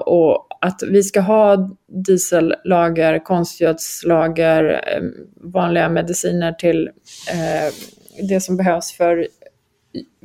att, 0.60 0.82
vi 0.90 1.02
ska 1.02 1.20
ha 1.20 1.70
diesellager, 1.88 3.24
konstgödslager, 3.24 4.72
eh, 4.72 5.02
vanliga 5.52 5.88
mediciner 5.88 6.52
till 6.52 6.90
eh, 7.32 7.74
det 8.28 8.40
som 8.40 8.56
behövs 8.56 8.92
för 8.92 9.26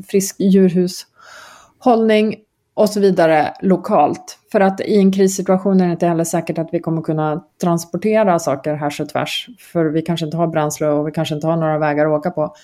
frisk 0.07 0.35
djurhushållning 0.39 2.35
och 2.73 2.89
så 2.89 2.99
vidare 2.99 3.53
lokalt. 3.61 4.39
För 4.51 4.59
att 4.59 4.81
i 4.81 4.97
en 4.97 5.11
krissituation 5.11 5.81
är 5.81 5.85
det 5.85 5.91
inte 5.91 6.07
heller 6.07 6.23
säkert 6.23 6.57
att 6.57 6.69
vi 6.71 6.79
kommer 6.79 7.01
kunna 7.01 7.43
transportera 7.61 8.39
saker 8.39 8.73
här 8.73 9.01
och 9.01 9.09
tvärs. 9.09 9.49
För 9.59 9.85
vi 9.85 10.01
kanske 10.01 10.25
inte 10.25 10.37
har 10.37 10.47
bränsle 10.47 10.87
och 10.87 11.07
vi 11.07 11.11
kanske 11.11 11.35
inte 11.35 11.47
har 11.47 11.57
några 11.57 11.77
vägar 11.77 12.05
att 12.05 12.19
åka 12.19 12.31
på. 12.31 12.55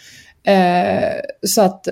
Eh, 0.44 1.14
så, 1.42 1.62
att, 1.62 1.88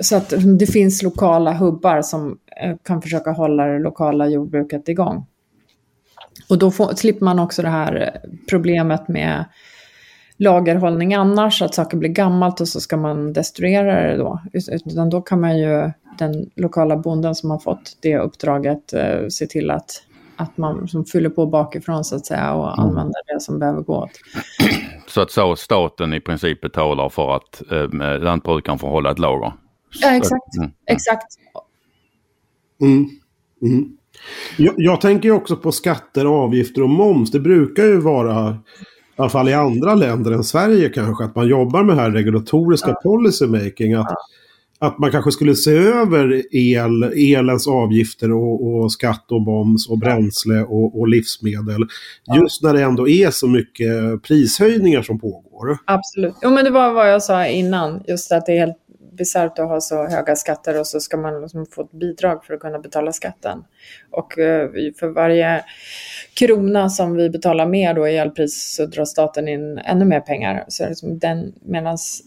så 0.00 0.16
att 0.16 0.32
det 0.58 0.66
finns 0.66 1.02
lokala 1.02 1.52
hubbar 1.52 2.02
som 2.02 2.38
eh, 2.62 2.76
kan 2.82 3.02
försöka 3.02 3.30
hålla 3.30 3.66
det 3.66 3.78
lokala 3.78 4.26
jordbruket 4.26 4.88
igång. 4.88 5.26
Och 6.48 6.58
då 6.58 6.70
får, 6.70 6.94
slipper 6.94 7.24
man 7.24 7.38
också 7.38 7.62
det 7.62 7.68
här 7.68 8.20
problemet 8.50 9.08
med 9.08 9.44
lagerhållning 10.38 11.14
annars, 11.14 11.62
att 11.62 11.74
saker 11.74 11.96
blir 11.96 12.10
gammalt 12.10 12.60
och 12.60 12.68
så 12.68 12.80
ska 12.80 12.96
man 12.96 13.32
destruera 13.32 14.02
det 14.02 14.16
då. 14.16 14.40
Utan 14.84 15.10
då 15.10 15.22
kan 15.22 15.40
man 15.40 15.58
ju, 15.58 15.92
den 16.18 16.50
lokala 16.54 16.96
bonden 16.96 17.34
som 17.34 17.50
har 17.50 17.58
fått 17.58 17.96
det 18.00 18.18
uppdraget, 18.18 18.92
eh, 18.92 19.28
se 19.28 19.46
till 19.46 19.70
att, 19.70 19.90
att 20.36 20.56
man 20.56 20.88
som 20.88 21.04
fyller 21.04 21.30
på 21.30 21.46
bakifrån 21.46 22.04
så 22.04 22.16
att 22.16 22.26
säga 22.26 22.54
och 22.54 22.80
använder 22.80 23.34
det 23.34 23.40
som 23.40 23.58
behöver 23.58 23.82
gå 23.82 23.96
åt. 23.96 24.10
Så 25.08 25.20
att 25.20 25.30
så 25.30 25.56
staten 25.56 26.12
i 26.12 26.20
princip 26.20 26.60
betalar 26.60 27.08
för 27.08 27.36
att 27.36 27.62
eh, 27.72 28.18
lantbrukaren 28.18 28.78
får 28.78 28.88
hålla 28.88 29.10
ett 29.10 29.18
lager. 29.18 29.52
Ja, 30.00 30.16
exakt. 30.16 30.56
Mm. 30.58 30.70
Exakt. 30.86 31.26
Mm. 32.80 33.08
Mm. 33.62 33.96
Jag, 34.56 34.74
jag 34.76 35.00
tänker 35.00 35.28
ju 35.28 35.34
också 35.34 35.56
på 35.56 35.72
skatter, 35.72 36.24
avgifter 36.24 36.82
och 36.82 36.90
moms. 36.90 37.30
Det 37.30 37.40
brukar 37.40 37.82
ju 37.82 38.00
vara, 38.00 38.50
i 38.50 38.56
alla 39.16 39.28
fall 39.28 39.48
i 39.48 39.54
andra 39.54 39.94
länder 39.94 40.32
än 40.32 40.44
Sverige 40.44 40.88
kanske, 40.88 41.24
att 41.24 41.34
man 41.34 41.48
jobbar 41.48 41.82
med 41.82 41.96
det 41.96 42.02
här 42.02 42.10
regulatoriska 42.10 42.94
policy 43.02 43.46
making. 43.46 43.94
Att, 43.94 44.14
att 44.78 44.98
man 44.98 45.10
kanske 45.10 45.30
skulle 45.30 45.54
se 45.54 45.70
över 45.70 46.42
el, 46.56 47.02
elens 47.02 47.68
avgifter 47.68 48.32
och, 48.32 48.66
och 48.66 48.92
skatt 48.92 49.32
och 49.32 49.40
moms 49.40 49.88
och 49.88 49.98
bränsle 49.98 50.60
och, 50.62 51.00
och 51.00 51.08
livsmedel. 51.08 51.86
Just 52.36 52.62
när 52.62 52.74
det 52.74 52.82
ändå 52.82 53.08
är 53.08 53.30
så 53.30 53.48
mycket 53.48 54.22
prishöjningar 54.22 55.02
som 55.02 55.20
pågår. 55.20 55.78
Absolut. 55.84 56.34
Jo, 56.42 56.50
men 56.50 56.64
det 56.64 56.70
var 56.70 56.92
vad 56.92 57.12
jag 57.12 57.22
sa 57.22 57.46
innan. 57.46 58.02
Just 58.08 58.32
att 58.32 58.46
det 58.46 58.52
är 58.52 58.58
helt 58.58 58.76
bisarrt 59.16 59.58
att 59.58 59.68
ha 59.68 59.80
så 59.80 60.06
höga 60.06 60.36
skatter 60.36 60.80
och 60.80 60.86
så 60.86 61.00
ska 61.00 61.16
man 61.16 61.42
liksom 61.42 61.66
få 61.66 61.82
ett 61.82 61.92
bidrag 61.92 62.44
för 62.44 62.54
att 62.54 62.60
kunna 62.60 62.78
betala 62.78 63.12
skatten. 63.12 63.64
Och 64.10 64.38
eh, 64.38 64.70
för 65.00 65.08
varje 65.08 65.64
krona 66.34 66.88
som 66.88 67.14
vi 67.14 67.30
betalar 67.30 67.66
mer 67.66 67.94
då 67.94 68.08
i 68.08 68.16
elpris 68.16 68.74
så 68.76 68.86
drar 68.86 69.04
staten 69.04 69.48
in 69.48 69.78
ännu 69.78 70.04
mer 70.04 70.20
pengar. 70.20 70.64
Så 70.68 70.84
är 70.84 70.88
det 70.88 70.96
som 70.96 71.18
den, 71.18 71.52
medans 71.64 72.22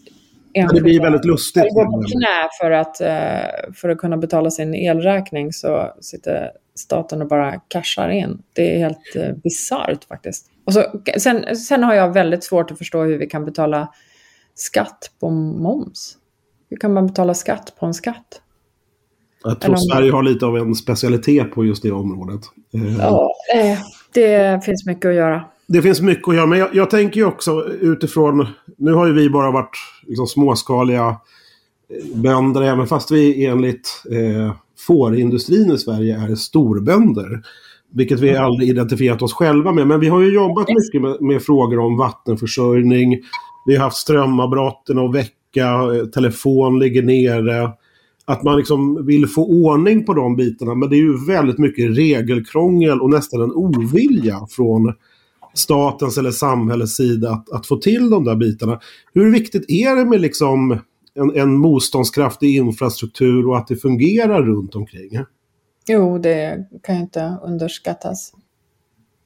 Det 0.54 0.80
blir 0.80 1.00
väldigt 1.00 1.24
lustigt. 1.24 1.74
går 1.74 1.84
på 1.84 2.02
knä 2.02 2.48
för 2.60 2.70
att, 2.70 3.00
eh, 3.00 3.72
för 3.74 3.88
att 3.88 3.98
kunna 3.98 4.16
betala 4.16 4.50
sin 4.50 4.74
elräkning 4.74 5.52
så 5.52 5.92
sitter 6.00 6.50
staten 6.74 7.22
och 7.22 7.28
bara 7.28 7.60
cashar 7.68 8.08
in. 8.08 8.42
Det 8.52 8.74
är 8.74 8.78
helt 8.78 9.16
eh, 9.16 9.32
bisarrt 9.32 10.04
faktiskt. 10.04 10.46
Och 10.64 10.72
så, 10.72 10.84
sen, 11.18 11.56
sen 11.56 11.82
har 11.82 11.94
jag 11.94 12.12
väldigt 12.12 12.44
svårt 12.44 12.70
att 12.70 12.78
förstå 12.78 13.02
hur 13.02 13.18
vi 13.18 13.26
kan 13.26 13.44
betala 13.44 13.88
skatt 14.54 15.10
på 15.20 15.30
moms? 15.30 16.16
Hur 16.70 16.76
kan 16.76 16.92
man 16.92 17.06
betala 17.06 17.34
skatt 17.34 17.72
på 17.78 17.86
en 17.86 17.94
skatt? 17.94 18.42
Jag 19.44 19.60
tror 19.60 19.76
Sverige 19.76 20.12
har 20.12 20.22
lite 20.22 20.46
av 20.46 20.56
en 20.56 20.74
specialitet 20.74 21.52
på 21.52 21.64
just 21.64 21.82
det 21.82 21.90
området. 21.90 22.40
Eh, 22.74 22.96
ja, 22.98 23.34
det 24.14 24.64
finns 24.64 24.86
mycket 24.86 25.08
att 25.08 25.14
göra. 25.14 25.44
Det 25.72 25.82
finns 25.82 26.00
mycket 26.00 26.28
att 26.28 26.34
göra, 26.34 26.46
men 26.46 26.58
jag, 26.58 26.68
jag 26.74 26.90
tänker 26.90 27.20
ju 27.20 27.26
också 27.26 27.64
utifrån... 27.80 28.46
Nu 28.76 28.92
har 28.92 29.06
ju 29.06 29.12
vi 29.12 29.30
bara 29.30 29.50
varit 29.50 29.76
liksom, 30.06 30.26
småskaliga 30.26 31.08
eh, 31.08 32.18
bönder, 32.20 32.62
även 32.62 32.86
fast 32.86 33.10
vi 33.10 33.46
enligt 33.46 34.02
eh, 34.10 34.54
fårindustrin 34.86 35.72
i 35.72 35.78
Sverige 35.78 36.16
är 36.16 36.34
storbönder. 36.34 37.42
Vilket 37.92 38.20
vi 38.20 38.36
aldrig 38.36 38.68
identifierat 38.68 39.22
oss 39.22 39.32
själva 39.32 39.72
med. 39.72 39.86
Men 39.86 40.00
vi 40.00 40.08
har 40.08 40.20
ju 40.20 40.34
jobbat 40.34 40.68
mycket 40.68 41.02
med, 41.02 41.22
med 41.22 41.42
frågor 41.42 41.78
om 41.78 41.96
vattenförsörjning. 41.96 43.20
Vi 43.66 43.76
har 43.76 43.84
haft 43.84 43.96
strömavbrott 43.96 44.88
och 44.90 45.14
vecka, 45.14 45.80
telefon 46.14 46.78
ligger 46.78 47.02
nere 47.02 47.70
att 48.24 48.42
man 48.42 48.56
liksom 48.56 49.06
vill 49.06 49.26
få 49.26 49.46
ordning 49.46 50.04
på 50.04 50.14
de 50.14 50.36
bitarna. 50.36 50.74
Men 50.74 50.90
det 50.90 50.96
är 50.96 51.02
ju 51.02 51.26
väldigt 51.26 51.58
mycket 51.58 51.96
regelkrångel 51.96 53.00
och 53.00 53.10
nästan 53.10 53.42
en 53.42 53.52
ovilja 53.52 54.46
från 54.50 54.94
statens 55.54 56.18
eller 56.18 56.30
samhällets 56.30 56.96
sida 56.96 57.30
att, 57.30 57.50
att 57.50 57.66
få 57.66 57.76
till 57.76 58.10
de 58.10 58.24
där 58.24 58.36
bitarna. 58.36 58.80
Hur 59.14 59.32
viktigt 59.32 59.70
är 59.70 59.96
det 59.96 60.04
med 60.04 60.20
liksom 60.20 60.78
en, 61.14 61.36
en 61.36 61.52
motståndskraftig 61.52 62.56
infrastruktur 62.56 63.48
och 63.48 63.58
att 63.58 63.66
det 63.66 63.76
fungerar 63.76 64.42
runt 64.42 64.74
omkring? 64.74 65.18
Jo, 65.88 66.18
det 66.18 66.66
kan 66.82 66.94
ju 66.94 67.00
inte 67.00 67.36
underskattas. 67.42 68.32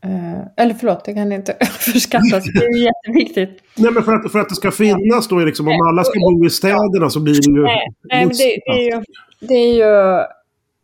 Eh, 0.04 0.64
eller 0.64 0.74
förlåt, 0.74 1.04
det 1.04 1.14
kan 1.14 1.32
inte 1.32 1.52
överskattas. 1.60 2.44
Det 2.44 2.64
är 2.64 2.84
jätteviktigt. 2.84 3.62
Nej, 3.76 3.92
men 3.92 4.02
för 4.02 4.12
att, 4.12 4.32
för 4.32 4.38
att 4.38 4.48
det 4.48 4.54
ska 4.54 4.70
finnas 4.70 5.28
då, 5.28 5.38
liksom, 5.38 5.68
om 5.68 5.80
alla 5.88 6.04
ska 6.04 6.18
bo 6.20 6.46
i 6.46 6.50
städerna 6.50 7.10
så 7.10 7.20
blir 7.20 7.34
det 7.34 7.58
ju... 7.58 7.62
Nej, 7.62 7.88
nej 8.02 8.26
det, 8.26 8.34
det, 8.66 8.70
är 8.70 8.94
ju, 8.94 9.04
det 9.40 9.54
är 9.54 9.74
ju... 9.74 10.18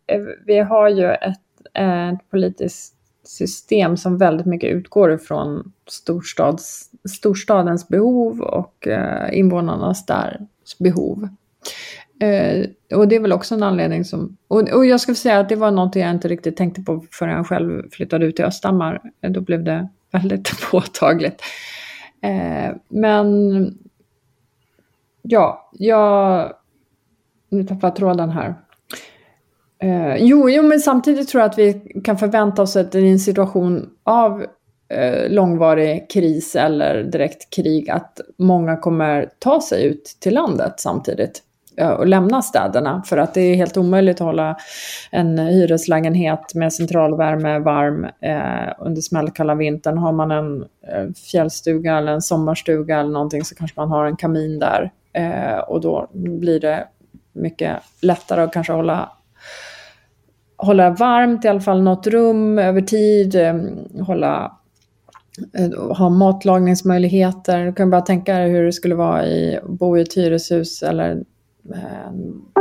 Eh, 0.06 0.26
vi 0.46 0.58
har 0.58 0.88
ju 0.88 1.10
ett, 1.10 1.38
ett 1.74 2.30
politiskt 2.30 2.94
system 3.30 3.96
som 3.96 4.18
väldigt 4.18 4.46
mycket 4.46 4.70
utgår 4.70 5.12
ifrån 5.12 5.72
storstads, 5.88 6.90
storstadens 7.08 7.88
behov 7.88 8.40
och 8.40 8.88
eh, 8.88 9.38
invånarnas 9.38 10.06
där 10.06 10.46
behov. 10.78 11.28
Eh, 12.20 12.66
och 12.98 13.08
det 13.08 13.16
är 13.16 13.20
väl 13.20 13.32
också 13.32 13.54
en 13.54 13.62
anledning 13.62 14.04
som... 14.04 14.36
Och, 14.48 14.68
och 14.68 14.86
jag 14.86 15.00
ska 15.00 15.14
säga 15.14 15.40
att 15.40 15.48
det 15.48 15.56
var 15.56 15.70
något 15.70 15.96
jag 15.96 16.10
inte 16.10 16.28
riktigt 16.28 16.56
tänkte 16.56 16.82
på 16.82 17.04
förrän 17.10 17.36
jag 17.36 17.46
själv 17.46 17.90
flyttade 17.90 18.26
ut 18.26 18.36
till 18.36 18.44
Östhammar. 18.44 19.00
Då 19.20 19.40
blev 19.40 19.64
det 19.64 19.88
väldigt 20.12 20.60
påtagligt. 20.70 21.42
Eh, 22.22 22.76
men... 22.88 23.78
Ja, 25.22 25.70
jag... 25.72 26.52
Nu 27.48 27.64
tappade 27.64 27.86
jag 27.86 27.96
tråden 27.96 28.30
här. 28.30 28.54
Eh, 29.82 30.16
jo, 30.16 30.50
jo, 30.50 30.62
men 30.62 30.80
samtidigt 30.80 31.28
tror 31.28 31.40
jag 31.40 31.50
att 31.50 31.58
vi 31.58 31.80
kan 32.04 32.18
förvänta 32.18 32.62
oss 32.62 32.76
att 32.76 32.94
i 32.94 33.08
en 33.08 33.18
situation 33.18 33.88
av 34.04 34.46
eh, 34.88 35.30
långvarig 35.30 36.10
kris 36.10 36.56
eller 36.56 37.02
direkt 37.02 37.50
krig 37.50 37.90
att 37.90 38.20
många 38.38 38.76
kommer 38.76 39.28
ta 39.38 39.60
sig 39.60 39.84
ut 39.84 40.16
till 40.20 40.34
landet 40.34 40.74
samtidigt 40.76 41.42
eh, 41.76 41.88
och 41.88 42.06
lämna 42.06 42.42
städerna 42.42 43.02
för 43.06 43.16
att 43.16 43.34
det 43.34 43.40
är 43.40 43.54
helt 43.54 43.76
omöjligt 43.76 44.20
att 44.20 44.26
hålla 44.26 44.56
en 45.10 45.38
hyreslägenhet 45.38 46.54
med 46.54 46.72
centralvärme 46.72 47.58
varm 47.58 48.04
eh, 48.04 48.74
under 48.78 49.00
smällkalla 49.00 49.54
vintern. 49.54 49.98
Har 49.98 50.12
man 50.12 50.30
en 50.30 50.62
eh, 50.62 51.12
fjällstuga 51.30 51.98
eller 51.98 52.12
en 52.12 52.22
sommarstuga 52.22 53.00
eller 53.00 53.10
någonting 53.10 53.44
så 53.44 53.54
kanske 53.54 53.80
man 53.80 53.90
har 53.90 54.06
en 54.06 54.16
kamin 54.16 54.58
där 54.58 54.90
eh, 55.12 55.58
och 55.58 55.80
då 55.80 56.08
blir 56.12 56.60
det 56.60 56.86
mycket 57.32 57.76
lättare 58.02 58.42
att 58.42 58.52
kanske 58.52 58.72
hålla 58.72 59.10
hålla 60.62 60.90
varmt 60.90 61.44
i 61.44 61.48
alla 61.48 61.60
fall 61.60 61.82
något 61.82 62.06
rum 62.06 62.58
över 62.58 62.80
tid, 62.80 63.34
eh, 63.34 63.54
hålla 64.06 64.58
eh, 65.58 65.96
ha 65.96 66.08
matlagningsmöjligheter. 66.08 67.64
Du 67.64 67.72
kan 67.72 67.90
bara 67.90 68.00
tänka 68.00 68.38
dig 68.38 68.50
hur 68.50 68.64
det 68.64 68.72
skulle 68.72 68.94
vara 68.94 69.26
i 69.26 69.60
bo 69.64 69.96
i 69.96 70.00
ett 70.00 70.16
hyreshus 70.16 70.82
eller 70.82 71.24
eh, 71.74 72.12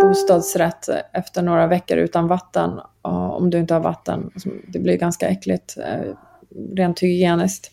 bostadsrätt 0.01 0.89
efter 1.13 1.41
några 1.41 1.67
veckor 1.67 1.97
utan 1.97 2.27
vatten. 2.27 2.71
Om 3.01 3.49
du 3.49 3.57
inte 3.57 3.73
har 3.73 3.81
vatten. 3.81 4.29
Alltså, 4.33 4.49
det 4.67 4.79
blir 4.79 4.97
ganska 4.97 5.27
äckligt 5.27 5.77
rent 6.75 6.99
hygieniskt. 6.99 7.71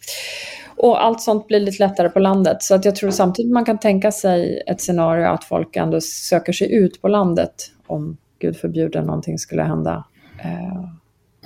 Och 0.77 1.05
allt 1.05 1.21
sånt 1.21 1.47
blir 1.47 1.61
lite 1.61 1.83
lättare 1.83 2.09
på 2.09 2.19
landet. 2.19 2.63
Så 2.63 2.75
att 2.75 2.85
jag 2.85 2.97
tror 2.97 3.11
samtidigt 3.11 3.53
man 3.53 3.65
kan 3.65 3.79
tänka 3.79 4.13
sig 4.13 4.63
ett 4.67 4.81
scenario 4.81 5.27
att 5.27 5.45
folk 5.45 5.77
ändå 5.77 6.01
söker 6.01 6.53
sig 6.53 6.75
ut 6.75 7.03
på 7.03 7.09
landet 7.09 7.55
om 7.87 8.17
gud 8.39 8.57
förbjude 8.57 9.03
någonting 9.03 9.39
skulle 9.39 9.63
hända. 9.63 10.05
Eh, 10.47 10.97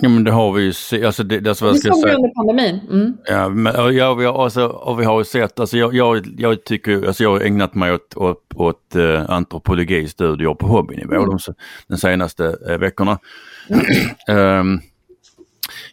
Ja 0.03 0.09
men 0.09 0.24
det 0.24 0.30
har 0.30 0.53
vi 0.53 0.62
ju 0.62 1.07
alltså 1.07 1.22
det, 1.22 1.48
alltså 1.48 1.64
vad 1.64 1.74
det 1.74 1.80
såg 1.80 2.07
vi 2.07 2.14
under 2.14 2.28
pandemin. 2.28 2.80
Mm. 2.90 3.16
Ja, 3.26 3.48
men, 3.48 3.96
ja 3.96 4.14
vi, 4.14 4.24
har, 4.24 4.44
alltså, 4.44 4.66
och 4.66 5.01
vi 5.01 5.05
har 5.05 5.20
ju 5.20 5.24
sett, 5.24 5.61
alltså 5.61 5.78
jag, 5.78 5.94
jag, 5.94 6.26
jag 6.38 6.64
tycker, 6.64 7.07
alltså 7.07 7.22
jag 7.22 7.30
har 7.30 7.40
ägnat 7.40 7.74
mig 7.74 7.92
åt, 7.92 8.16
åt, 8.16 8.42
åt 8.55 8.96
uh, 8.96 9.30
antropologistudier 9.30 10.55
på 10.55 10.66
hobbynivå 10.66 11.14
mm. 11.14 11.28
de, 11.28 11.55
de 11.88 11.96
senaste 11.96 12.57
uh, 12.70 12.76
veckorna. 12.78 13.18
Mm. 14.28 14.61
um, 14.61 14.80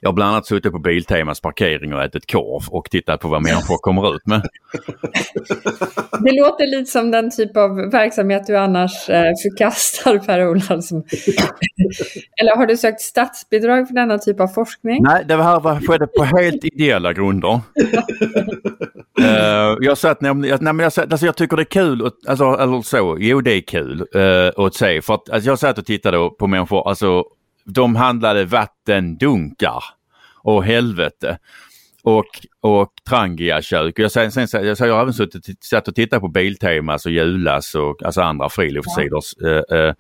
Jag 0.02 0.10
har 0.10 0.14
bland 0.14 0.32
annat 0.32 0.46
suttit 0.46 0.72
på 0.72 0.80
Biltemas 0.80 1.42
parkering 1.42 1.94
och 1.94 2.04
ätit 2.04 2.32
korv 2.32 2.64
och 2.70 2.90
tittat 2.90 3.20
på 3.20 3.28
vad 3.28 3.42
människor 3.42 3.78
kommer 3.78 4.16
ut 4.16 4.26
med. 4.26 4.42
Det 6.20 6.32
låter 6.32 6.68
lite 6.68 6.92
som 6.92 7.12
den 7.12 7.32
typ 7.32 7.58
av 7.58 7.76
verksamhet 7.92 8.48
du 8.48 8.58
annars 8.58 9.10
eh, 9.10 9.24
förkastar 9.44 10.18
Per-Ola. 10.18 10.82
Som... 10.82 10.98
Eller 12.42 12.56
har 12.56 12.66
du 12.66 12.78
sökt 12.78 13.02
statsbidrag 13.02 13.88
för 13.88 13.96
denna 13.96 14.18
typ 14.18 14.40
av 14.40 14.48
forskning? 14.48 15.04
Nej, 15.04 15.26
det 15.28 15.44
här 15.44 15.60
var, 15.60 15.88
skedde 15.88 16.08
på 16.08 16.24
helt 16.24 16.66
ideella 16.66 17.14
grunder. 17.14 17.54
uh, 19.20 19.78
jag 19.80 19.98
satt, 19.98 20.22
nej, 20.22 20.34
men 20.34 20.80
jag, 20.80 20.94
satt, 20.94 21.12
alltså 21.12 21.26
jag 21.26 21.36
tycker 21.36 21.58
det 21.58 21.64
är 21.64 21.66
kul, 21.66 22.12
alltså, 22.28 22.46
eller 22.46 22.82
så, 22.82 23.18
jo 23.20 23.42
det 23.42 23.52
är 23.52 23.62
kul 23.62 24.06
uh, 24.16 24.66
att 24.66 24.74
se. 24.74 25.02
För 25.02 25.14
att 25.14 25.30
alltså, 25.30 25.50
jag 25.50 25.60
satt 25.60 25.78
och 25.78 25.86
tittade 25.86 26.30
på 26.40 26.48
människor, 26.48 26.90
alltså 26.90 27.24
de 27.68 27.96
handlade 27.96 28.46
vattendunkar 28.46 29.84
och 30.42 30.66
helvete 30.66 31.38
och, 32.04 32.26
och 32.62 32.92
Trangia-kök. 33.10 34.00
Jag, 34.00 34.12
sen, 34.12 34.32
sen, 34.32 34.48
jag, 34.52 34.78
jag 34.80 34.94
har 34.94 35.02
även 35.02 35.14
suttit 35.14 35.64
satt 35.64 35.88
och 35.88 35.96
tittat 35.96 36.22
på 36.22 36.28
Biltemas 36.28 37.06
och 37.06 37.12
Julas 37.12 37.76
och 37.76 38.04
alltså 38.04 38.22
andra 38.22 38.50
friluftssidor. 38.50 39.24
Ja. 39.38 39.50
Eh, 39.50 39.80
eh, 39.80 39.94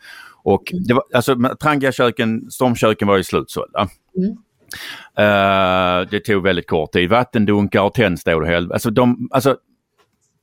och 0.43 0.63
det 0.88 0.93
var, 0.93 1.03
alltså, 1.13 1.36
Trangia-köken, 1.61 2.51
stormköken 2.51 3.07
var 3.07 3.18
ju 3.18 3.24
slutsålda. 3.24 3.88
Mm. 4.18 4.30
Uh, 5.20 6.07
det 6.11 6.20
tog 6.20 6.43
väldigt 6.43 6.68
kort 6.68 6.91
tid. 6.91 7.09
Vattendunkar 7.09 7.82
och 7.82 7.93
tändstål 7.93 8.41
och 8.41 8.47
helvete. 8.47 8.74
Alltså, 8.74 8.89
de, 8.89 9.30
alltså 9.32 9.57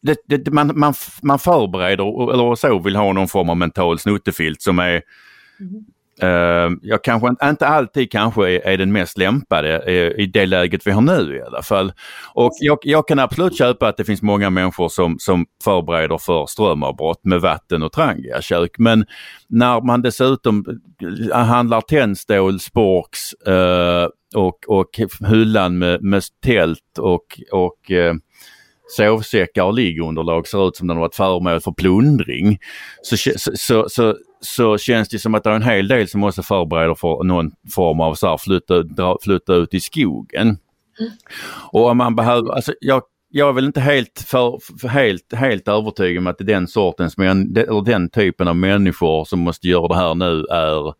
det, 0.02 0.18
det, 0.26 0.50
man, 0.50 0.78
man, 0.78 0.94
man 1.22 1.38
förbereder 1.38 2.32
eller 2.32 2.54
så 2.54 2.78
vill 2.78 2.96
ha 2.96 3.12
någon 3.12 3.28
form 3.28 3.50
av 3.50 3.56
mental 3.56 3.98
snuttefilt 3.98 4.62
som 4.62 4.78
är 4.78 5.02
mm. 5.60 5.84
Uh, 6.22 6.76
jag 6.82 7.04
kanske 7.04 7.28
inte 7.42 7.66
alltid 7.66 8.12
kanske 8.12 8.50
är, 8.50 8.66
är 8.66 8.78
den 8.78 8.92
mest 8.92 9.18
lämpade 9.18 9.84
uh, 9.88 10.20
i 10.22 10.26
det 10.26 10.46
läget 10.46 10.86
vi 10.86 10.90
har 10.90 11.00
nu 11.00 11.36
i 11.36 11.42
alla 11.42 11.62
fall. 11.62 11.92
Och 12.34 12.52
jag, 12.60 12.78
jag, 12.82 13.08
kan 13.08 13.18
absolut 13.18 13.58
köpa 13.58 13.88
att 13.88 13.96
det 13.96 14.04
finns 14.04 14.22
många 14.22 14.50
människor 14.50 14.88
som, 14.88 15.16
som 15.18 15.46
förbereder 15.64 16.18
för 16.18 16.46
strömavbrott 16.46 17.24
med 17.24 17.40
vatten 17.40 17.82
och 17.82 17.92
trangiakök. 17.92 18.70
Men 18.78 19.04
när 19.48 19.80
man 19.80 20.02
dessutom 20.02 20.64
eh, 21.32 21.38
handlar 21.38 21.80
tändstål, 21.80 22.60
sporks 22.60 23.20
uh, 23.48 24.08
och, 24.36 24.58
och 24.68 25.00
hyllan 25.28 25.78
med, 25.78 26.02
med 26.02 26.22
tält 26.44 26.98
och, 26.98 27.40
och 27.52 27.90
sovsäckar 28.96 29.62
och 29.62 29.74
liggunderlag 29.74 30.48
ser 30.48 30.68
ut 30.68 30.76
som 30.76 30.88
den 30.88 30.98
varit 30.98 31.14
föremål 31.14 31.60
för 31.60 31.72
plundring. 31.72 32.58
Så, 33.02 33.16
så, 33.16 33.50
så, 33.54 33.88
så, 33.88 34.16
så 34.44 34.78
känns 34.78 35.08
det 35.08 35.18
som 35.18 35.34
att 35.34 35.44
det 35.44 35.50
är 35.50 35.54
en 35.54 35.62
hel 35.62 35.88
del 35.88 36.08
som 36.08 36.20
måste 36.20 36.42
förbereda 36.42 36.94
för 36.94 37.24
någon 37.24 37.52
form 37.74 38.00
av 38.00 38.14
så 38.14 38.28
här, 38.28 38.36
flytta, 38.36 38.82
dra, 38.82 39.18
flytta 39.22 39.54
ut 39.54 39.74
i 39.74 39.80
skogen. 39.80 40.58
Mm. 41.00 41.12
Och 41.72 41.86
om 41.86 41.96
man 41.96 42.16
behöver, 42.16 42.52
alltså 42.52 42.74
jag, 42.80 43.02
jag 43.28 43.48
är 43.48 43.52
väl 43.52 43.64
inte 43.64 43.80
helt, 43.80 44.24
för, 44.26 44.58
för, 44.80 44.88
helt, 44.88 45.34
helt 45.34 45.68
övertygad 45.68 46.18
om 46.18 46.26
att 46.26 46.38
det 46.38 46.44
är 46.44 46.54
den 46.54 46.68
sortens, 46.68 47.18
eller 47.18 47.84
den 47.84 48.10
typen 48.10 48.48
av 48.48 48.56
människor 48.56 49.24
som 49.24 49.40
måste 49.40 49.68
göra 49.68 49.88
det 49.88 49.96
här 49.96 50.14
nu 50.14 50.44
är, 50.50 50.94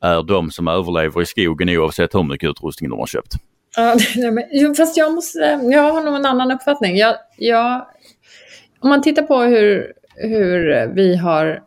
är 0.00 0.22
de 0.22 0.50
som 0.50 0.68
överlever 0.68 1.22
i 1.22 1.26
skogen 1.26 1.68
oavsett 1.68 2.14
hur 2.14 2.22
mycket 2.22 2.50
utrustning 2.50 2.90
de 2.90 2.98
har 2.98 3.06
köpt. 3.06 3.32
Ja, 3.76 3.96
fast 4.76 4.96
jag, 4.96 5.14
måste, 5.14 5.38
jag 5.62 5.92
har 5.92 6.04
nog 6.04 6.14
en 6.14 6.26
annan 6.26 6.52
uppfattning. 6.52 6.96
Jag, 6.96 7.16
jag, 7.38 7.86
om 8.80 8.88
man 8.88 9.02
tittar 9.02 9.22
på 9.22 9.42
hur, 9.42 9.92
hur 10.14 10.92
vi 10.94 11.16
har 11.16 11.65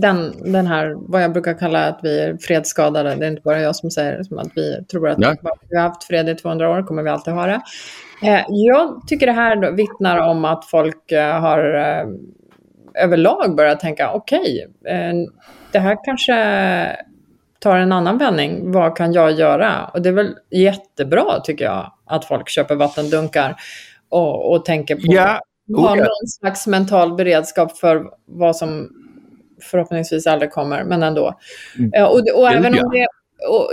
den, 0.00 0.52
den 0.52 0.66
här, 0.66 0.94
vad 0.96 1.22
jag 1.22 1.32
brukar 1.32 1.58
kalla 1.58 1.86
att 1.88 2.00
vi 2.02 2.20
är 2.20 2.36
fredsskadade. 2.36 3.14
Det 3.14 3.26
är 3.26 3.30
inte 3.30 3.42
bara 3.42 3.60
jag 3.60 3.76
som 3.76 3.90
säger 3.90 4.18
det, 4.18 4.24
som 4.24 4.38
att 4.38 4.50
vi 4.54 4.84
tror 4.84 5.08
att 5.08 5.18
Ja. 5.20 5.34
vi 5.70 5.76
har 5.76 5.82
haft 5.82 6.04
fred 6.04 6.28
i 6.28 6.34
200 6.34 6.70
år, 6.70 6.82
kommer 6.82 7.02
vi 7.02 7.10
alltid 7.10 7.34
ha 7.34 7.46
det. 7.46 7.60
Eh, 8.22 8.44
jag 8.48 9.00
tycker 9.06 9.26
det 9.26 9.32
här 9.32 9.56
då 9.56 9.70
vittnar 9.70 10.18
om 10.18 10.44
att 10.44 10.64
folk 10.64 11.12
eh, 11.12 11.40
har 11.40 11.74
eh, 11.74 12.06
överlag 13.04 13.56
börjat 13.56 13.80
tänka, 13.80 14.12
okej, 14.12 14.66
eh, 14.86 15.12
det 15.72 15.78
här 15.78 15.96
kanske 16.04 16.34
tar 17.58 17.76
en 17.76 17.92
annan 17.92 18.18
vändning. 18.18 18.72
Vad 18.72 18.96
kan 18.96 19.12
jag 19.12 19.32
göra? 19.32 19.90
Och 19.94 20.02
det 20.02 20.08
är 20.08 20.12
väl 20.12 20.34
jättebra, 20.50 21.40
tycker 21.44 21.64
jag, 21.64 21.92
att 22.06 22.24
folk 22.24 22.48
köper 22.48 22.74
vattendunkar 22.74 23.56
och, 24.08 24.52
och 24.52 24.64
tänker 24.64 24.94
på 24.94 25.02
Ja, 25.04 25.40
oh 25.68 25.84
ja. 25.88 25.94
någon 25.94 26.28
slags 26.40 26.66
mental 26.66 27.14
beredskap 27.14 27.78
för 27.78 28.04
vad 28.26 28.56
som 28.56 28.88
förhoppningsvis 29.62 30.26
aldrig 30.26 30.50
kommer, 30.50 30.84
men 30.84 31.02
ändå. 31.02 31.38
Eh, 31.94 32.04
Och, 32.04 32.20
och, 32.34 32.50
även 32.52 32.74
om 32.78 32.90
det, 32.92 33.06
och, 33.48 33.72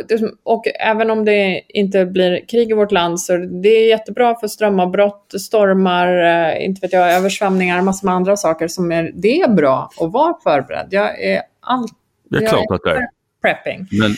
och 0.56 0.64
även 0.80 1.10
om 1.12 1.26
det 1.26 1.62
inte 1.70 2.06
blir 2.06 2.46
krig 2.48 2.70
i 2.70 2.74
vårt 2.74 2.92
land 2.92 3.22
så 3.22 3.38
det 3.38 3.70
är 3.70 3.90
jättebra 3.90 4.36
för 4.36 4.48
strömavbrott, 4.48 5.34
stormar, 5.40 6.08
eh, 6.18 6.66
inte 6.66 6.80
vet 6.82 6.94
jag, 6.94 7.14
översvämningar, 7.14 7.82
massor 7.82 8.06
med 8.08 8.16
andra 8.16 8.38
saker 8.38 8.68
som 8.68 8.92
är, 8.92 9.12
det 9.16 9.42
är 9.42 9.50
bra 9.50 9.90
att 10.02 10.12
vara 10.12 10.34
förberedd. 10.44 10.88
Jag 10.90 11.24
är 11.24 11.42
allt 11.62 11.92
Det 12.30 12.38
är 12.38 12.48
klart 12.48 12.66
att 12.72 12.82
det 12.84 12.92
är. 12.92 13.08
prepping. 13.42 13.88
Men, 14.02 14.12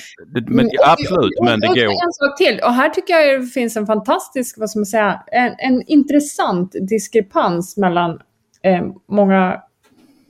men 0.56 0.66
Och- 0.66 0.72
absolut, 0.90 1.40
och- 1.40 1.46
men 1.46 1.60
det 1.60 1.68
går. 1.68 1.78
En 1.92 2.14
sak 2.14 2.38
till, 2.38 2.60
och 2.64 2.74
här 2.74 2.90
tycker 2.90 3.14
jag 3.14 3.42
det 3.42 3.48
finns 3.48 3.78
en 3.78 3.86
fantastisk, 3.86 4.58
vad 4.60 4.70
ska 4.70 4.80
man 4.80 4.86
säga, 4.86 5.24
en, 5.32 5.56
en 5.58 5.84
intressant 5.88 6.76
diskrepans 6.90 7.78
mellan 7.78 8.20
eh, 8.64 8.82
många 9.10 9.62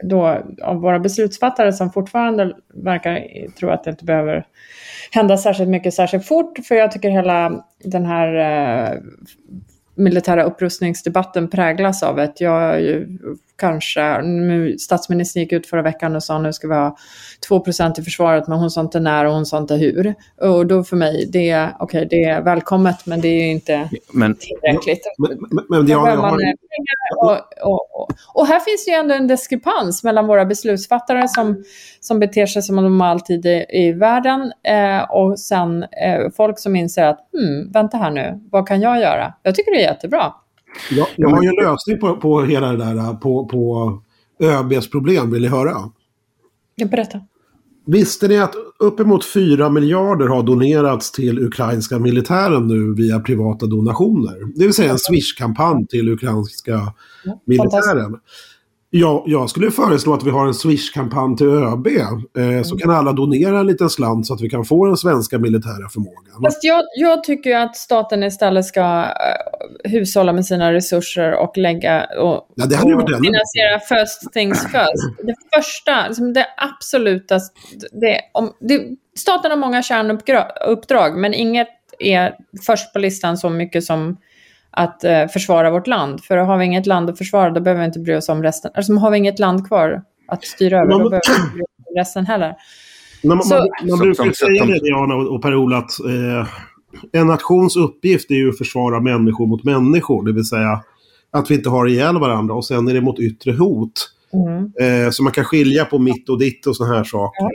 då, 0.04 0.44
av 0.62 0.82
våra 0.82 1.00
beslutsfattare 1.00 1.74
som 1.74 1.92
fortfarande 1.92 2.56
verkar 2.74 3.48
tro 3.60 3.70
att 3.70 3.84
det 3.84 3.90
inte 3.90 4.06
behöver 4.06 4.46
hända 5.12 5.38
särskilt 5.38 5.70
mycket 5.70 5.94
särskilt 5.94 6.26
fort. 6.26 6.60
För 6.68 6.76
jag 6.76 6.92
tycker 6.92 7.10
hela 7.10 7.64
den 7.84 8.06
här 8.06 8.36
eh, 8.36 9.00
militära 9.96 10.44
upprustningsdebatten 10.44 11.48
präglas 11.48 12.04
av 12.04 12.20
ett, 12.20 12.42
jag 12.42 12.76
är 12.76 12.80
ju 12.80 13.08
kanske, 13.60 14.22
nu, 14.22 14.78
statsministern 14.78 15.44
gick 15.44 15.52
ut 15.52 15.68
förra 15.68 15.82
veckan 15.82 16.16
och 16.16 16.24
sa 16.24 16.40
nu 16.40 16.54
ska 16.54 16.68
vi 16.68 16.74
ha 16.74 16.98
2% 17.50 18.00
i 18.00 18.04
försvaret, 18.04 18.48
men 18.48 18.60
hon 18.60 18.72
sa 18.72 18.82
inte 18.82 19.00
när 19.00 19.26
och 19.26 19.34
hon 19.34 19.46
sa 19.46 19.58
inte 19.58 19.76
hur. 19.76 20.16
Och 20.42 20.68
då 20.68 20.84
för 20.84 20.96
mig, 20.96 21.30
det 21.34 21.50
är, 21.50 21.76
okej, 21.80 22.08
det 22.10 22.24
är 22.24 22.42
välkommet, 22.42 23.06
men 23.06 23.22
det 23.22 23.28
är 23.28 23.44
ju 23.44 23.52
inte 23.52 23.90
Men 24.14 24.36
tillräckligt. 24.36 25.02
Men, 25.18 25.38
men, 25.70 25.86
men 25.86 26.18
man 26.18 26.40
pengar 26.80 27.18
och, 27.18 27.72
och, 27.72 28.02
och, 28.02 28.10
och 28.34 28.48
här 28.48 28.60
finns 28.60 28.86
det 28.86 28.92
ju 28.92 28.98
ändå 28.98 29.14
en 29.14 29.28
diskrepans 29.28 30.04
mellan 30.04 30.28
våra 30.28 30.46
beslutsfattare 30.46 31.28
som, 31.28 31.64
som 32.00 32.20
beter 32.20 32.46
sig 32.46 32.62
som 32.62 32.76
de 32.76 33.02
alltid 33.02 33.46
är 33.46 33.76
i 33.76 33.92
världen 33.92 34.52
eh, 34.64 35.12
och 35.12 35.40
sen 35.40 35.84
eh, 35.84 36.30
folk 36.38 36.60
som 36.60 36.76
inser 36.76 37.06
att 37.06 37.20
hmm, 37.34 37.72
vänta 37.72 37.98
här 37.98 38.12
nu, 38.12 38.40
vad 38.52 38.68
kan 38.68 38.82
jag 38.82 39.00
göra? 39.00 39.34
Jag 39.44 39.56
tycker 39.56 39.72
det 39.72 39.86
är 39.86 39.92
jättebra. 39.92 40.34
Jag, 40.92 41.08
jag 41.16 41.30
har 41.30 41.44
ju 41.44 41.50
en 41.50 41.56
lösning 41.56 42.00
på, 42.00 42.16
på 42.16 42.42
hela 42.42 42.72
det 42.72 42.78
där, 42.78 43.14
på, 43.14 43.46
på 43.46 43.94
ÖBs 44.44 44.90
problem. 44.90 45.32
Vill 45.32 45.42
ni 45.42 45.48
höra? 45.48 45.92
Jag 46.76 46.90
berätta. 46.90 47.20
Visste 47.86 48.28
ni 48.28 48.38
att 48.38 48.56
uppemot 48.80 49.26
4 49.26 49.70
miljarder 49.70 50.28
har 50.28 50.44
donerats 50.44 51.12
till 51.12 51.40
ukrainska 51.40 52.00
militären 52.00 52.68
nu 52.68 52.94
via 52.94 53.20
privata 53.20 53.66
donationer? 53.66 54.54
Det 54.56 54.64
vill 54.64 54.74
säga 54.74 54.92
en 54.92 55.00
Swish-kampanj 55.00 55.88
till 55.88 56.10
ukrainska 56.10 56.94
militären. 57.46 58.20
Ja, 58.92 59.24
jag 59.28 59.50
skulle 59.50 59.72
föreslå 59.72 60.14
att 60.14 60.24
vi 60.24 60.30
har 60.30 60.48
en 60.48 60.54
Swish-kampanj 60.54 61.38
till 61.38 61.48
ÖB. 61.48 61.88
Eh, 61.88 62.64
så 62.64 62.78
kan 62.78 62.92
alla 62.92 63.14
donera 63.14 63.60
en 63.60 63.68
liten 63.68 63.90
slant 63.90 64.28
så 64.28 64.34
att 64.34 64.42
vi 64.42 64.50
kan 64.50 64.66
få 64.66 64.86
den 64.86 64.98
svenska 64.98 65.40
militära 65.40 65.90
förmågan. 65.94 66.42
Fast 66.44 66.64
jag, 66.64 66.84
jag 66.96 67.24
tycker 67.24 67.56
att 67.58 67.78
staten 67.78 68.24
istället 68.24 68.66
ska 68.66 68.82
eh, 68.82 69.92
hushålla 69.92 70.34
med 70.34 70.46
sina 70.46 70.74
resurser 70.74 71.32
och 71.34 71.58
lägga 71.58 72.06
och, 72.22 72.48
Ja, 72.56 72.66
det 72.66 72.76
hade 72.76 72.96
varit 72.96 73.04
och 73.04 73.16
ännu- 73.16 73.24
finansiera 73.26 73.80
first 73.80 74.34
things 74.34 74.62
first. 74.62 75.18
Det 75.24 75.36
första, 75.56 76.08
liksom 76.08 76.34
det 76.34 76.46
absoluta, 76.58 77.40
det, 77.92 78.20
om, 78.34 78.54
det, 78.60 78.82
staten 79.18 79.52
har 79.52 79.58
många 79.58 79.84
kärnuppdrag 79.84 81.18
men 81.18 81.34
inget 81.34 81.68
är 82.00 82.34
först 82.66 82.94
på 82.94 83.00
listan 83.00 83.38
så 83.38 83.50
mycket 83.50 83.84
som 83.84 84.18
att 84.80 85.04
eh, 85.04 85.28
försvara 85.28 85.72
vårt 85.72 85.88
land. 85.88 86.24
För 86.24 86.38
har 86.38 86.58
vi 86.58 86.66
inget 86.66 86.86
land 86.86 87.10
att 87.10 87.18
försvara 87.18 87.50
då 87.50 87.62
behöver 87.62 87.82
vi 87.82 87.86
inte 87.88 88.00
bry 88.00 88.16
oss 88.16 88.30
om 88.30 88.44
resten. 88.44 88.72
Alltså 88.76 88.94
har 88.94 89.12
vi 89.12 89.18
inget 89.18 89.40
land 89.40 89.68
kvar 89.68 90.02
att 90.28 90.46
styra 90.46 90.78
över 90.78 90.92
Ja, 90.92 90.98
då 90.98 91.10
behöver 91.10 91.22
vi 91.38 91.42
inte 91.42 91.54
bry 91.54 91.62
oss 91.64 91.88
om 91.88 91.96
resten 91.98 92.26
heller. 92.26 92.56
Man, 93.24 93.44
Så- 93.44 93.56
man, 93.56 93.68
man 93.82 93.90
Som- 93.90 94.00
brukar 94.00 94.32
säga 94.32 94.66
det, 94.66 94.80
Diana 94.80 95.16
och 95.16 95.36
och 95.36 95.42
Per-Ola, 95.42 95.78
att 95.78 95.92
eh, 96.06 96.48
en 97.12 97.28
nations 97.28 97.76
uppgift 97.78 98.32
är 98.32 98.36
ju 98.36 98.50
att 98.50 98.58
försvara 98.58 99.00
människor 99.00 99.48
mot 99.48 99.64
människor. 99.64 100.26
Det 100.26 100.34
vill 100.34 100.46
säga 100.46 100.82
att 101.32 101.52
vi 101.52 101.56
inte 101.56 101.70
har 101.70 101.88
ihjäl 101.88 102.20
varandra. 102.20 102.54
Och 102.56 102.66
sen 102.66 102.88
är 102.88 102.94
det 102.94 103.02
mot 103.02 103.20
yttre 103.20 103.52
hot. 103.52 103.92
Mm. 104.34 105.06
Eh, 105.06 105.10
så 105.12 105.24
man 105.24 105.32
kan 105.34 105.44
skilja 105.44 105.86
på 105.86 106.00
mitt 106.00 106.30
och 106.30 106.40
ditt 106.40 106.68
och 106.68 106.76
sådana 106.76 106.96
här 106.96 107.04
saker. 107.04 107.50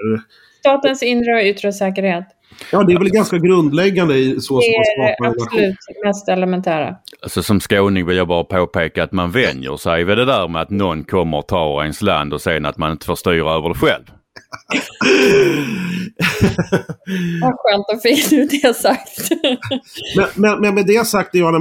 Statens 0.65 1.03
inre 1.03 1.35
och 1.35 1.43
yttre 1.43 1.73
säkerhet. 1.73 2.25
Ja, 2.73 2.83
det 2.83 2.93
är 2.93 2.99
väl 2.99 3.09
ganska 3.11 3.39
grundläggande 3.39 4.15
i 4.15 4.41
så 4.41 4.61
Det 4.61 4.65
som 4.65 4.73
man 4.99 5.07
är 5.07 5.09
det 5.09 5.15
skapar 5.15 5.27
en 5.27 5.33
nation. 5.33 5.43
absolut 5.43 6.05
mest 6.05 6.29
elementära. 6.29 6.97
Alltså 7.23 7.43
som 7.43 7.61
skåning 7.61 8.07
vill 8.07 8.17
jag 8.17 8.29
bara 8.29 8.45
påpeka 8.45 9.03
att 9.03 9.13
man 9.13 9.31
vänjer 9.31 9.77
sig 9.77 10.05
vid 10.05 10.17
det 10.19 10.25
där 10.25 10.49
med 10.49 10.63
att 10.63 10.71
någon 10.71 11.05
kommer 11.05 11.39
och 11.39 11.49
tar 11.49 11.83
ens 11.83 12.03
land 12.03 12.33
och 12.35 12.41
sen 12.41 12.67
att 12.67 12.79
man 12.79 12.93
inte 12.93 13.07
får 13.07 13.15
styra 13.15 13.51
över 13.51 13.69
det 13.69 13.75
själv. 13.75 14.05
Vad 17.43 17.55
skönt 17.59 17.87
att 17.93 18.03
fick 18.03 18.31
du 18.31 18.45
det 18.45 18.77
sagt. 18.77 19.31
Men, 20.17 20.27
men, 20.35 20.61
men 20.61 20.75
med 20.75 20.87
det 20.87 21.07
sagt, 21.07 21.33
Diana, 21.33 21.59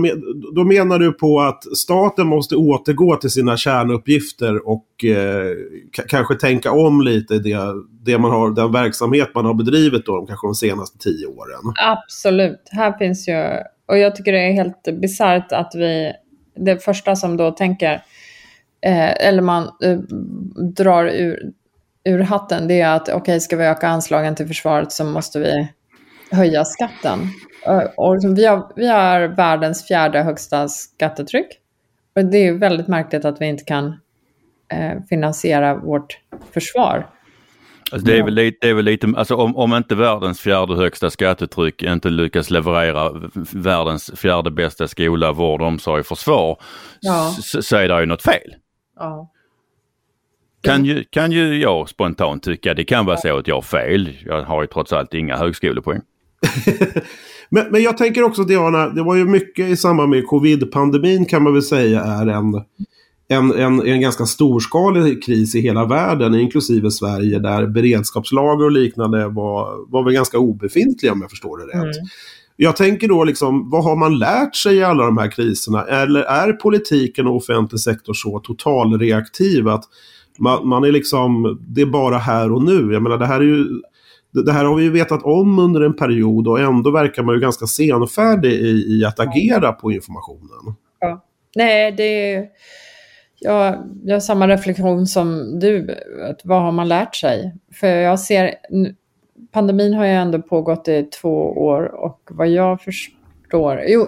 då 0.55 0.63
menar 0.63 0.99
du 0.99 1.11
på 1.11 1.41
att 1.41 1.77
staten 1.77 2.27
måste 2.27 2.55
återgå 2.55 3.15
till 3.15 3.29
sina 3.29 3.57
kärnuppgifter 3.57 4.67
och 4.67 5.05
eh, 5.05 5.55
kanske 6.07 6.35
tänka 6.35 6.71
om 6.71 7.01
lite 7.01 7.39
det, 7.39 7.59
det 8.05 8.17
man 8.17 8.31
har, 8.31 8.51
den 8.51 8.71
verksamhet 8.71 9.29
man 9.35 9.45
har 9.45 9.53
bedrivit 9.53 10.05
då, 10.05 10.25
kanske 10.25 10.47
de 10.47 10.55
senaste 10.55 10.97
tio 10.97 11.27
åren. 11.27 11.73
absolut. 11.81 12.61
Här 12.71 12.97
finns 12.97 13.27
ju... 13.27 13.45
Och 13.85 13.97
jag 13.97 14.15
tycker 14.15 14.31
det 14.31 14.49
är 14.49 14.53
helt 14.53 15.01
bisarrt 15.01 15.51
att 15.51 15.71
vi... 15.75 16.13
Det 16.55 16.83
första 16.83 17.15
som 17.15 17.37
då 17.37 17.51
tänker, 17.51 17.93
eh, 18.85 19.27
eller 19.27 19.41
man 19.41 19.63
eh, 19.63 19.97
drar 20.75 21.05
ur, 21.05 21.51
ur 22.05 22.19
hatten, 22.19 22.67
det 22.67 22.81
är 22.81 22.95
att 22.95 23.09
okej, 23.09 23.39
ska 23.39 23.57
vi 23.57 23.65
öka 23.65 23.87
anslagen 23.87 24.35
till 24.35 24.47
försvaret 24.47 24.91
så 24.91 25.03
måste 25.05 25.39
vi 25.39 25.67
höja 26.31 26.65
skatten. 26.65 27.19
Eh, 27.65 27.83
och 27.97 28.13
liksom, 28.13 28.35
vi, 28.35 28.45
har, 28.45 28.71
vi 28.75 28.87
har 28.87 29.21
världens 29.27 29.87
fjärde 29.87 30.21
högsta 30.21 30.67
skattetryck. 30.67 31.47
Och 32.15 32.25
det 32.25 32.37
är 32.37 32.53
väldigt 32.53 32.87
märkligt 32.87 33.25
att 33.25 33.41
vi 33.41 33.45
inte 33.45 33.63
kan 33.63 33.85
eh, 34.71 35.03
finansiera 35.09 35.75
vårt 35.75 36.19
försvar. 36.51 37.09
Alltså 37.91 38.07
det, 38.07 38.17
är 38.17 38.23
väl 38.23 38.33
lite, 38.33 38.57
det 38.61 38.69
är 38.69 38.73
väl 38.73 38.85
lite, 38.85 39.13
alltså 39.17 39.35
om, 39.35 39.55
om 39.55 39.73
inte 39.73 39.95
världens 39.95 40.39
fjärde 40.39 40.75
högsta 40.75 41.09
skattetryck 41.09 41.83
inte 41.83 42.09
lyckas 42.09 42.49
leverera 42.49 43.11
världens 43.53 44.11
fjärde 44.15 44.51
bästa 44.51 44.87
skola, 44.87 45.31
vård, 45.31 45.61
omsorg, 45.61 46.03
försvar 46.03 46.57
Ja. 46.99 47.35
så, 47.41 47.61
så 47.61 47.77
är 47.77 47.87
det 47.87 47.99
ju 47.99 48.05
något 48.05 48.21
fel. 48.21 48.55
Ja. 48.99 49.32
Kan 50.63 50.85
ju, 50.85 51.03
kan 51.09 51.31
ju 51.31 51.61
jag 51.61 51.89
spontant 51.89 52.43
tycka. 52.43 52.73
Det 52.73 52.83
kan 52.83 53.05
vara 53.05 53.17
så 53.17 53.37
att 53.37 53.47
jag 53.47 53.55
har 53.55 53.61
fel. 53.61 54.09
Jag 54.25 54.43
har 54.43 54.61
ju 54.61 54.67
trots 54.67 54.93
allt 54.93 55.13
inga 55.13 55.37
högskolepoäng. 55.37 56.01
Men, 57.49 57.71
men 57.71 57.83
jag 57.83 57.97
tänker 57.97 58.23
också 58.23 58.43
Diana, 58.43 58.89
det 58.89 59.03
var 59.03 59.15
ju 59.15 59.25
mycket 59.25 59.69
i 59.69 59.77
samband 59.77 60.09
med 60.09 60.27
covid-pandemin 60.27 61.25
kan 61.25 61.43
man 61.43 61.53
väl 61.53 61.61
säga 61.61 62.03
är 62.03 62.27
en, 62.27 62.53
en, 63.27 63.51
en, 63.51 63.87
en 63.87 64.01
ganska 64.01 64.25
storskalig 64.25 65.23
kris 65.23 65.55
i 65.55 65.61
hela 65.61 65.85
världen, 65.85 66.35
inklusive 66.35 66.91
Sverige, 66.91 67.39
där 67.39 67.67
beredskapslager 67.67 68.65
och 68.65 68.71
liknande 68.71 69.27
var, 69.27 69.91
var 69.91 70.03
väl 70.03 70.13
ganska 70.13 70.37
obefintliga 70.37 71.11
om 71.11 71.21
jag 71.21 71.29
förstår 71.29 71.57
det 71.57 71.65
rätt. 71.65 71.95
Jag 72.55 72.75
tänker 72.75 73.07
då 73.07 73.23
liksom, 73.23 73.69
vad 73.69 73.83
har 73.83 73.95
man 73.95 74.19
lärt 74.19 74.55
sig 74.55 74.75
i 74.75 74.83
alla 74.83 75.05
de 75.05 75.17
här 75.17 75.31
kriserna? 75.31 75.83
Eller 75.83 76.21
är 76.21 76.53
politiken 76.53 77.27
och 77.27 77.35
offentlig 77.35 77.79
sektor 77.79 78.13
så 78.13 78.39
totalreaktiv 78.39 79.67
att 79.67 79.83
man, 80.39 80.67
man 80.67 80.83
är 80.83 80.91
liksom, 80.91 81.59
det 81.67 81.81
är 81.81 81.85
bara 81.85 82.17
här 82.17 82.51
och 82.51 82.63
nu. 82.63 82.93
Jag 82.93 83.03
menar 83.03 83.17
det 83.17 83.25
här 83.25 83.39
är 83.39 83.45
ju 83.45 83.65
det, 84.31 84.51
här 84.51 84.65
har 84.65 84.75
vi 84.75 84.83
ju 84.83 84.91
vetat 84.91 85.23
om 85.23 85.59
under 85.59 85.81
en 85.81 85.95
period 85.95 86.47
och 86.47 86.59
ändå 86.59 86.91
verkar 86.91 87.23
man 87.23 87.35
ju 87.35 87.41
ganska 87.41 87.65
senfärdig 87.65 88.51
i, 88.51 88.99
i 88.99 89.05
att 89.05 89.19
agera 89.19 89.71
på 89.71 89.91
informationen. 89.91 90.75
Ja. 90.99 91.23
Nej, 91.55 91.91
det 91.91 92.33
är... 92.33 92.45
Jag, 93.39 93.91
jag 94.03 94.15
har 94.15 94.19
samma 94.19 94.47
reflektion 94.47 95.07
som 95.07 95.59
du. 95.59 95.97
Att 96.29 96.41
vad 96.43 96.61
har 96.61 96.71
man 96.71 96.87
lärt 96.87 97.15
sig? 97.15 97.55
För 97.73 97.87
jag 97.87 98.19
ser... 98.19 98.55
Pandemin 99.51 99.93
har 99.93 100.05
ju 100.05 100.11
ändå 100.11 100.41
pågått 100.41 100.87
i 100.87 101.03
två 101.03 101.51
år 101.51 101.95
och 101.95 102.29
vad 102.31 102.47
jag 102.47 102.81
förstår... 102.81 103.22
Jo, 103.87 104.07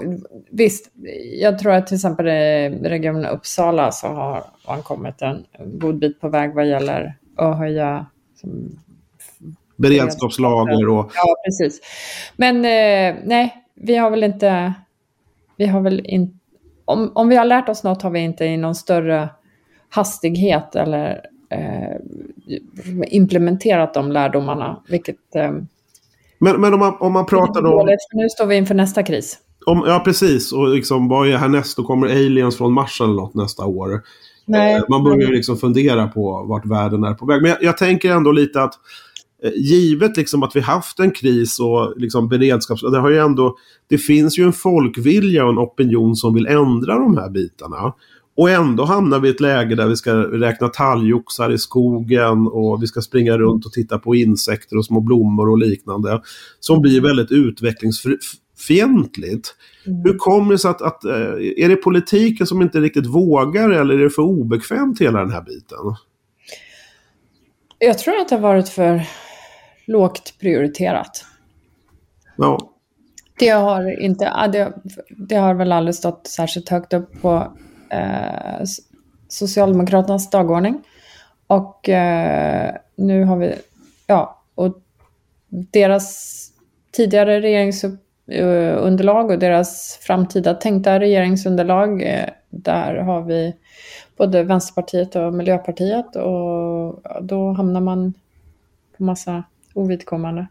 visst. 0.50 0.92
Jag 1.40 1.60
tror 1.60 1.72
att 1.72 1.88
till 1.88 1.96
exempel 1.96 2.28
i 2.28 2.70
regionen 2.70 3.26
Uppsala 3.26 3.92
så 3.92 4.08
har 4.08 4.44
man 4.68 4.82
kommit 4.82 5.22
en 5.22 5.46
god 5.60 6.00
bit 6.00 6.22
på 6.22 6.30
väg 6.30 6.54
vad 6.54 6.68
gäller 6.68 7.18
att 7.36 7.58
höja 7.58 8.06
som, 8.42 8.80
Beredskapslager 9.76 10.90
och... 10.90 11.12
Ja, 11.16 11.36
precis. 11.46 11.82
Men 12.36 12.56
eh, 12.56 13.22
nej, 13.26 13.66
vi 13.76 13.96
har 13.96 14.10
väl 14.10 14.24
inte... 14.24 14.74
Vi 15.58 15.66
har 15.66 15.82
väl 15.82 16.06
inte... 16.06 16.38
Om, 16.86 17.12
om 17.16 17.30
vi 17.30 17.36
har 17.36 17.46
lärt 17.46 17.70
oss 17.70 17.84
något 17.84 18.02
har 18.02 18.10
vi 18.10 18.20
inte 18.20 18.46
i 18.46 18.58
någon 18.58 18.76
större 18.76 19.30
hastighet 19.90 20.76
eller 20.76 21.26
eh, 21.50 21.96
implementerat 23.08 23.94
de 23.94 24.12
lärdomarna, 24.12 24.84
vilket... 24.90 25.36
Eh, 25.36 25.52
men, 26.40 26.62
men 26.62 26.74
om 26.74 26.80
man, 26.80 26.94
om 27.00 27.14
man 27.14 27.26
pratar 27.26 27.66
om... 27.66 27.98
Nu 28.14 28.30
står 28.30 28.46
vi 28.46 28.56
inför 28.56 28.76
nästa 28.76 29.04
kris. 29.04 29.38
Om, 29.66 29.84
ja, 29.88 30.02
precis. 30.06 30.54
Och 30.54 30.70
liksom, 30.70 31.08
vad 31.08 31.28
är 31.28 31.38
härnäst? 31.38 31.78
Då 31.78 31.84
kommer 31.84 32.08
aliens 32.08 32.58
från 32.58 32.74
Mars 32.74 33.02
eller 33.02 33.14
något 33.14 33.34
nästa 33.34 33.66
år. 33.66 34.02
Nej. 34.46 34.76
Eh, 34.76 34.84
man 34.90 35.04
börjar 35.04 35.32
liksom 35.32 35.58
fundera 35.58 36.08
på 36.08 36.46
vart 36.48 36.66
världen 36.66 37.04
är 37.04 37.14
på 37.14 37.26
väg. 37.26 37.42
Men 37.42 37.52
jag, 37.52 37.64
jag 37.64 37.78
tänker 37.78 38.12
ändå 38.12 38.32
lite 38.32 38.62
att 38.62 38.74
eh, 39.44 39.52
givet 39.56 40.18
liksom 40.18 40.44
att 40.44 40.56
vi 40.56 40.60
haft 40.60 41.00
en 41.00 41.12
kris 41.12 41.60
och 41.60 41.94
liksom 41.98 42.28
beredskaps... 42.28 42.82
Det, 42.82 43.00
har 43.00 43.10
ju 43.10 43.18
ändå, 43.18 43.58
det 43.90 43.98
finns 43.98 44.40
ju 44.40 44.44
en 44.44 44.54
folkvilja 44.54 45.44
och 45.44 45.52
en 45.52 45.60
opinion 45.60 46.16
som 46.16 46.34
vill 46.34 46.48
ändra 46.48 46.94
de 46.94 47.18
här 47.18 47.30
bitarna. 47.30 47.94
Och 48.38 48.50
ändå 48.50 48.86
hamnar 48.86 49.20
vi 49.20 49.28
i 49.28 49.32
ett 49.32 49.40
läge 49.40 49.76
där 49.76 49.88
vi 49.88 49.96
ska 49.96 50.14
räkna 50.14 50.68
talgoxar 50.68 51.52
i 51.52 51.58
skogen 51.58 52.48
och 52.48 52.84
vi 52.84 52.88
ska 52.88 53.02
springa 53.02 53.38
runt 53.38 53.66
och 53.66 53.72
titta 53.72 54.00
på 54.00 54.16
insekter 54.16 54.78
och 54.78 54.86
små 54.86 55.00
blommor 55.00 55.50
och 55.50 55.58
liknande. 55.58 56.22
Som 56.60 56.82
blir 56.82 57.02
väldigt 57.02 57.32
utvecklingsfientligt. 57.32 59.56
Mm. 59.86 60.02
Hur 60.04 60.18
kommer 60.18 60.52
det 60.52 60.60
sig 60.60 60.72
att, 60.72 60.82
att, 60.82 61.06
eh, 61.06 61.34
är 61.58 61.70
det 61.70 61.76
politiken 61.76 62.48
som 62.48 62.62
inte 62.62 62.80
riktigt 62.80 63.06
vågar 63.06 63.70
eller 63.70 63.94
är 63.94 64.04
det 64.04 64.10
för 64.10 64.22
obekvämt 64.22 65.02
hela 65.02 65.20
den 65.20 65.32
här 65.32 65.42
biten? 65.42 65.78
Jag 67.80 68.00
tror 68.00 68.22
att 68.22 68.30
det 68.30 68.36
har 68.36 68.42
varit 68.42 68.70
för 68.70 69.02
lågt 69.88 70.34
prioriterat. 70.40 71.26
Ja. 72.38 72.72
Det 73.40 73.50
har, 73.50 74.02
inte, 74.02 74.50
det, 74.54 74.74
det 75.10 75.36
har 75.36 75.54
väl 75.54 75.72
aldrig 75.72 75.96
stått 75.96 76.28
särskilt 76.28 76.70
högt 76.70 76.94
upp 76.94 77.22
på 77.22 77.58
eh, 77.96 78.66
Socialdemokraternas 79.28 80.30
dagordning. 80.30 80.84
Och 81.48 81.90
eh, 81.90 82.76
nu 82.96 83.24
har 83.24 83.38
vi, 83.38 83.56
ja, 84.08 84.42
och 84.56 84.82
deras 85.50 86.36
tidigare 86.92 87.42
regeringsunderlag 87.42 89.32
och 89.32 89.40
deras 89.40 90.00
framtida 90.02 90.54
tänkta 90.54 91.00
regeringsunderlag, 91.00 92.02
eh, 92.02 92.30
där 92.50 92.96
har 92.96 93.22
vi 93.22 93.56
både 94.18 94.44
Vänsterpartiet 94.44 95.16
och 95.16 95.34
Miljöpartiet 95.34 96.16
och 96.16 97.02
då 97.22 97.52
hamnar 97.52 97.82
man 97.82 98.14
på 98.98 99.04
massa 99.04 99.44
ovidkommande. 99.74 100.48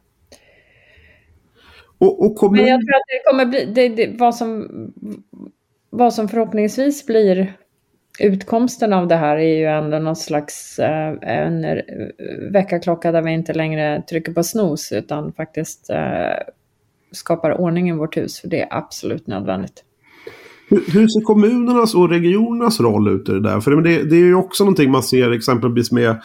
Och, 1.98 2.26
och 2.26 2.36
kommer... 2.36 2.58
Men 2.58 2.66
jag 2.66 2.80
tror 2.80 2.94
att 2.94 3.02
det 3.06 3.30
kommer 3.30 3.46
bli, 3.46 3.64
det, 3.64 3.88
det, 3.88 4.18
vad 4.18 4.34
som 4.34 4.68
vad 5.96 6.14
som 6.14 6.28
förhoppningsvis 6.28 7.06
blir 7.06 7.56
utkomsten 8.18 8.92
av 8.92 9.08
det 9.08 9.16
här 9.16 9.36
är 9.36 9.58
ju 9.58 9.64
ändå 9.64 9.98
någon 9.98 10.16
slags 10.16 10.78
eh, 10.78 11.14
en 11.22 11.64
eh, 11.64 11.78
väckarklocka 12.52 13.12
där 13.12 13.22
vi 13.22 13.30
inte 13.30 13.52
längre 13.52 14.02
trycker 14.10 14.32
på 14.32 14.42
snooze 14.42 14.98
utan 14.98 15.32
faktiskt 15.32 15.90
eh, 15.90 16.52
skapar 17.12 17.60
ordning 17.60 17.88
i 17.88 17.92
vårt 17.92 18.16
hus, 18.16 18.40
för 18.40 18.48
det 18.48 18.60
är 18.60 18.68
absolut 18.70 19.26
nödvändigt. 19.26 19.84
Hur, 20.68 20.84
hur 20.92 21.08
ser 21.08 21.20
kommunernas 21.20 21.94
och 21.94 22.08
regionernas 22.08 22.80
roll 22.80 23.08
ut 23.08 23.28
i 23.28 23.32
det 23.32 23.42
där? 23.42 23.60
För 23.60 23.70
det, 23.70 24.02
det 24.02 24.16
är 24.16 24.20
ju 24.20 24.34
också 24.34 24.64
någonting 24.64 24.90
man 24.90 25.02
ser 25.02 25.30
exempelvis 25.30 25.92
med 25.92 26.22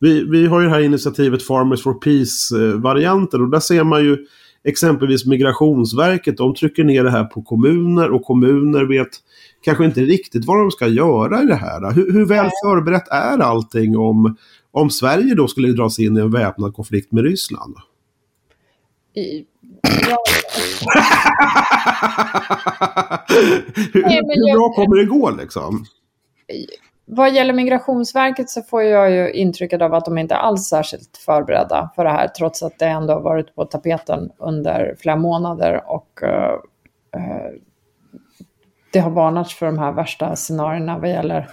vi, 0.00 0.30
vi 0.30 0.46
har 0.46 0.60
ju 0.60 0.66
det 0.66 0.72
här 0.72 0.80
initiativet 0.80 1.42
Farmers 1.42 1.82
for 1.82 1.94
Peace-varianten 1.94 3.40
eh, 3.40 3.44
och 3.44 3.50
där 3.50 3.60
ser 3.60 3.84
man 3.84 4.04
ju 4.04 4.16
exempelvis 4.64 5.26
Migrationsverket, 5.26 6.36
de 6.36 6.54
trycker 6.54 6.84
ner 6.84 7.04
det 7.04 7.10
här 7.10 7.24
på 7.24 7.42
kommuner 7.42 8.10
och 8.10 8.24
kommuner 8.24 8.84
vet 8.84 9.08
kanske 9.64 9.84
inte 9.84 10.00
riktigt 10.00 10.44
vad 10.44 10.58
de 10.58 10.70
ska 10.70 10.86
göra 10.86 11.42
i 11.42 11.46
det 11.46 11.54
här. 11.54 11.92
Hur, 11.92 12.12
hur 12.12 12.26
väl 12.26 12.50
förberett 12.64 13.08
är 13.08 13.38
allting 13.38 13.96
om, 13.96 14.36
om 14.70 14.90
Sverige 14.90 15.34
då 15.34 15.48
skulle 15.48 15.72
dras 15.72 15.98
in 15.98 16.16
i 16.16 16.20
en 16.20 16.30
väpnad 16.30 16.74
konflikt 16.74 17.12
med 17.12 17.24
Ryssland? 17.24 17.76
I, 19.14 19.44
ja. 19.82 20.16
hur, 23.92 24.02
hur 24.02 24.54
bra 24.56 24.72
kommer 24.74 24.96
det 24.96 25.04
gå 25.04 25.30
liksom? 25.30 25.84
Vad 27.10 27.34
gäller 27.34 27.54
Migrationsverket 27.54 28.50
så 28.50 28.62
får 28.62 28.82
jag 28.82 29.10
ju 29.10 29.32
intrycket 29.32 29.82
av 29.82 29.94
att 29.94 30.04
de 30.04 30.18
inte 30.18 30.36
alls 30.36 30.72
är 30.72 30.76
särskilt 30.76 31.16
förberedda 31.16 31.90
för 31.96 32.04
det 32.04 32.10
här, 32.10 32.28
trots 32.28 32.62
att 32.62 32.78
det 32.78 32.86
ändå 32.86 33.12
har 33.12 33.20
varit 33.20 33.54
på 33.54 33.64
tapeten 33.64 34.30
under 34.38 34.96
flera 34.98 35.16
månader 35.16 35.82
och 35.86 36.22
eh, 36.22 36.52
eh, 37.14 37.50
det 38.92 38.98
har 38.98 39.10
varnats 39.10 39.54
för 39.54 39.66
de 39.66 39.78
här 39.78 39.92
värsta 39.92 40.36
scenarierna 40.36 40.98
vad 40.98 41.10
gäller 41.10 41.48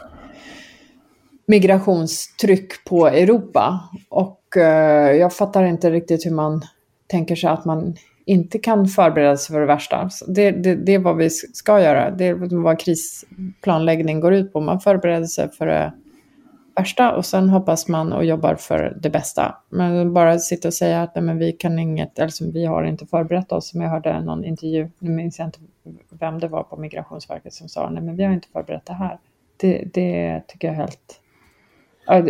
migrationstryck 1.48 2.86
på 2.86 3.08
Europa. 3.08 3.90
Och 4.10 4.58
eh, 4.58 5.12
jag 5.12 5.34
fattar 5.34 5.64
inte 5.64 5.92
riktigt 5.92 6.26
hur 6.26 6.32
man 6.32 6.62
tänker 7.08 7.36
sig 7.36 7.50
att 7.50 7.66
man 7.66 7.96
inte 8.26 8.60
kan 8.60 8.88
förbereda 8.88 9.38
sig 9.38 9.54
för 9.54 9.60
det 9.60 9.66
värsta. 9.66 10.10
Det, 10.28 10.52
det, 10.52 10.76
det 10.76 10.94
är 10.94 11.00
vad 11.00 11.18
vi 11.18 11.30
ska 11.30 11.82
göra. 11.82 12.12
Det 12.12 12.26
är 12.26 12.64
vad 12.64 12.80
krisplanläggning 12.80 14.20
går 14.20 14.34
ut 14.34 14.54
på. 14.54 14.62
Man 14.62 14.80
förbereder 14.80 15.26
sig 15.26 15.52
för 15.52 15.66
det 15.68 15.94
värsta 16.76 17.16
och 17.16 17.26
sen 17.26 17.50
hoppas 17.50 17.88
man 17.88 18.14
och 18.14 18.26
jobbar 18.26 18.56
för 18.56 18.98
det 19.02 19.10
bästa. 19.10 19.58
Men 19.70 20.14
bara 20.14 20.40
sitta 20.40 20.68
och 20.68 20.74
säga 20.74 21.02
att 21.02 21.16
nej, 21.16 21.24
men 21.24 21.38
vi 21.38 21.52
kan 21.52 21.80
inget, 21.80 22.20
eller 22.20 22.52
vi 22.52 22.66
har 22.66 22.84
inte 22.84 23.06
förberett 23.06 23.52
oss. 23.52 23.70
Som 23.70 23.82
jag 23.82 23.90
hörde 23.90 24.22
någon 24.22 24.46
intervju, 24.46 24.90
nu 25.00 25.10
minns 25.10 25.40
jag 25.40 25.48
inte 25.48 25.60
vem 26.10 26.40
det 26.40 26.48
var 26.48 26.64
på 26.64 26.78
Migrationsverket 26.78 27.54
som 27.54 27.70
sa, 27.70 27.90
nej 27.90 28.04
men 28.04 28.16
vi 28.16 28.24
har 28.24 28.34
inte 28.34 28.48
förberett 28.48 28.86
det 28.86 28.94
här. 28.94 29.20
Det, 29.58 29.84
det 29.94 30.42
tycker 30.48 30.68
jag 30.68 30.76
är 30.76 30.80
helt 30.80 31.22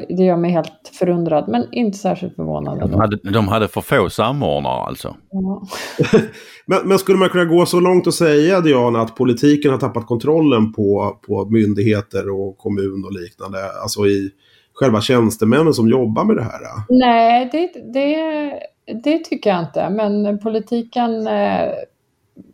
det 0.09 0.23
gör 0.23 0.37
mig 0.37 0.51
helt 0.51 0.91
förundrad, 0.99 1.47
men 1.47 1.73
inte 1.73 1.97
särskilt 1.97 2.35
förvånad. 2.35 2.79
De 2.79 2.93
hade, 2.93 3.17
de 3.31 3.47
hade 3.47 3.67
för 3.67 3.81
få 3.81 4.09
samordnare 4.09 4.81
alltså. 4.81 5.15
Ja. 5.31 5.67
men, 6.65 6.87
men, 6.87 6.99
skulle 6.99 7.17
man 7.17 7.29
kunna 7.29 7.45
gå 7.45 7.65
så 7.65 7.79
långt 7.79 8.07
och 8.07 8.13
säga, 8.13 8.61
Diana, 8.61 9.01
att 9.01 9.15
politiken 9.15 9.71
har 9.71 9.77
tappat 9.77 10.07
kontrollen 10.07 10.73
på, 10.73 11.19
på 11.27 11.45
myndigheter 11.45 12.29
och 12.29 12.57
kommun 12.57 13.05
och 13.05 13.13
liknande? 13.13 13.57
Alltså 13.81 14.05
i 14.05 14.31
själva 14.73 15.01
tjänstemännen 15.01 15.73
som 15.73 15.89
jobbar 15.89 16.23
med 16.23 16.35
det 16.35 16.43
här? 16.43 16.61
Nej, 16.89 17.49
det, 17.51 17.91
det, 17.93 18.59
det 19.03 19.19
tycker 19.19 19.49
jag 19.49 19.59
inte. 19.59 19.89
Men 19.89 20.39
politiken 20.39 21.27
eh, 21.27 21.71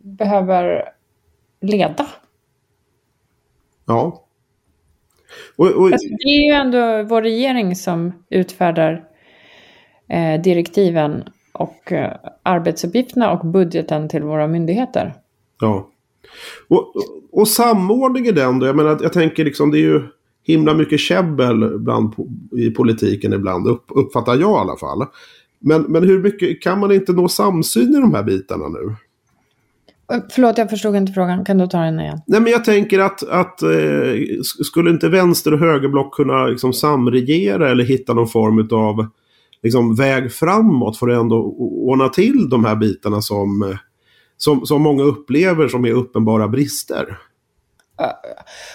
behöver 0.02 0.82
leda. 1.60 2.06
Ja, 3.86 4.24
och, 5.56 5.66
och... 5.66 5.92
Alltså, 5.92 6.08
det 6.08 6.28
är 6.28 6.46
ju 6.46 6.52
ändå 6.52 7.02
vår 7.02 7.22
regering 7.22 7.76
som 7.76 8.12
utfärdar 8.30 9.04
eh, 10.08 10.40
direktiven 10.42 11.24
och 11.52 11.92
eh, 11.92 12.12
arbetsuppgifterna 12.42 13.32
och 13.32 13.46
budgeten 13.46 14.08
till 14.08 14.22
våra 14.22 14.46
myndigheter. 14.46 15.14
Ja. 15.60 15.88
Och, 16.68 16.94
och 17.32 17.48
samordning 17.48 18.26
i 18.26 18.32
den 18.32 18.58
då? 18.58 18.66
Jag 18.66 18.76
menar, 18.76 18.98
jag 19.02 19.12
tänker 19.12 19.44
liksom 19.44 19.70
det 19.70 19.78
är 19.78 19.82
ju 19.82 20.02
himla 20.42 20.74
mycket 20.74 21.00
käbbel 21.00 21.78
bland, 21.78 22.14
i 22.58 22.70
politiken 22.70 23.32
ibland, 23.32 23.68
upp, 23.68 23.84
uppfattar 23.88 24.32
jag 24.32 24.50
i 24.50 24.60
alla 24.60 24.76
fall. 24.76 25.06
Men, 25.58 25.82
men 25.82 26.02
hur 26.02 26.22
mycket 26.22 26.62
kan 26.62 26.80
man 26.80 26.92
inte 26.92 27.12
nå 27.12 27.28
samsyn 27.28 27.94
i 27.94 28.00
de 28.00 28.14
här 28.14 28.22
bitarna 28.22 28.68
nu? 28.68 28.94
Förlåt, 30.30 30.58
jag 30.58 30.70
förstod 30.70 30.96
inte 30.96 31.12
frågan. 31.12 31.44
Kan 31.44 31.58
du 31.58 31.66
ta 31.66 31.80
den 31.80 32.00
igen? 32.00 32.20
Nej, 32.26 32.40
men 32.40 32.52
jag 32.52 32.64
tänker 32.64 32.98
att, 32.98 33.28
att 33.28 33.62
eh, 33.62 33.68
skulle 34.64 34.90
inte 34.90 35.08
vänster 35.08 35.52
och 35.52 35.58
högerblock 35.58 36.14
kunna 36.14 36.46
liksom, 36.46 36.72
samregera 36.72 37.70
eller 37.70 37.84
hitta 37.84 38.14
någon 38.14 38.28
form 38.28 38.68
av 38.72 39.06
liksom, 39.62 39.94
väg 39.94 40.32
framåt 40.32 40.98
för 40.98 41.08
att 41.08 41.20
ändå 41.20 41.36
ordna 41.86 42.08
till 42.08 42.48
de 42.50 42.64
här 42.64 42.76
bitarna 42.76 43.22
som, 43.22 43.78
som, 44.36 44.66
som 44.66 44.82
många 44.82 45.02
upplever 45.02 45.68
som 45.68 45.84
är 45.84 45.92
uppenbara 45.92 46.48
brister? 46.48 47.18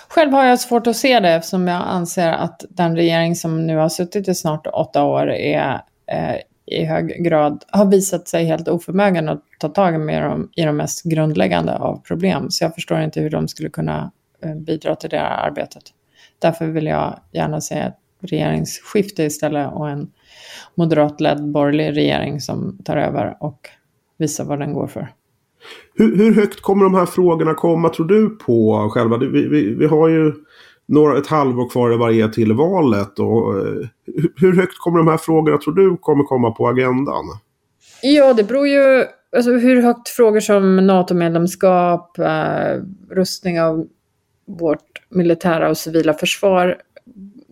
Själv 0.08 0.32
har 0.32 0.46
jag 0.46 0.60
svårt 0.60 0.88
att 0.88 0.96
se 0.96 1.20
det 1.20 1.30
eftersom 1.30 1.68
jag 1.68 1.84
anser 1.88 2.32
att 2.32 2.66
den 2.70 2.96
regering 2.96 3.36
som 3.36 3.68
nu 3.68 3.78
har 3.78 3.90
suttit 3.90 4.28
i 4.28 4.36
snart 4.36 4.68
åtta 4.68 5.04
år 5.04 5.32
är 5.32 5.82
eh, 6.12 6.36
i 6.68 6.86
hög 6.86 7.24
grad 7.24 7.64
har 7.68 7.86
visat 7.86 8.28
sig 8.28 8.46
helt 8.46 8.68
oförmögen 8.68 9.30
att 9.30 9.44
ta 9.60 9.70
tag 9.70 10.00
med 10.00 10.24
dem 10.24 10.50
i 10.56 10.64
de 10.64 10.78
mest 10.78 11.04
grundläggande 11.04 11.78
av 11.78 12.02
problem. 12.08 12.52
Så 12.52 12.64
jag 12.64 12.76
förstår 12.76 13.00
inte 13.00 13.22
hur 13.22 13.30
de 13.30 13.48
skulle 13.48 13.70
kunna 13.70 14.12
eh, 14.44 14.56
bidra 14.56 14.96
till 14.96 15.10
det 15.10 15.18
här 15.18 15.48
arbetet. 15.48 15.84
Därför 16.40 16.66
vill 16.66 16.86
jag 16.86 17.20
gärna 17.32 17.62
se 17.62 17.76
ett 17.76 17.98
regeringsskifte 18.22 19.24
istället 19.24 19.74
och 19.74 19.90
en 19.90 20.12
moderatledd 20.76 21.52
borgerlig 21.52 21.98
regering 21.98 22.42
som 22.42 22.78
tar 22.86 22.98
över 22.98 23.38
och 23.40 23.70
visar 24.18 24.46
vad 24.46 24.60
den 24.60 24.74
går 24.74 24.88
för. 24.88 25.14
Hur, 25.96 26.18
hur 26.18 26.34
högt 26.34 26.62
kommer 26.62 26.84
de 26.84 26.96
här 26.96 27.06
frågorna 27.06 27.54
komma 27.54 27.90
tror 27.90 28.06
du 28.06 28.30
på 28.30 28.90
själva? 28.94 29.18
Vi, 29.18 29.48
vi, 29.48 29.76
vi 29.76 29.86
har 29.86 30.08
ju 30.08 30.34
några, 30.88 31.18
ett 31.18 31.28
halvår 31.28 31.70
kvar 31.70 31.92
att 31.92 32.00
vad 32.00 32.10
det 32.10 32.16
till 32.30 32.54
valet. 32.54 33.20
Och, 33.20 33.54
hur- 34.06 34.34
hur 34.36 34.56
högt 34.56 34.78
kommer 34.80 34.98
de 34.98 35.08
här 35.08 35.18
frågorna 35.18 35.58
tror 35.58 35.74
du 35.74 35.98
kommer 35.98 36.24
komma 36.24 36.52
på 36.52 36.68
agendan? 36.68 37.26
Ja, 38.02 38.34
det 38.34 38.44
beror 38.44 38.68
ju 38.68 39.06
alltså, 39.36 39.52
hur 39.52 39.82
högt 39.82 40.10
frågor 40.10 40.40
som 40.40 40.76
NATO-medlemskap, 40.76 42.18
eh, 42.20 42.82
rustning 43.10 43.62
av 43.62 43.88
vårt 44.46 45.02
militära 45.10 45.70
och 45.70 45.78
civila 45.78 46.14
försvar 46.14 46.78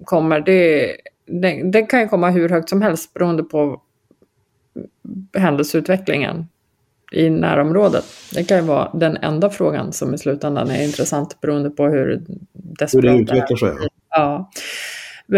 kommer. 0.06 0.42
Det, 0.42 0.92
det, 1.28 1.72
det 1.72 1.82
kan 1.82 2.00
ju 2.02 2.08
komma 2.08 2.30
hur 2.30 2.50
högt 2.50 2.70
som 2.70 2.82
helst 2.82 3.14
beroende 3.14 3.44
på 3.44 3.82
händelseutvecklingen 5.38 6.46
i 7.12 7.30
närområdet. 7.30 8.06
Det 8.34 8.44
kan 8.44 8.58
ju 8.58 8.64
vara 8.64 8.92
den 8.94 9.18
enda 9.18 9.50
frågan 9.50 9.94
som 9.94 10.14
i 10.14 10.18
slutändan 10.18 10.70
är 10.70 10.84
intressant 10.84 11.42
beroende 11.42 11.70
på 11.70 11.86
hur 11.86 12.08
Hur 12.08 12.22
desperat 12.54 13.04
det 13.04 13.10
är. 13.10 13.22
utvecklar 13.22 13.58
sig? 13.58 13.74
Ja. 14.10 14.52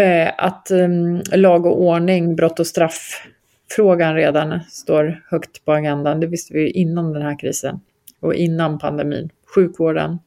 Eh, 0.02 0.32
Att 0.38 0.68
um, 0.72 1.22
lag 1.34 1.66
och 1.66 1.82
ordning, 1.82 2.36
brott 2.36 2.60
och 2.60 2.68
strafffrågan 2.68 4.16
redan 4.16 4.60
står 4.70 5.24
högt 5.30 5.66
på 5.66 5.72
agendan. 5.74 6.20
Det 6.20 6.28
visste 6.28 6.54
vi 6.54 6.60
ju 6.60 6.70
innan 6.70 7.14
den 7.14 7.22
här 7.22 7.40
krisen 7.40 7.80
och 8.20 8.34
innan 8.34 8.80
pandemin. 8.80 9.30
Sjukvården 9.56 10.20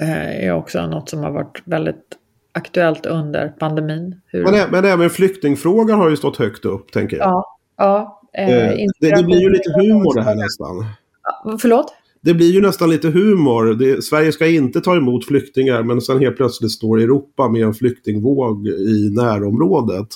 eh, 0.00 0.44
är 0.46 0.52
också 0.52 0.86
något 0.86 1.10
som 1.10 1.20
har 1.24 1.30
varit 1.30 1.62
väldigt 1.64 2.04
aktuellt 2.52 3.06
under 3.06 3.48
pandemin. 3.48 4.20
Hur, 4.26 4.44
Men, 4.44 4.70
men 4.70 4.84
även 4.84 5.10
flyktingfrågan 5.10 5.98
har 5.98 6.10
ju 6.10 6.16
stått 6.16 6.36
högt 6.36 6.64
upp, 6.64 6.92
tänker 6.92 7.16
jag. 7.16 7.26
ja, 7.26 7.58
ja, 7.76 8.17
eh, 8.32 8.48
Eh, 8.70 8.76
det, 9.00 9.10
det 9.16 9.22
blir 9.22 9.40
ju 9.40 9.50
lite 9.50 9.70
humor 9.72 10.14
det 10.14 10.22
här 10.22 10.34
nästan. 10.34 10.86
Förlåt? 11.60 11.94
Det 12.20 12.34
blir 12.34 12.52
ju 12.52 12.60
nästan 12.60 12.90
lite 12.90 13.08
humor. 13.08 13.74
Det, 13.74 14.02
Sverige 14.04 14.32
ska 14.32 14.46
inte 14.46 14.80
ta 14.80 14.96
emot 14.96 15.26
flyktingar 15.26 15.82
men 15.82 16.00
sen 16.00 16.18
helt 16.18 16.36
plötsligt 16.36 16.70
står 16.72 17.00
Europa 17.00 17.48
med 17.48 17.62
en 17.62 17.74
flyktingvåg 17.74 18.66
i 18.68 19.10
närområdet. 19.12 20.08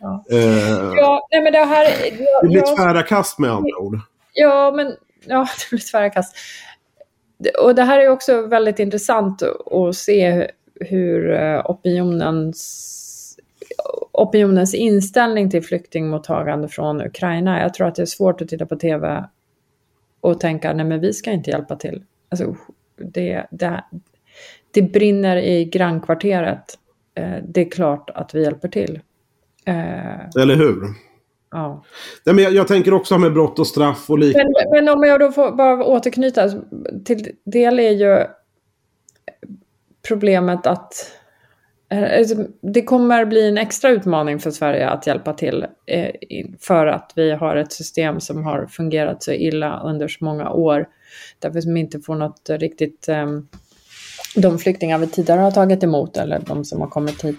Ja. 0.00 0.24
Eh, 0.30 0.92
Ja, 0.96 1.28
nej 1.32 1.42
men 1.42 1.52
det 1.52 1.58
här... 1.64 1.86
det 2.42 2.48
blir 2.48 2.58
jag- 2.58 2.76
tvära 2.76 3.02
kast 3.02 3.38
med 3.38 3.50
andra 3.50 3.78
ord. 3.78 3.98
Ja, 4.32 4.72
men 4.76 4.86
ja, 5.26 5.40
det 5.70 5.76
blir 5.76 5.90
tvära 5.90 6.10
kast. 6.10 6.36
Och 7.62 7.74
det 7.74 7.82
här 7.82 7.98
är 8.00 8.08
också 8.08 8.46
väldigt 8.46 8.78
intressant 8.78 9.42
att 9.72 9.94
se 9.96 10.50
hur 10.80 11.32
eh, 11.32 11.60
opinionens, 11.70 12.92
opinionens 14.12 14.74
inställning 14.74 15.50
till 15.50 15.62
flyktingmottagande 15.62 16.68
från 16.68 17.00
Ukraina. 17.00 17.60
Jag 17.62 17.74
tror 17.74 17.86
att 17.88 17.94
det 17.94 18.02
är 18.02 18.06
svårt 18.06 18.40
att 18.40 18.48
titta 18.48 18.66
på 18.66 18.76
tv 18.76 19.24
och 20.20 20.40
tänka, 20.40 20.72
nej 20.72 20.86
men 20.86 21.00
vi 21.00 21.12
ska 21.12 21.30
inte 21.30 21.50
hjälpa 21.50 21.76
till. 21.76 22.04
Alltså, 22.28 22.56
det, 22.96 23.46
det, 23.50 23.84
det 24.70 24.82
brinner 24.82 25.36
i 25.36 25.64
grannkvarteret. 25.64 26.78
Eh, 27.14 27.36
Det 27.48 27.60
är 27.60 27.70
klart 27.70 28.10
att 28.14 28.34
vi 28.34 28.42
hjälper 28.42 28.68
till. 28.68 29.00
Eh, 29.64 30.42
Eller 30.42 30.56
hur? 30.56 30.76
Ja. 31.50 31.84
Nej, 32.24 32.34
men 32.34 32.44
jag, 32.44 32.52
jag 32.52 32.68
tänker 32.68 32.94
också 32.94 33.18
med 33.18 33.32
brott 33.32 33.58
och 33.58 33.66
straff 33.66 34.10
och 34.10 34.18
liknande. 34.18 34.52
Men, 34.64 34.84
men 34.84 34.94
om 34.94 35.04
jag 35.04 35.20
då 35.20 35.32
får 35.32 35.52
bara 35.52 35.84
återknyta 35.84 36.50
till 37.04 37.30
del 37.44 37.80
är 37.80 37.90
ju 37.90 38.24
problemet 40.08 40.66
att 40.66 40.66
alltså, 40.66 41.06
Eh, 41.88 42.18
alltså, 42.18 42.46
det 42.60 42.82
kommer 42.82 43.24
bli 43.24 43.48
en 43.48 43.58
extra 43.58 43.90
utmaning 43.90 44.38
för 44.38 44.50
Sverige 44.50 44.88
att 44.88 45.06
hjälpa 45.06 45.32
till 45.32 45.66
eh, 45.86 46.10
för 46.60 46.86
att 46.86 47.12
vi 47.16 47.30
har 47.30 47.56
ett 47.56 47.72
system 47.72 48.20
som 48.20 48.44
har 48.44 48.66
fungerat 48.66 49.22
så 49.22 49.32
illa 49.32 49.80
under 49.80 50.08
så 50.08 50.24
många 50.24 50.50
år. 50.50 50.88
Därför 51.38 51.60
som 51.60 51.74
vi 51.74 51.80
inte 51.80 52.00
får 52.00 52.14
något 52.14 52.50
riktigt... 52.50 53.08
Ehm, 53.08 53.48
de 54.36 54.58
flyktingar 54.58 54.98
vi 54.98 55.06
tidigare 55.06 55.40
har 55.40 55.50
tagit 55.50 55.82
emot 55.82 56.16
eller 56.16 56.38
de 56.38 56.64
som 56.64 56.80
har 56.80 56.88
kommit 56.88 57.24
hit 57.24 57.36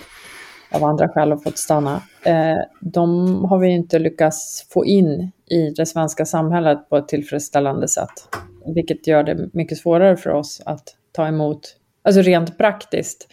av 0.71 0.83
andra 0.83 1.09
skäl 1.09 1.31
och 1.33 1.43
fått 1.43 1.57
stanna, 1.57 2.01
eh, 2.23 2.57
de 2.81 3.35
har 3.45 3.59
vi 3.59 3.67
inte 3.67 3.99
lyckats 3.99 4.67
få 4.69 4.85
in 4.85 5.31
i 5.49 5.69
det 5.69 5.85
svenska 5.85 6.25
samhället 6.25 6.89
på 6.89 6.97
ett 6.97 7.07
tillfredsställande 7.07 7.87
sätt. 7.87 8.35
Vilket 8.75 9.07
gör 9.07 9.23
det 9.23 9.49
mycket 9.53 9.77
svårare 9.77 10.17
för 10.17 10.29
oss 10.29 10.61
att 10.65 10.83
ta 11.11 11.27
emot, 11.27 11.75
alltså 12.03 12.21
rent 12.21 12.57
praktiskt, 12.57 13.27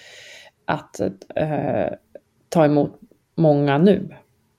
att 0.64 1.00
eh, 1.34 1.92
ta 2.48 2.64
emot 2.64 3.00
många 3.34 3.78
nu. 3.78 4.08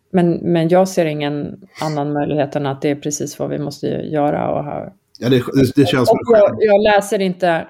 Men, 0.09 0.31
men 0.31 0.69
jag 0.69 0.87
ser 0.87 1.05
ingen 1.05 1.67
annan 1.81 2.13
möjlighet 2.13 2.55
än 2.55 2.65
att 2.65 2.81
det 2.81 2.89
är 2.89 2.95
precis 2.95 3.39
vad 3.39 3.49
vi 3.49 3.59
måste 3.59 3.87
göra. 3.87 4.51
Och 4.51 4.63
ha, 4.63 4.93
Ja, 5.19 5.29
det, 5.29 5.37
det, 5.37 5.75
det 5.75 5.87
känns 5.87 6.09
och 6.09 6.19
jag, 6.27 6.57
jag 6.59 6.81
läser 6.81 7.21
inte 7.21 7.67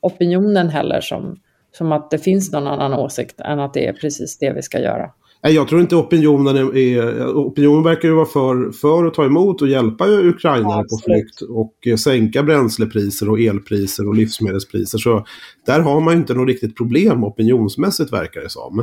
opinionen 0.00 0.68
heller 0.68 1.00
som, 1.00 1.40
som 1.72 1.92
att 1.92 2.10
det 2.10 2.18
finns 2.18 2.52
någon 2.52 2.66
annan 2.66 2.94
åsikt 2.94 3.40
än 3.40 3.60
att 3.60 3.74
det 3.74 3.88
är 3.88 3.92
precis 3.92 4.38
det 4.38 4.52
vi 4.52 4.62
ska 4.62 4.80
göra. 4.80 5.10
Nej, 5.42 5.54
jag 5.54 5.68
tror 5.68 5.80
inte 5.80 5.96
opinionen 5.96 6.56
är, 6.56 6.76
är... 6.76 7.26
Opinionen 7.26 7.82
verkar 7.82 8.08
ju 8.08 8.14
vara 8.14 8.26
för, 8.26 8.72
för 8.72 9.04
att 9.04 9.14
ta 9.14 9.24
emot 9.24 9.62
och 9.62 9.68
hjälpa 9.68 10.06
ukrainare 10.08 10.84
på 10.84 10.98
flykt 11.04 11.40
och 11.40 11.74
eh, 11.86 11.96
sänka 11.96 12.42
bränslepriser 12.42 13.30
och 13.30 13.40
elpriser 13.40 14.08
och 14.08 14.14
livsmedelspriser. 14.14 14.98
Så 14.98 15.26
där 15.66 15.80
har 15.80 16.00
man 16.00 16.14
ju 16.14 16.20
inte 16.20 16.34
något 16.34 16.48
riktigt 16.48 16.76
problem 16.76 17.24
opinionsmässigt 17.24 18.12
verkar 18.12 18.40
det 18.40 18.50
som. 18.50 18.78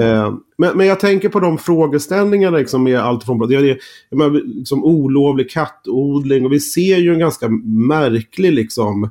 Eh, 0.00 0.34
men, 0.58 0.76
men 0.76 0.86
jag 0.86 1.00
tänker 1.00 1.28
på 1.28 1.40
de 1.40 1.58
frågeställningarna 1.58 2.58
liksom 2.58 2.82
med 2.82 3.00
allt 3.00 3.24
från 3.24 3.48
det, 3.48 3.78
menar, 4.10 4.30
liksom 4.30 4.84
olovlig 4.84 5.50
kattodling 5.50 6.44
och 6.44 6.52
vi 6.52 6.60
ser 6.60 6.96
ju 6.96 7.12
en 7.12 7.18
ganska 7.18 7.48
märklig 7.88 8.52
liksom 8.52 9.10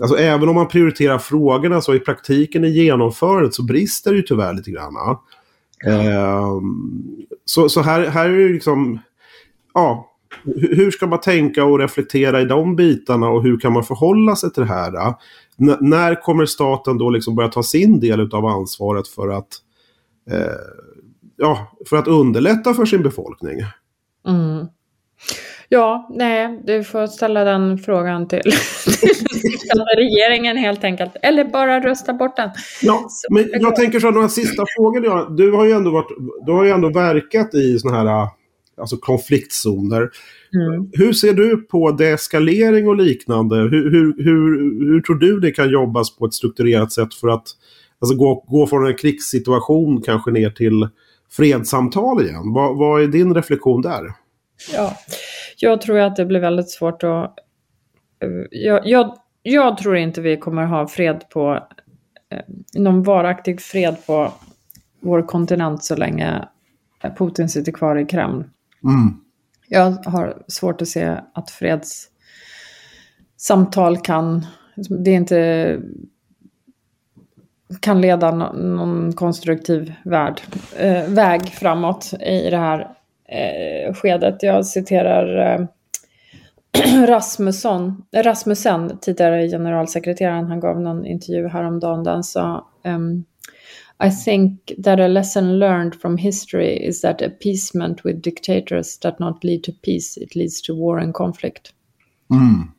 Alltså 0.00 0.18
även 0.18 0.48
om 0.48 0.54
man 0.54 0.68
prioriterar 0.68 1.18
frågorna 1.18 1.80
så 1.80 1.94
i 1.94 1.98
praktiken 1.98 2.64
i 2.64 2.68
genomförandet 2.68 3.54
så 3.54 3.62
brister 3.62 4.10
det 4.10 4.16
ju 4.16 4.22
tyvärr 4.22 4.54
lite 4.54 4.70
grann. 4.70 4.96
Ehm, 5.84 7.26
så, 7.44 7.68
så 7.68 7.80
här, 7.80 8.06
här 8.06 8.30
är 8.30 8.38
det 8.38 8.48
liksom, 8.48 8.98
ja, 9.74 10.12
hur 10.44 10.76
hur 10.76 10.90
ska 10.90 11.06
man 11.06 11.20
tänka 11.20 11.64
och 11.64 11.78
reflektera 11.78 12.40
i 12.40 12.44
de 12.44 12.76
bitarna 12.76 13.28
och 13.28 13.42
hur 13.42 13.60
kan 13.60 13.72
man 13.72 13.84
förhålla 13.84 14.36
sig 14.36 14.52
till 14.52 14.62
det 14.62 14.68
här? 14.68 15.14
N- 15.60 15.76
när 15.80 16.22
kommer 16.22 16.46
staten 16.46 16.98
då 16.98 17.10
liksom 17.10 17.34
börja 17.34 17.48
ta 17.48 17.62
sin 17.62 18.00
del 18.00 18.34
av 18.34 18.46
ansvaret 18.46 19.08
för 19.08 19.28
att, 19.28 19.48
eh, 20.30 20.52
ja, 21.36 21.72
för 21.88 21.96
att 21.96 22.08
underlätta 22.08 22.74
för 22.74 22.84
sin 22.84 23.02
befolkning? 23.02 23.56
Mm. 24.28 24.66
Ja, 25.68 26.08
nej, 26.14 26.62
du 26.64 26.84
får 26.84 27.06
ställa 27.06 27.44
den 27.44 27.78
frågan 27.78 28.28
till, 28.28 28.40
till 29.00 29.25
regeringen 29.96 30.56
helt 30.56 30.84
enkelt. 30.84 31.12
Eller 31.22 31.44
bara 31.44 31.80
rösta 31.80 32.12
bort 32.12 32.36
den. 32.36 32.50
Ja, 32.82 33.06
Så- 33.08 33.34
men 33.34 33.48
jag 33.52 33.76
tänker 33.76 34.00
så 34.00 34.06
här, 34.06 34.14
några 34.14 34.28
sista 34.28 34.64
frågor. 34.76 35.36
Du 35.36 35.52
har 35.52 35.64
ju 35.64 35.72
ändå, 35.72 35.90
varit, 35.90 36.08
du 36.46 36.52
har 36.52 36.64
ju 36.64 36.70
ändå 36.70 36.88
verkat 36.88 37.54
i 37.54 37.78
såna 37.78 37.96
här 37.96 38.28
alltså 38.80 38.96
konfliktzoner. 38.96 40.00
Mm. 40.00 40.90
Hur 40.92 41.12
ser 41.12 41.32
du 41.32 41.56
på 41.56 41.90
deeskalering 41.90 42.88
och 42.88 42.96
liknande? 42.96 43.56
Hur, 43.56 43.90
hur, 43.90 44.24
hur, 44.24 44.58
hur 44.92 45.00
tror 45.00 45.16
du 45.16 45.40
det 45.40 45.50
kan 45.50 45.70
jobbas 45.70 46.16
på 46.16 46.26
ett 46.26 46.34
strukturerat 46.34 46.92
sätt 46.92 47.14
för 47.14 47.28
att 47.28 47.44
alltså, 48.00 48.16
gå, 48.16 48.44
gå 48.48 48.66
från 48.66 48.86
en 48.86 48.94
krigssituation 48.94 50.02
kanske 50.02 50.30
ner 50.30 50.50
till 50.50 50.88
fredssamtal 51.30 52.22
igen? 52.22 52.52
Vad, 52.52 52.76
vad 52.78 53.02
är 53.02 53.06
din 53.06 53.34
reflektion 53.34 53.82
där? 53.82 54.02
Ja, 54.74 54.96
jag 55.58 55.80
tror 55.80 55.98
att 55.98 56.16
det 56.16 56.24
blir 56.24 56.40
väldigt 56.40 56.70
svårt 56.70 57.02
att... 57.02 57.34
Jag, 58.50 58.86
jag, 58.86 59.14
jag 59.52 59.78
tror 59.78 59.96
inte 59.96 60.20
vi 60.20 60.36
kommer 60.36 60.64
ha 60.64 60.88
fred 60.88 61.24
på... 61.28 61.54
eh, 62.30 62.42
Någon 62.74 63.02
varaktig 63.02 63.60
fred 63.60 63.96
på 64.06 64.32
vår 65.00 65.22
kontinent 65.22 65.84
så 65.84 65.96
länge 65.96 66.48
Putin 67.18 67.48
sitter 67.48 67.72
kvar 67.72 67.96
i 67.96 68.04
Kreml. 68.04 68.44
Mm. 68.84 69.16
Jag 69.68 69.90
har 69.90 70.42
svårt 70.48 70.82
att 70.82 70.88
se 70.88 71.16
att 71.34 71.50
fredssamtal 71.50 73.98
kan... 73.98 74.46
Det 74.76 75.10
är 75.10 75.14
inte 75.14 75.80
kan 77.80 78.00
leda 78.00 78.30
någon 78.30 79.12
konstruktiv 79.12 79.92
värld, 80.04 80.40
eh, 80.78 81.08
väg 81.08 81.48
framåt 81.48 82.12
i 82.20 82.50
det 82.50 82.56
här 82.56 82.80
eh, 83.28 83.94
skedet. 83.94 84.42
Jag 84.42 84.66
citerar 84.66 85.54
eh, 85.54 85.66
Rasmusson, 87.06 88.02
Rasmussen, 88.12 88.98
tidigare 89.00 89.48
generalsekreteraren, 89.48 90.46
han 90.46 90.60
gav 90.60 90.80
någon 90.80 91.06
intervju 91.06 91.48
häromdagen 91.48 92.04
där 92.04 92.12
han 92.12 92.24
sa 92.24 92.68
ehm, 92.84 93.24
I 93.98 94.10
think 94.10 94.72
that 94.84 95.00
a 95.00 95.08
lesson 95.08 95.58
learned 95.58 95.94
from 95.94 96.16
history 96.16 96.88
is 96.88 97.00
that 97.00 97.22
appeasement 97.22 98.04
with 98.04 98.20
dictators 98.20 98.98
does 98.98 99.18
not 99.18 99.44
lead 99.44 99.62
to 99.62 99.72
peace, 99.72 100.20
it 100.20 100.34
leads 100.34 100.62
to 100.62 100.74
war 100.74 100.98
and 100.98 101.14
conflict. 101.14 101.72
Mm. 102.30 102.72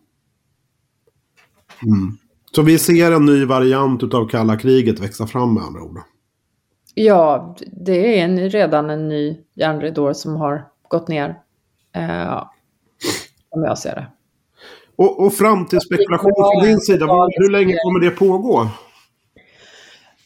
Mm. 1.84 2.18
Så 2.56 2.62
vi 2.62 2.80
ser 2.80 3.12
en 3.12 3.26
ny 3.26 3.46
variant 3.46 4.14
av 4.14 4.28
kalla 4.28 4.58
kriget 4.58 5.00
växa 5.00 5.28
fram 5.28 5.54
med 5.54 5.64
andra 5.64 5.84
ord. 5.84 6.00
Ja, 6.94 7.56
det 7.72 8.20
är 8.20 8.24
en, 8.24 8.50
redan 8.50 8.90
en 8.90 9.08
ny 9.10 9.38
järnridå 9.54 10.14
som 10.14 10.36
har 10.36 10.68
gått 10.88 11.08
ner. 11.08 11.36
Eh, 11.96 12.44
om 13.58 13.64
jag 13.64 13.78
ser 13.78 13.96
det. 13.96 14.08
Och, 14.96 15.26
och 15.26 15.34
framtidsspekulation 15.34 16.32
från 16.36 16.64
din 16.64 16.80
sida, 16.80 17.06
hur 17.30 17.52
länge 17.52 17.76
kommer 17.84 18.00
det 18.00 18.12
pågå? 18.12 18.70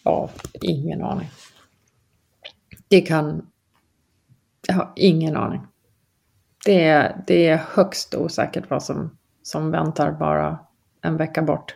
Ja, 0.03 0.29
ingen 0.61 1.01
aning. 1.03 1.29
Det 2.87 3.01
kan... 3.01 3.47
Jag 4.67 4.75
har 4.75 4.93
ingen 4.95 5.35
aning. 5.35 5.61
Det 6.65 6.83
är, 6.83 7.23
det 7.27 7.47
är 7.47 7.61
högst 7.73 8.15
osäkert 8.15 8.69
vad 8.69 8.83
som, 8.83 9.17
som 9.43 9.71
väntar 9.71 10.11
bara 10.11 10.59
en 11.01 11.17
vecka 11.17 11.41
bort. 11.41 11.75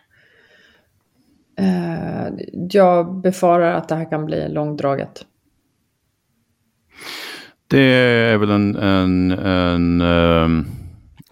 Eh, 1.57 2.27
jag 2.69 3.15
befarar 3.15 3.73
att 3.73 3.89
det 3.89 3.95
här 3.95 4.09
kan 4.09 4.25
bli 4.25 4.49
långdraget. 4.49 5.25
Det 7.67 7.79
är 7.79 8.37
väl 8.37 8.49
en, 8.49 8.75
en, 8.75 9.31
en 9.31 10.01
uh, 10.01 10.65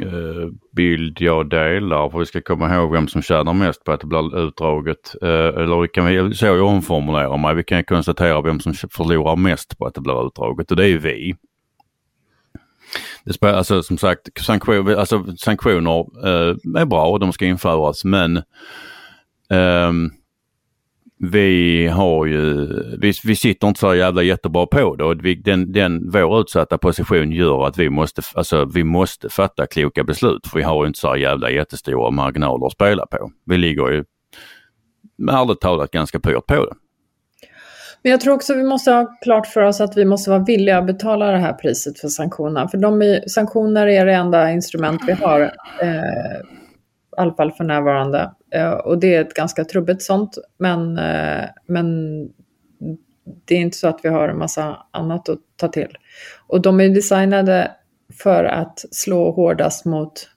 Eh, 0.04 0.50
bild 0.72 1.22
jag 1.22 1.50
delar. 1.50 2.10
För 2.10 2.20
vi 2.20 2.26
ska 2.26 2.42
komma 2.42 2.76
ihåg 2.76 2.92
vem 2.92 3.08
som 3.08 3.22
tjänar 3.22 3.54
mest 3.54 3.84
på 3.84 3.92
att 3.92 4.02
det 4.02 4.08
blir 4.08 4.48
utdraget. 4.48 5.16
Eh, 5.22 5.30
eller 5.30 5.74
eller 5.74 5.88
kan 5.88 6.06
vi, 6.06 6.36
så 6.36 6.46
jag 6.46 6.62
omformulerar 6.62 7.38
mig, 7.38 7.56
vi 7.56 7.64
kan 7.64 7.84
konstatera 7.84 8.42
vem 8.42 8.60
som 8.60 8.74
förlorar 8.74 9.36
mest 9.36 9.78
på 9.78 9.86
att 9.86 9.94
det 9.94 10.02
blir 10.02 10.28
utdraget 10.28 10.72
och 10.72 10.78
det 10.78 10.88
är 10.88 10.98
vi. 10.98 11.36
Det 13.26 13.34
spelar, 13.34 13.54
alltså 13.54 13.84
som 13.84 13.98
sagt 13.98 14.44
sanktion, 14.44 14.96
alltså, 14.96 15.26
sanktioner 15.38 16.06
eh, 16.28 16.82
är 16.82 16.86
bra 16.86 17.08
och 17.08 17.20
de 17.20 17.34
ska 17.34 17.46
införas 17.46 18.06
men 18.06 18.38
eh, 19.50 19.92
vi 21.32 21.88
har 21.88 22.26
ju, 22.26 22.68
vi, 22.98 23.14
vi 23.24 23.36
sitter 23.36 23.68
inte 23.68 23.80
så 23.80 23.96
jävla 23.96 24.24
jättebra 24.24 24.66
på 24.66 24.96
det 24.96 25.04
och 25.04 25.26
vi, 25.26 25.36
den, 25.36 25.72
den, 25.72 26.10
vår 26.10 26.42
utsatta 26.42 26.78
position 26.78 27.32
gör 27.32 27.68
att 27.68 27.78
vi 27.78 27.90
måste, 27.90 28.22
alltså, 28.34 28.66
vi 28.66 28.84
måste 28.84 29.30
fatta 29.30 29.68
kloka 29.68 30.04
beslut 30.04 30.48
för 30.48 30.58
vi 30.58 30.64
har 30.64 30.88
inte 30.88 31.00
så 31.00 31.16
jävla 31.16 31.52
jättestora 31.52 32.12
marginaler 32.12 32.66
att 32.66 32.72
spela 32.72 33.06
på. 33.06 33.32
Vi 33.46 33.58
ligger 33.58 33.92
ju 33.92 34.04
ärligt 35.32 35.62
talat 35.62 35.92
ganska 35.92 36.20
pyrt 36.20 36.46
på 36.46 36.66
det. 36.66 36.76
Men 38.04 38.12
jag 38.12 38.22
tror 38.22 38.34
också 38.34 38.56
vi 38.56 38.64
måste 38.64 38.92
ha 38.92 39.18
klart 39.22 39.48
för 39.48 39.62
oss 39.62 39.82
att 39.82 39.98
vi 39.98 40.06
måste 40.06 40.30
vara 40.30 40.44
villiga 40.44 40.78
att 40.78 40.88
betala 40.88 41.32
det 41.32 41.38
här 41.38 41.54
priset 41.54 42.00
för 42.00 42.08
sanktionerna. 42.08 42.68
För 42.68 42.78
de 42.78 43.02
är, 43.02 43.28
sanktioner 43.28 43.88
är 43.88 44.06
det 44.06 44.14
enda 44.14 44.52
instrument 44.52 45.02
vi 45.08 45.14
har, 45.14 45.42
eh, 45.82 46.40
i 47.18 47.22
alla 47.22 47.34
fall 47.34 47.52
för 47.52 47.64
närvarande. 47.64 48.32
Eh, 48.52 48.72
och 48.72 49.00
det 49.00 49.16
är 49.16 49.22
ett 49.22 49.34
ganska 49.34 49.66
trubbigt 49.66 50.02
sånt, 50.02 50.38
men, 50.58 50.98
eh, 50.98 51.46
men 51.68 51.88
det 53.46 53.56
är 53.56 53.60
inte 53.60 53.78
så 53.78 53.88
att 53.88 54.00
vi 54.04 54.10
har 54.10 54.30
en 54.30 54.38
massa 54.38 54.78
annat 54.92 55.30
att 55.30 55.40
ta 55.56 55.68
till. 55.68 55.98
Och 56.48 56.62
de 56.62 56.80
är 56.80 56.90
designade 56.90 57.72
för 58.24 58.44
att 58.44 58.86
slå 58.92 59.32
hårdast 59.32 59.86
mot 59.86 60.30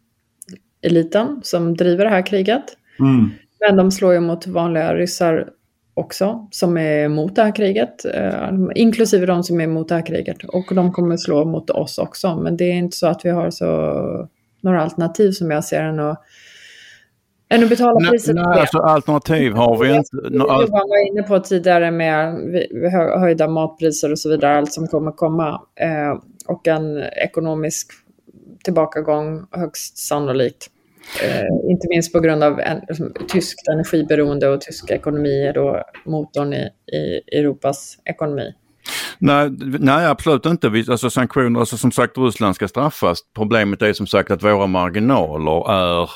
eliten 0.83 1.41
som 1.43 1.77
driver 1.77 2.05
det 2.05 2.11
här 2.11 2.27
kriget. 2.27 2.65
Mm. 3.01 3.31
Men 3.61 3.77
de 3.77 3.91
slår 3.91 4.15
ju 4.15 4.21
mot 4.21 4.47
vanliga 4.47 4.95
ryssar 4.95 5.49
också 5.95 6.49
som 6.51 6.77
är 6.77 7.05
emot 7.05 7.37
det 7.37 7.43
här 7.43 7.55
kriget, 7.55 8.05
eh, 8.05 8.51
inklusive 8.75 9.27
de 9.27 9.43
som 9.43 9.61
är 9.61 9.65
emot 9.65 9.89
det 9.89 9.95
här 9.95 10.07
kriget. 10.07 10.45
Och 10.45 10.75
de 10.75 10.93
kommer 10.93 11.17
slå 11.17 11.45
mot 11.45 11.71
oss 11.71 11.99
också, 11.99 12.37
men 12.37 12.57
det 12.57 12.65
är 12.65 12.75
inte 12.75 12.97
så 12.97 13.07
att 13.07 13.25
vi 13.25 13.31
har 13.31 13.51
så 13.51 14.29
några 14.61 14.83
alternativ 14.83 15.31
som 15.31 15.51
jag 15.51 15.65
ser 15.65 15.83
än 15.83 16.01
att 16.01 16.23
än 17.49 17.63
att 17.63 17.69
betala 17.69 18.11
priset 18.11 18.35
nej, 18.35 18.45
nej, 18.47 18.61
alltså 18.61 18.79
alternativ 18.79 19.53
har 19.53 19.79
vi 19.79 19.97
inte. 19.97 20.17
Johan 20.37 20.69
var 20.71 21.09
inne 21.09 21.23
på 21.23 21.41
tidigare 21.41 21.91
med 21.91 22.35
höjda 23.21 23.49
matpriser 23.49 24.13
och 24.13 24.19
så 24.19 24.29
vidare, 24.29 24.59
allt 24.59 24.73
som 24.73 24.87
kommer 24.87 25.13
komma. 25.13 25.61
Eh, 25.81 26.23
och 26.47 26.69
en 26.69 27.03
ekonomisk 27.03 27.93
tillbakagång 28.65 29.47
högst 29.51 29.99
sannolikt. 29.99 30.71
Eh, 31.23 31.71
inte 31.71 31.89
minst 31.89 32.13
på 32.13 32.21
grund 32.21 32.43
av 32.43 32.61
en, 32.61 32.81
liksom, 32.89 33.13
tyskt 33.29 33.69
energiberoende 33.69 34.49
och 34.49 34.61
tysk 34.61 34.91
ekonomi 34.91 35.47
är 35.47 35.53
då 35.53 35.83
motorn 36.05 36.53
i, 36.53 36.69
i 36.93 37.39
Europas 37.39 37.99
ekonomi. 38.05 38.55
Nej, 39.19 39.51
nej 39.81 40.07
absolut 40.07 40.47
inte. 40.47 40.69
Vi, 40.69 40.85
alltså 40.91 41.11
sanktioner, 41.11 41.61
alltså 41.61 41.77
som 41.77 41.93
sagt 41.93 42.19
Ryssland 42.19 42.55
ska 42.55 42.69
straffas. 42.69 43.19
Problemet 43.35 43.83
är 43.83 43.93
som 43.93 44.07
sagt 44.07 44.31
att 44.31 44.43
våra 44.43 44.67
marginaler 44.67 45.71
är 45.71 46.11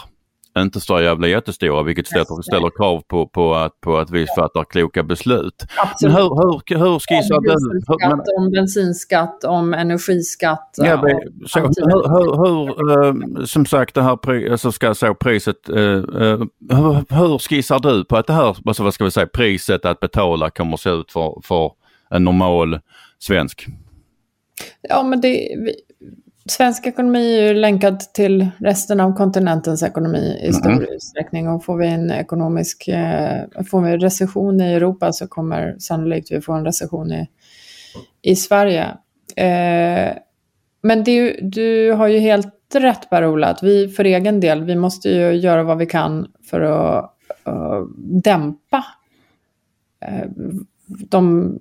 inte 0.59 0.81
så 0.81 1.01
jävla 1.01 1.27
jättestora 1.27 1.83
vilket 1.83 2.07
ställer, 2.07 2.43
ställer 2.43 2.71
krav 2.77 3.03
på, 3.09 3.27
på, 3.27 3.55
att, 3.55 3.81
på 3.81 3.99
att 3.99 4.11
vi 4.11 4.27
fattar 4.37 4.65
kloka 4.65 5.03
beslut. 5.03 5.65
Absolut. 5.77 6.15
Men 6.15 6.23
hur, 6.23 6.29
hur, 6.29 6.79
hur 6.79 6.99
du... 7.41 8.09
Men, 8.09 8.21
om 8.39 8.51
bensinskatt, 8.53 9.45
om 9.45 9.75
energiskatt. 9.75 10.75
Ja, 10.77 11.03
men, 11.03 11.49
så, 11.49 11.61
hur, 11.61 12.09
hur, 12.09 12.37
hur 12.37 13.05
uh, 13.07 13.45
som 13.45 13.67
sagt 13.67 13.95
det 13.95 14.03
här 14.03 14.51
alltså 14.53 14.73
ska 14.73 14.95
så 14.95 15.15
priset, 15.15 15.71
uh, 15.71 15.77
uh, 15.77 16.45
hur, 16.71 17.15
hur 17.15 17.39
skissar 17.39 17.79
du 17.79 18.05
på 18.05 18.17
att 18.17 18.27
det 18.27 18.33
här, 18.33 18.57
alltså, 18.67 18.83
vad 18.83 18.95
ska 18.95 19.05
vi 19.05 19.11
säga, 19.11 19.27
priset 19.27 19.85
att 19.85 20.01
betala 20.01 20.51
kommer 20.51 20.75
att 20.75 20.81
se 20.81 20.91
ut 20.91 21.13
för, 21.13 21.41
för 21.45 21.73
en 22.11 22.25
normal 22.25 22.81
svensk? 23.19 23.67
Ja 24.89 25.03
men 25.03 25.21
det, 25.21 25.49
svensk 26.49 26.87
ekonomi 26.87 27.39
är 27.39 27.43
ju 27.43 27.55
länkad 27.55 28.01
till 28.01 28.49
resten 28.59 29.01
av 29.01 29.15
kontinentens 29.15 29.83
ekonomi 29.83 30.41
i 30.43 30.53
stor 30.53 30.71
mm. 30.71 30.85
utsträckning. 30.91 31.49
Och 31.49 31.65
får 31.65 31.77
vi 31.77 31.87
en 31.87 32.11
ekonomisk, 32.11 32.89
eh, 32.89 33.43
får 33.71 33.81
vi 33.81 33.97
recession 33.97 34.61
i 34.61 34.73
Europa 34.73 35.13
så 35.13 35.29
kommer 35.29 35.77
sannolikt 35.79 36.33
vi 36.33 36.41
få 36.41 36.53
en 36.53 36.65
recession 36.65 37.13
i, 37.13 37.29
i 38.23 38.37
Sverige. 38.37 38.85
Eh, 39.37 40.17
men 40.83 41.05
det, 41.05 41.39
du 41.43 41.93
har 41.93 42.07
ju 42.07 42.19
helt 42.19 42.75
rätt 42.75 43.11
Per-Ola, 43.11 43.47
att 43.47 43.63
vi 43.63 43.89
för 43.89 44.05
egen 44.05 44.41
del, 44.41 44.65
vi 44.65 44.77
måste 44.77 45.09
ju 45.09 45.33
göra 45.33 45.63
vad 45.63 45.79
vi 45.79 45.87
kan 45.87 46.33
för 46.51 46.61
att 46.61 47.15
uh, 47.49 47.87
dämpa 47.99 48.85
uh, 50.09 50.31
de 50.87 51.59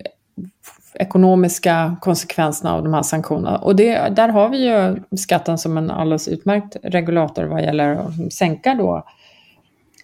ekonomiska 1.00 1.98
konsekvenserna 2.02 2.74
av 2.74 2.84
de 2.84 2.94
här 2.94 3.04
sanktionerna. 3.04 3.58
Och 3.58 3.76
det, 3.76 4.16
där 4.16 4.30
har 4.30 4.50
vi 4.50 4.58
ju 4.68 5.02
skatten 5.18 5.58
som 5.58 5.78
en 5.78 5.92
alldeles 5.92 6.28
utmärkt 6.28 6.78
regulator 6.84 7.44
vad 7.44 7.62
gäller 7.62 7.96
att 7.96 8.34
sänka 8.34 8.76
då 8.76 9.06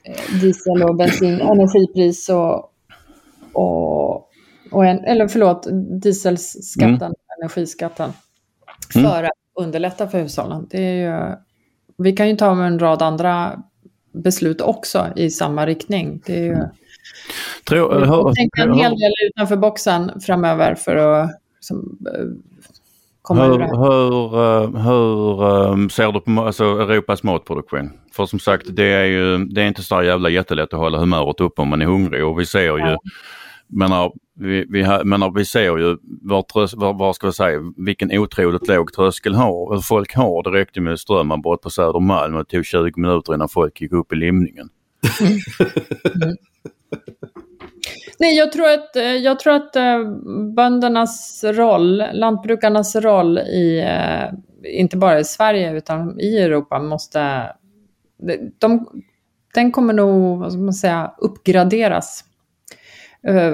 eh, 0.04 0.40
diesel 0.42 0.84
och 0.84 0.96
bensin, 0.96 1.42
energipris 1.42 2.30
och, 2.30 2.72
och, 3.54 4.30
och 4.72 4.86
en, 4.86 5.00
eller 5.00 5.28
förlåt, 5.28 5.68
dieselskatten, 6.02 7.02
mm. 7.02 7.14
energiskatten, 7.42 8.14
mm. 8.96 9.12
för 9.12 9.24
att 9.24 9.32
underlätta 9.60 10.08
för 10.08 10.22
hushållen. 10.22 10.68
Det 10.70 10.82
är 10.82 10.94
ju, 10.94 11.36
vi 11.98 12.12
kan 12.12 12.30
ju 12.30 12.36
ta 12.36 12.66
en 12.66 12.80
rad 12.80 13.02
andra 13.02 13.64
beslut 14.14 14.62
också 14.62 15.08
i 15.16 15.30
samma 15.30 15.66
riktning. 15.66 16.22
Det 16.26 16.38
är 16.38 16.44
ju, 16.44 16.54
mm. 16.54 16.68
Tror, 17.64 18.00
vi 18.00 18.06
får 18.06 18.34
tänka 18.34 18.62
en 18.62 18.74
hel 18.74 18.92
del 18.92 19.12
utanför 19.30 19.56
boxen 19.56 20.22
framöver 20.22 20.76
för 20.76 20.96
att 20.96 21.30
som, 21.60 21.98
eh, 22.14 22.26
komma 23.22 23.44
hur, 23.44 23.60
hur, 23.60 24.40
uh, 24.40 24.78
hur 24.78 25.44
um, 25.44 25.90
ser 25.90 26.12
du 26.12 26.22
på 26.22 26.42
alltså, 26.42 26.64
Europas 26.64 27.24
matproduktion? 27.24 27.92
För 28.12 28.26
som 28.26 28.40
sagt, 28.40 28.66
det 28.70 28.94
är 28.94 29.06
ju 29.06 29.38
det 29.46 29.62
är 29.62 29.68
inte 29.68 29.84
så 29.84 30.04
jävla 30.04 30.30
jättelätt 30.30 30.74
att 30.74 30.80
hålla 30.80 30.98
humöret 30.98 31.42
uppe 31.42 31.62
om 31.62 31.68
man 31.68 31.82
är 31.82 31.86
hungrig 31.86 32.26
och 32.26 32.40
vi 32.40 32.46
ser 32.46 32.62
ju 32.62 32.80
ja. 32.80 32.98
menar, 33.68 34.12
vi, 34.40 34.66
vi, 34.70 34.84
menar, 35.04 35.32
vi 35.36 35.46
ser 35.46 35.78
ju 35.78 35.98
var, 36.22 36.94
var 36.94 37.14
ska 37.14 37.28
vi 37.28 37.34
säga, 37.34 37.60
vilken 37.78 38.12
otroligt 38.12 38.68
låg 38.68 38.94
tröskel 38.94 39.36
har, 39.36 39.82
folk 39.82 40.16
har. 40.16 40.44
Det 40.44 40.60
räckte 40.60 40.82
med 40.82 41.00
strömavbrott 41.00 41.62
på 41.62 41.70
Södermalm 41.70 42.36
och 42.36 42.40
det 42.40 42.58
tog 42.58 42.66
20 42.66 42.92
minuter 42.96 43.34
innan 43.34 43.50
folk 43.50 43.82
gick 43.82 43.92
upp 43.92 44.14
i 44.14 44.16
limningen. 44.16 44.70
Mm. 45.22 46.36
Nej, 48.20 48.38
jag 48.38 48.52
tror 48.52 48.68
att, 48.68 48.96
eh, 48.96 49.04
jag 49.04 49.40
tror 49.40 49.54
att 49.54 49.76
eh, 49.76 50.04
böndernas 50.56 51.44
roll, 51.44 52.04
lantbrukarnas 52.14 52.96
roll 52.96 53.38
i, 53.38 53.80
eh, 53.80 54.34
inte 54.80 54.98
bara 54.98 55.20
i 55.20 55.24
Sverige 55.24 55.74
utan 55.74 56.20
i 56.20 56.38
Europa 56.38 56.80
måste, 56.80 57.52
de, 58.60 58.88
den 59.54 59.72
kommer 59.72 59.94
nog, 59.94 60.40
vad 60.40 60.52
ska 60.52 60.62
man 60.62 60.74
säga, 60.74 61.12
uppgraderas 61.18 62.24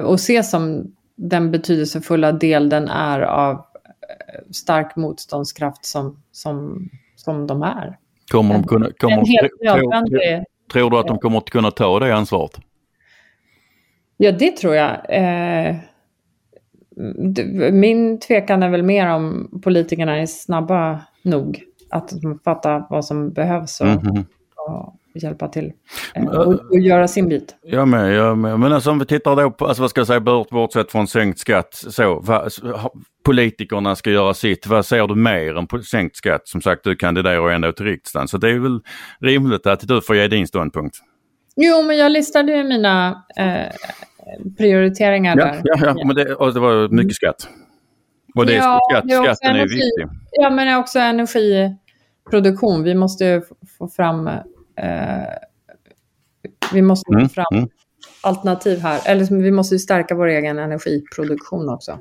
och 0.04 0.14
ses 0.14 0.50
som 0.50 0.94
den 1.16 1.50
betydelsefulla 1.50 2.32
del 2.32 2.68
den 2.68 2.88
är 2.88 3.20
av 3.20 3.64
stark 4.50 4.96
motståndskraft 4.96 5.84
som, 5.84 6.22
som, 6.32 6.88
som 7.16 7.46
de 7.46 7.62
är. 7.62 7.98
Kommer 8.30 8.54
de 8.54 8.64
kunna, 8.64 8.90
kommer, 8.90 9.16
tror, 9.16 10.08
tror, 10.08 10.44
tror 10.72 10.90
du 10.90 10.98
att 10.98 11.06
de 11.06 11.18
kommer 11.18 11.38
att 11.38 11.50
kunna 11.50 11.70
ta 11.70 11.98
det 11.98 12.14
ansvaret? 12.14 12.60
Ja, 14.22 14.32
det 14.32 14.50
tror 14.50 14.74
jag. 14.74 14.96
Eh, 15.08 15.76
min 17.72 18.20
tvekan 18.20 18.62
är 18.62 18.70
väl 18.70 18.82
mer 18.82 19.08
om 19.08 19.50
politikerna 19.64 20.16
är 20.16 20.26
snabba 20.26 21.00
nog 21.22 21.62
att 21.90 22.12
fatta 22.44 22.86
vad 22.90 23.04
som 23.04 23.32
behövs 23.32 23.80
och, 23.80 23.86
mm 23.86 23.98
-hmm. 23.98 24.24
och 24.56 24.94
hjälpa 25.14 25.48
till 25.48 25.72
eh, 26.14 26.24
och, 26.24 26.70
och, 26.70 26.78
göra 26.78 27.08
sin 27.08 27.28
bit. 27.28 27.56
Jag 27.62 27.88
med, 27.88 28.14
jag 28.14 28.38
med. 28.38 28.60
Men 28.60 28.72
alltså 28.72 28.90
om 28.90 28.98
vi 28.98 29.06
tittar 29.06 29.36
då 29.36 29.50
på, 29.50 29.66
alltså 29.66 29.82
vad 29.82 29.90
ska 29.90 30.00
jag 30.00 30.06
säga, 30.06 30.20
bort, 30.20 30.50
bortsett 30.50 30.92
från 30.92 31.06
sänkt 31.06 31.38
skatt, 31.38 31.74
så, 31.74 32.20
vad, 32.20 32.52
politikerna 33.24 33.96
ska 33.96 34.10
göra 34.10 34.34
sitt. 34.34 34.66
Vad 34.66 34.86
ser 34.86 35.06
du 35.06 35.14
mer 35.14 35.58
än 35.58 35.82
sänkt 35.82 36.16
skatt? 36.16 36.48
Som 36.48 36.62
sagt, 36.62 36.84
du 36.84 36.96
kandiderar 36.96 37.50
ändå 37.50 37.72
till 37.72 37.86
riksdagen, 37.86 38.28
så 38.28 38.38
det 38.38 38.50
är 38.50 38.58
väl 38.58 38.80
rimligt 39.20 39.66
att 39.66 39.88
du 39.88 40.00
får 40.00 40.16
ge 40.16 40.28
din 40.28 40.46
ståndpunkt. 40.46 40.96
Jo, 41.56 41.82
men 41.82 41.96
jag 41.96 42.12
listade 42.12 42.52
ju 42.52 42.64
mina 42.64 43.24
eh, 43.36 43.72
prioriteringar 44.58 45.36
Ja, 45.38 45.44
där. 45.44 45.60
ja, 45.64 45.76
ja 45.98 46.04
men 46.06 46.16
det, 46.16 46.34
och 46.34 46.54
det 46.54 46.60
var 46.60 46.88
mycket 46.88 47.16
skatt. 47.16 47.48
Och 48.34 48.46
det, 48.46 48.52
Ja, 48.54 48.80
skatt, 48.90 49.04
det 49.08 49.14
är 49.14 49.22
skatten 49.22 49.50
är 49.50 49.54
energi. 49.54 49.74
viktig. 49.74 50.06
Ja, 50.32 50.50
men 50.50 50.78
också 50.78 50.98
energiproduktion. 50.98 52.82
Vi 52.82 52.94
måste 52.94 53.24
ju 53.24 53.42
få- 53.78 53.88
fram... 53.88 54.26
Eh, 54.28 54.34
vi 56.72 56.82
måste 56.82 57.12
Mm, 57.14 57.28
få 57.28 57.34
fram 57.34 57.44
mm. 57.58 57.68
alternativ 58.22 58.78
här. 58.80 59.00
Eller 59.06 59.42
vi 59.42 59.50
måste 59.50 59.74
ju 59.74 59.78
stärka 59.78 60.14
vår 60.14 60.26
egen 60.26 60.58
energiproduktion 60.58 61.68
också. 61.68 61.98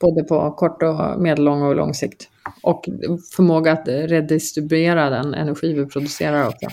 Både 0.00 0.22
på 0.24 0.50
kort 0.50 0.82
och 0.82 1.20
medellång 1.22 1.62
och 1.62 1.76
lång 1.76 1.94
sikt. 1.94 2.28
Och 2.62 2.88
förmåga 3.36 3.72
att 3.72 3.88
redistribuera 3.88 5.10
den 5.10 5.34
energi 5.34 5.72
vi 5.72 5.86
producerar 5.86 6.46
också. 6.48 6.66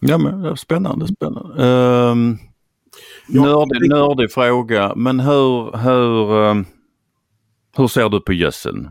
Ja, 0.00 0.18
men, 0.18 0.56
spännande, 0.56 1.06
spännande. 1.08 1.64
Um, 1.64 2.38
nördig, 3.28 3.90
nördig 3.90 4.32
fråga, 4.32 4.92
men 4.96 5.20
hur, 5.20 5.76
hur, 5.76 6.44
ehm, 6.44 6.64
hur 7.76 7.88
ser 7.88 8.08
du 8.08 8.20
på 8.20 8.32
gödseln? 8.32 8.88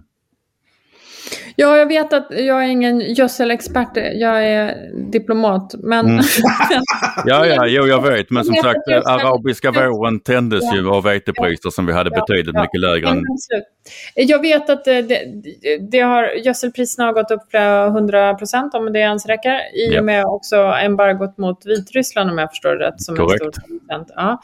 Ja, 1.56 1.78
jag 1.78 1.86
vet 1.86 2.14
att 2.14 2.28
jag 2.30 2.64
är 2.64 2.68
ingen 2.68 3.00
gödselexpert. 3.00 3.98
Jag 4.14 4.46
är 4.46 4.76
diplomat. 5.12 5.76
Men 5.78 6.06
Mm. 6.06 6.26
Ja, 7.26 7.46
ja, 7.46 7.68
jo, 7.68 7.88
jag 7.88 8.02
vet, 8.02 8.30
men 8.30 8.44
som 8.44 8.56
sagt, 8.56 8.88
arabiska 9.06 9.72
våren 9.72 10.20
tändes 10.20 10.64
Ja. 10.64 10.76
ju 10.76 10.90
av 10.90 11.04
vetepriser 11.04 11.70
som 11.70 11.86
vi 11.86 11.94
hade 11.94 12.10
Ja, 12.14 12.26
betydligt 12.26 12.56
ja. 12.56 12.62
mycket 12.62 12.82
lägre 12.82 13.10
än... 13.10 13.24
Jag 14.16 14.42
vet 14.42 14.70
att 14.70 14.86
det, 14.86 15.02
det, 15.02 15.20
det 15.92 16.00
har, 16.00 16.24
gödselpriserna 16.24 17.06
har 17.06 17.14
gått 17.14 17.32
upp 17.32 17.42
flera 17.50 17.90
hundra 17.90 18.34
procent 18.34 18.74
om 18.74 18.94
det 18.94 19.00
ens 19.00 19.26
räcker. 19.26 19.62
I 19.76 20.00
och 20.00 20.06
med 20.06 20.26
också 20.26 20.56
embargot 20.56 21.38
mot 21.38 21.66
Vitryssland 21.66 22.32
om 22.32 22.38
jag 22.38 22.50
förstår 22.50 22.70
det 22.76 22.88
rätt. 22.88 23.02
Som 23.02 23.16
Korrekt. 23.16 23.44
En 23.90 24.04
stor 24.04 24.16
ja. 24.16 24.42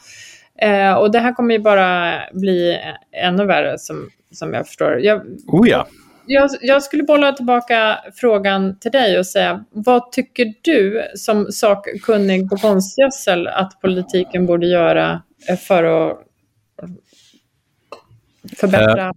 eh, 0.58 0.94
och 0.94 1.12
det 1.12 1.18
här 1.18 1.32
kommer 1.32 1.54
ju 1.54 1.60
bara 1.60 2.12
bli 2.32 2.78
ännu 3.24 3.46
värre 3.46 3.78
som, 3.78 4.10
som 4.32 4.54
jag 4.54 4.66
förstår. 4.66 5.00
Jag, 5.00 5.22
Oh 5.46 5.68
ja, 5.68 5.86
jag, 6.26 6.50
jag 6.60 6.82
skulle 6.82 7.02
bolla 7.02 7.32
tillbaka 7.32 7.98
frågan 8.14 8.78
till 8.78 8.90
dig 8.90 9.18
och 9.18 9.26
säga, 9.26 9.64
vad 9.70 10.12
tycker 10.12 10.54
du 10.62 11.02
som 11.14 11.46
sakkunnig 11.52 12.50
på 12.50 12.56
konstgödsel 12.56 13.48
att 13.48 13.80
politiken 13.80 14.46
borde 14.46 14.66
göra 14.66 15.22
eh, 15.48 15.56
för 15.56 15.84
att 15.84 16.18
förbättra 18.56 19.12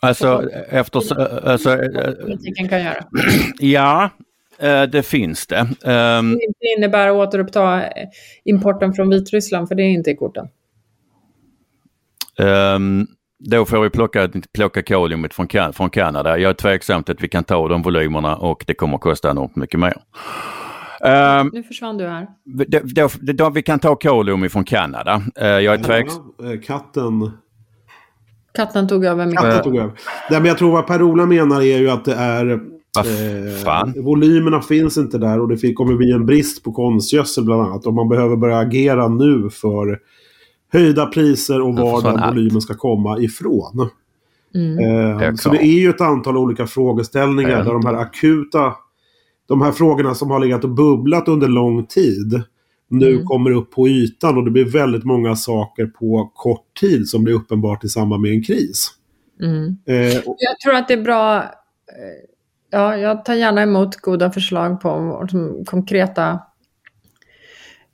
alltså 0.00 0.50
efter... 0.68 1.48
Alltså, 1.48 1.82
eh, 1.82 2.12
politiken 2.12 2.68
kan 2.68 2.84
göra? 2.84 3.04
ja, 3.58 4.10
eh, 4.58 4.82
det 4.82 5.02
finns 5.02 5.46
det. 5.46 5.68
Ehm, 5.84 6.34
Det 6.34 6.44
inte 6.44 6.66
innebär 6.78 7.08
att 7.08 7.28
återuppta 7.28 7.82
eh, 7.82 8.08
importen 8.44 8.94
från 8.94 9.10
Vitryssland, 9.10 9.68
för 9.68 9.74
det 9.74 9.82
är 9.82 9.90
inte 9.90 10.10
i 10.10 10.16
korten. 10.16 10.48
Ehm, 12.38 13.06
då 13.38 13.64
får 13.64 13.80
vi 13.80 13.90
plocka, 13.90 14.28
plocka 14.54 14.82
koliumet 14.82 15.34
från, 15.34 15.46
kan, 15.46 15.72
från 15.72 15.90
Kanada. 15.90 16.38
Jag 16.38 16.50
är 16.50 16.54
tveksam 16.54 17.02
till 17.02 17.14
att 17.14 17.22
vi 17.22 17.28
kan 17.28 17.44
ta 17.44 17.68
de 17.68 17.82
volymerna 17.82 18.36
och 18.36 18.64
det 18.66 18.74
kommer 18.74 18.94
att 18.94 19.00
kosta 19.00 19.30
enormt 19.30 19.56
mycket 19.56 19.80
mer. 19.80 19.96
Ehm, 21.04 21.50
Nu 21.52 21.62
försvann 21.62 21.96
du 21.98 22.06
här. 22.06 22.26
då, 22.44 22.80
då, 22.84 23.08
då, 23.32 23.50
vi 23.50 23.62
kan 23.62 23.78
ta 23.78 23.96
kolium 23.96 24.50
från 24.50 24.64
Kanada. 24.64 25.22
Eh, 25.40 25.46
jag 25.48 25.74
är 25.74 25.84
tveksam. 25.84 26.22
Eh, 26.42 26.60
katten, 26.60 27.30
Katten 28.54 28.88
tog 28.88 29.04
över 29.04 29.26
mycket. 29.26 29.40
katten 29.42 29.62
tog 29.62 29.76
över. 29.76 29.92
Nej, 30.30 30.40
men 30.40 30.44
jag 30.48 30.58
tror 30.58 30.72
vad 30.72 30.86
Per-Ola 30.86 31.26
menar 31.26 31.60
är 31.62 31.78
ju 31.78 31.90
att 31.90 32.04
det 32.04 32.14
är... 32.14 32.50
Eh, 32.98 33.64
fan? 33.64 33.94
volymerna 33.96 34.60
finns 34.60 34.98
inte 34.98 35.18
där 35.18 35.40
och 35.40 35.48
det 35.48 35.72
kommer 35.72 35.94
bli 35.96 36.12
en 36.12 36.26
brist 36.26 36.64
på 36.64 36.72
konstgödsel 36.72 37.44
bland 37.44 37.62
annat. 37.62 37.86
Och 37.86 37.94
man 37.94 38.08
behöver 38.08 38.36
börja 38.36 38.58
agera 38.58 39.08
nu 39.08 39.50
för 39.50 39.98
höjda 40.72 41.06
priser 41.06 41.60
och 41.60 41.74
var 41.76 42.02
den 42.02 42.16
allt. 42.16 42.36
volymen 42.36 42.60
ska 42.60 42.74
komma 42.74 43.18
ifrån. 43.18 43.90
Mm. 44.54 45.18
Eh, 45.20 45.34
så 45.34 45.48
det 45.50 45.58
är 45.62 45.78
ju 45.80 45.90
ett 45.90 46.00
antal 46.00 46.36
olika 46.36 46.66
frågeställningar 46.66 47.64
där 47.64 47.72
de 47.72 47.86
här 47.86 47.94
akuta, 47.94 48.74
de 49.48 49.62
här 49.62 49.72
frågorna 49.72 50.14
som 50.14 50.30
har 50.30 50.38
legat 50.40 50.64
och 50.64 50.70
bubblat 50.70 51.28
under 51.28 51.48
lång 51.48 51.86
tid 51.86 52.42
nu 52.90 53.12
Mm. 53.14 53.26
kommer 53.26 53.50
upp 53.50 53.70
på 53.70 53.88
ytan 53.88 54.36
och 54.38 54.44
det 54.44 54.50
blir 54.50 54.64
väldigt 54.64 55.04
många 55.04 55.36
saker 55.36 55.86
på 55.86 56.32
kort 56.34 56.74
tid 56.80 57.08
som 57.08 57.24
blir 57.24 57.34
uppenbart 57.34 57.84
i 57.84 57.88
samband 57.88 58.22
med 58.22 58.32
en 58.32 58.42
kris. 58.44 58.90
Mm. 59.42 59.66
Eh, 59.86 60.18
och, 60.26 60.36
Jag 60.38 60.60
tror 60.64 60.74
att 60.74 60.88
det 60.88 60.94
är 60.94 61.02
bra. 61.02 61.36
eh, 61.36 61.44
Ja, 62.70 62.96
jag 62.96 63.24
tar 63.24 63.34
gärna 63.34 63.62
emot 63.62 63.96
goda 63.96 64.30
förslag 64.30 64.80
på 64.80 65.26
som, 65.30 65.64
konkreta 65.64 66.38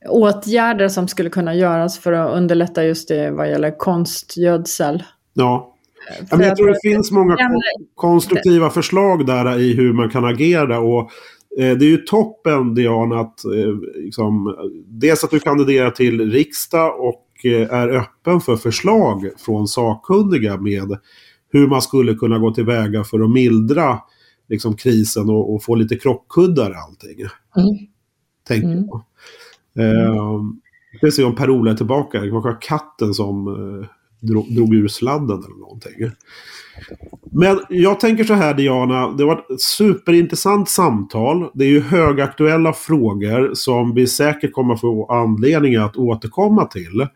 åtgärder 0.08 0.88
som 0.88 1.08
skulle 1.08 1.30
kunna 1.30 1.54
göras 1.54 1.98
för 1.98 2.12
att 2.12 2.36
underlätta 2.36 2.84
just 2.84 3.08
det 3.08 3.30
vad 3.30 3.50
gäller 3.50 3.78
konstgödsel. 3.78 5.02
ja. 5.34 5.70
För 6.30 6.36
men 6.36 6.40
jag 6.40 6.50
jag 6.50 6.56
tror 6.56 6.68
det 6.68 6.78
finns 6.82 7.10
många 7.10 7.36
konstruktiva 7.94 8.70
förslag 8.70 9.26
där 9.26 9.58
i 9.58 9.74
hur 9.74 9.92
man 9.92 10.10
kan 10.10 10.24
agera. 10.24 10.78
Och 10.80 11.00
eh, 11.58 11.76
det 11.76 11.84
är 11.84 11.88
ju 11.88 11.96
toppen 11.96 12.74
Diana 12.74 13.20
att 13.20 13.44
eh, 13.44 13.74
liksom, 13.94 14.56
dels 14.86 15.24
att 15.24 15.30
du 15.30 15.40
kandiderar 15.40 15.90
till 15.90 16.30
riksdag 16.32 17.00
och 17.00 17.44
eh, 17.44 17.74
är 17.74 17.88
öppen 17.88 18.40
för 18.40 18.56
förslag 18.56 19.30
från 19.38 19.68
sakkunniga 19.68 20.56
med 20.56 20.98
hur 21.52 21.66
man 21.68 21.82
skulle 21.82 22.14
kunna 22.14 22.38
gå 22.38 22.50
tillväga 22.54 23.04
för 23.04 23.20
att 23.24 23.30
mildra 23.30 23.98
liksom, 24.48 24.76
krisen 24.76 25.30
och, 25.30 25.54
och 25.54 25.62
få 25.62 25.74
lite 25.74 25.96
krockkuddar 25.96 26.70
och 26.70 26.76
allting. 26.76 27.20
Mm. 27.56 27.78
Tänker 28.48 28.68
Mm. 28.68 28.84
jag. 28.86 29.04
Eh, 29.78 30.42
vi 30.92 30.98
ska 30.98 31.10
se 31.10 31.24
om 31.24 31.34
Per-Ola 31.34 31.70
är 31.70 31.76
tillbaka. 31.76 32.20
Det 32.20 32.30
var 32.30 32.42
kanske 32.42 32.66
katten 32.68 33.14
som 33.14 33.48
eh, 33.48 33.88
drog, 34.20 34.54
drog 34.54 34.74
ur 34.74 34.88
sladden 34.88 35.38
eller 35.38 35.60
någonting. 35.60 36.10
Men 37.32 37.60
jag 37.68 38.00
tänker 38.00 38.24
så 38.24 38.34
här 38.34 38.54
Diana, 38.54 39.12
det 39.12 39.24
var 39.24 39.32
ett 39.32 39.60
superintressant 39.60 40.68
samtal. 40.68 41.50
Det 41.54 41.64
är 41.64 41.68
ju 41.68 41.80
högaktuella 41.80 42.72
frågor 42.72 43.50
som 43.54 43.94
vi 43.94 44.06
säkert 44.06 44.52
kommer 44.52 44.76
få 44.76 45.06
anledning 45.06 45.76
att 45.76 45.96
återkomma 45.96 46.64
till. 46.64 47.06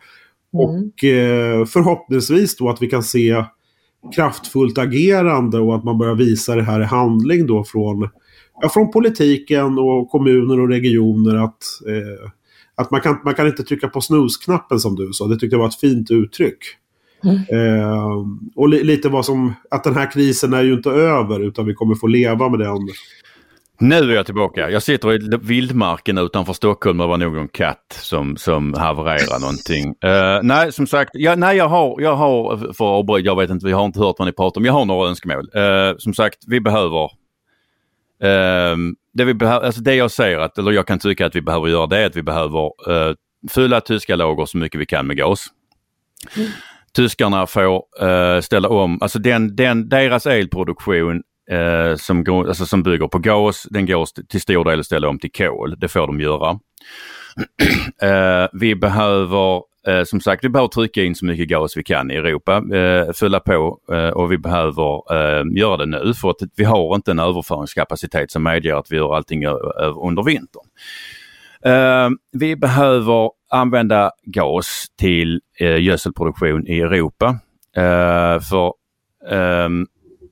Och 0.52 1.04
eh, 1.04 1.64
förhoppningsvis 1.64 2.56
då 2.56 2.68
att 2.68 2.82
vi 2.82 2.86
kan 2.86 3.02
se 3.02 3.44
kraftfullt 4.14 4.78
agerande 4.78 5.58
och 5.58 5.74
att 5.74 5.84
man 5.84 5.98
börjar 5.98 6.14
visa 6.14 6.54
det 6.54 6.62
här 6.62 6.80
i 6.80 6.84
handling 6.84 7.46
då 7.46 7.64
från, 7.64 8.08
ja, 8.60 8.68
från 8.68 8.90
politiken 8.90 9.78
och 9.78 10.10
kommuner 10.10 10.60
och 10.60 10.68
regioner 10.68 11.44
att, 11.44 11.62
eh, 11.86 12.30
att 12.78 12.90
man, 12.90 13.00
kan, 13.00 13.20
man 13.24 13.34
kan 13.34 13.46
inte 13.46 13.62
trycka 13.62 13.88
på 13.88 14.00
snusknappen 14.00 14.80
som 14.80 14.96
du 14.96 15.12
sa. 15.12 15.26
Det 15.26 15.38
tyckte 15.38 15.56
jag 15.56 15.60
var 15.60 15.68
ett 15.68 15.80
fint 15.80 16.10
uttryck. 16.10 16.58
Eh, 17.50 18.24
och 18.56 18.68
li, 18.68 18.84
lite 18.84 19.08
vad 19.08 19.24
som, 19.24 19.54
att 19.70 19.84
den 19.84 19.94
här 19.94 20.10
krisen 20.10 20.52
är 20.52 20.62
ju 20.62 20.74
inte 20.74 20.90
över 20.90 21.40
utan 21.40 21.66
vi 21.66 21.74
kommer 21.74 21.94
få 21.94 22.06
leva 22.06 22.48
med 22.48 22.58
den. 22.58 22.88
Nu 23.80 23.96
är 23.96 24.14
jag 24.14 24.26
tillbaka. 24.26 24.70
Jag 24.70 24.82
sitter 24.82 25.12
i 25.12 25.38
vildmarken 25.42 26.18
utanför 26.18 26.52
Stockholm. 26.52 26.98
Det 26.98 27.06
var 27.06 27.16
nog 27.16 27.36
en 27.36 27.48
katt 27.48 27.98
som, 28.02 28.36
som 28.36 28.74
havererar 28.74 29.40
någonting. 29.40 29.94
Eh, 30.10 30.40
nej, 30.42 30.72
som 30.72 30.86
sagt, 30.86 31.10
jag, 31.14 31.38
nej, 31.38 31.56
jag 31.56 31.68
har, 31.68 32.00
jag 32.00 32.16
har, 32.16 32.56
för 32.72 33.18
jag 33.20 33.36
vet 33.36 33.50
inte, 33.50 33.66
vi 33.66 33.72
har 33.72 33.84
inte 33.84 34.00
hört 34.00 34.16
vad 34.18 34.28
ni 34.28 34.32
pratar 34.32 34.60
om. 34.60 34.64
Jag 34.64 34.72
har 34.72 34.84
några 34.84 35.08
önskemål. 35.08 35.50
Eh, 35.54 35.96
som 35.98 36.14
sagt, 36.14 36.38
vi 36.46 36.60
behöver 36.60 37.10
ehm, 38.22 38.96
det, 39.12 39.24
vi 39.24 39.34
behöver, 39.34 39.66
alltså 39.66 39.80
det 39.80 39.94
jag 39.94 40.10
säger, 40.10 40.38
att, 40.38 40.58
eller 40.58 40.72
jag 40.72 40.86
kan 40.86 40.98
tycka 40.98 41.26
att 41.26 41.36
vi 41.36 41.42
behöver 41.42 41.68
göra 41.68 41.86
det 41.86 41.98
är 41.98 42.06
att 42.06 42.16
vi 42.16 42.22
behöver 42.22 42.90
uh, 42.90 43.14
fylla 43.50 43.80
tyska 43.80 44.16
lager 44.16 44.46
så 44.46 44.58
mycket 44.58 44.80
vi 44.80 44.86
kan 44.86 45.06
med 45.06 45.16
gas. 45.16 45.46
Tyskarna 46.94 47.46
får 47.46 47.82
eh, 48.00 48.40
ställa 48.40 48.68
om, 48.68 48.98
alltså 49.02 49.18
den, 49.18 49.56
den, 49.56 49.88
deras 49.88 50.26
elproduktion 50.26 51.22
eh, 51.50 51.96
som, 51.96 52.24
alltså 52.28 52.66
som 52.66 52.82
bygger 52.82 53.08
på 53.08 53.18
gas, 53.18 53.66
den 53.70 53.86
går 53.86 54.26
till 54.28 54.40
stor 54.40 54.64
del 54.64 54.80
att 54.80 54.86
ställa 54.86 55.08
om 55.08 55.18
till 55.18 55.32
kol. 55.32 55.74
Det 55.78 55.88
får 55.88 56.06
de 56.06 56.20
göra. 56.20 56.50
eh, 58.02 58.48
vi 58.52 58.74
behöver 58.74 59.62
eh, 59.88 60.04
som 60.04 60.20
sagt, 60.20 60.44
vi 60.44 60.48
behöver 60.48 60.68
trycka 60.68 61.02
in 61.02 61.14
så 61.14 61.24
mycket 61.24 61.48
gas 61.48 61.76
vi 61.76 61.82
kan 61.82 62.10
i 62.10 62.14
Europa, 62.14 62.76
eh, 62.76 63.12
fylla 63.12 63.40
på 63.40 63.78
eh, 63.92 64.08
och 64.08 64.32
vi 64.32 64.38
behöver 64.38 65.14
eh, 65.14 65.44
göra 65.56 65.76
det 65.76 65.86
nu 65.86 66.14
för 66.14 66.30
att 66.30 66.36
vi 66.56 66.64
har 66.64 66.94
inte 66.94 67.10
en 67.10 67.18
överföringskapacitet 67.18 68.30
som 68.30 68.42
medger 68.42 68.74
att 68.74 68.92
vi 68.92 68.96
gör 68.96 69.16
allting 69.16 69.46
under 69.46 70.22
vintern. 70.22 70.64
Eh, 71.64 72.10
vi 72.32 72.56
behöver 72.56 73.30
använda 73.50 74.10
gas 74.24 74.86
till 74.98 75.40
eh, 75.60 75.82
gödselproduktion 75.82 76.66
i 76.66 76.80
Europa. 76.80 77.38
Eh, 77.76 78.40
för 78.40 78.72
ehm, 79.30 79.86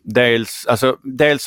dels, 0.04 0.66
alltså, 0.68 0.96
dels, 1.02 1.46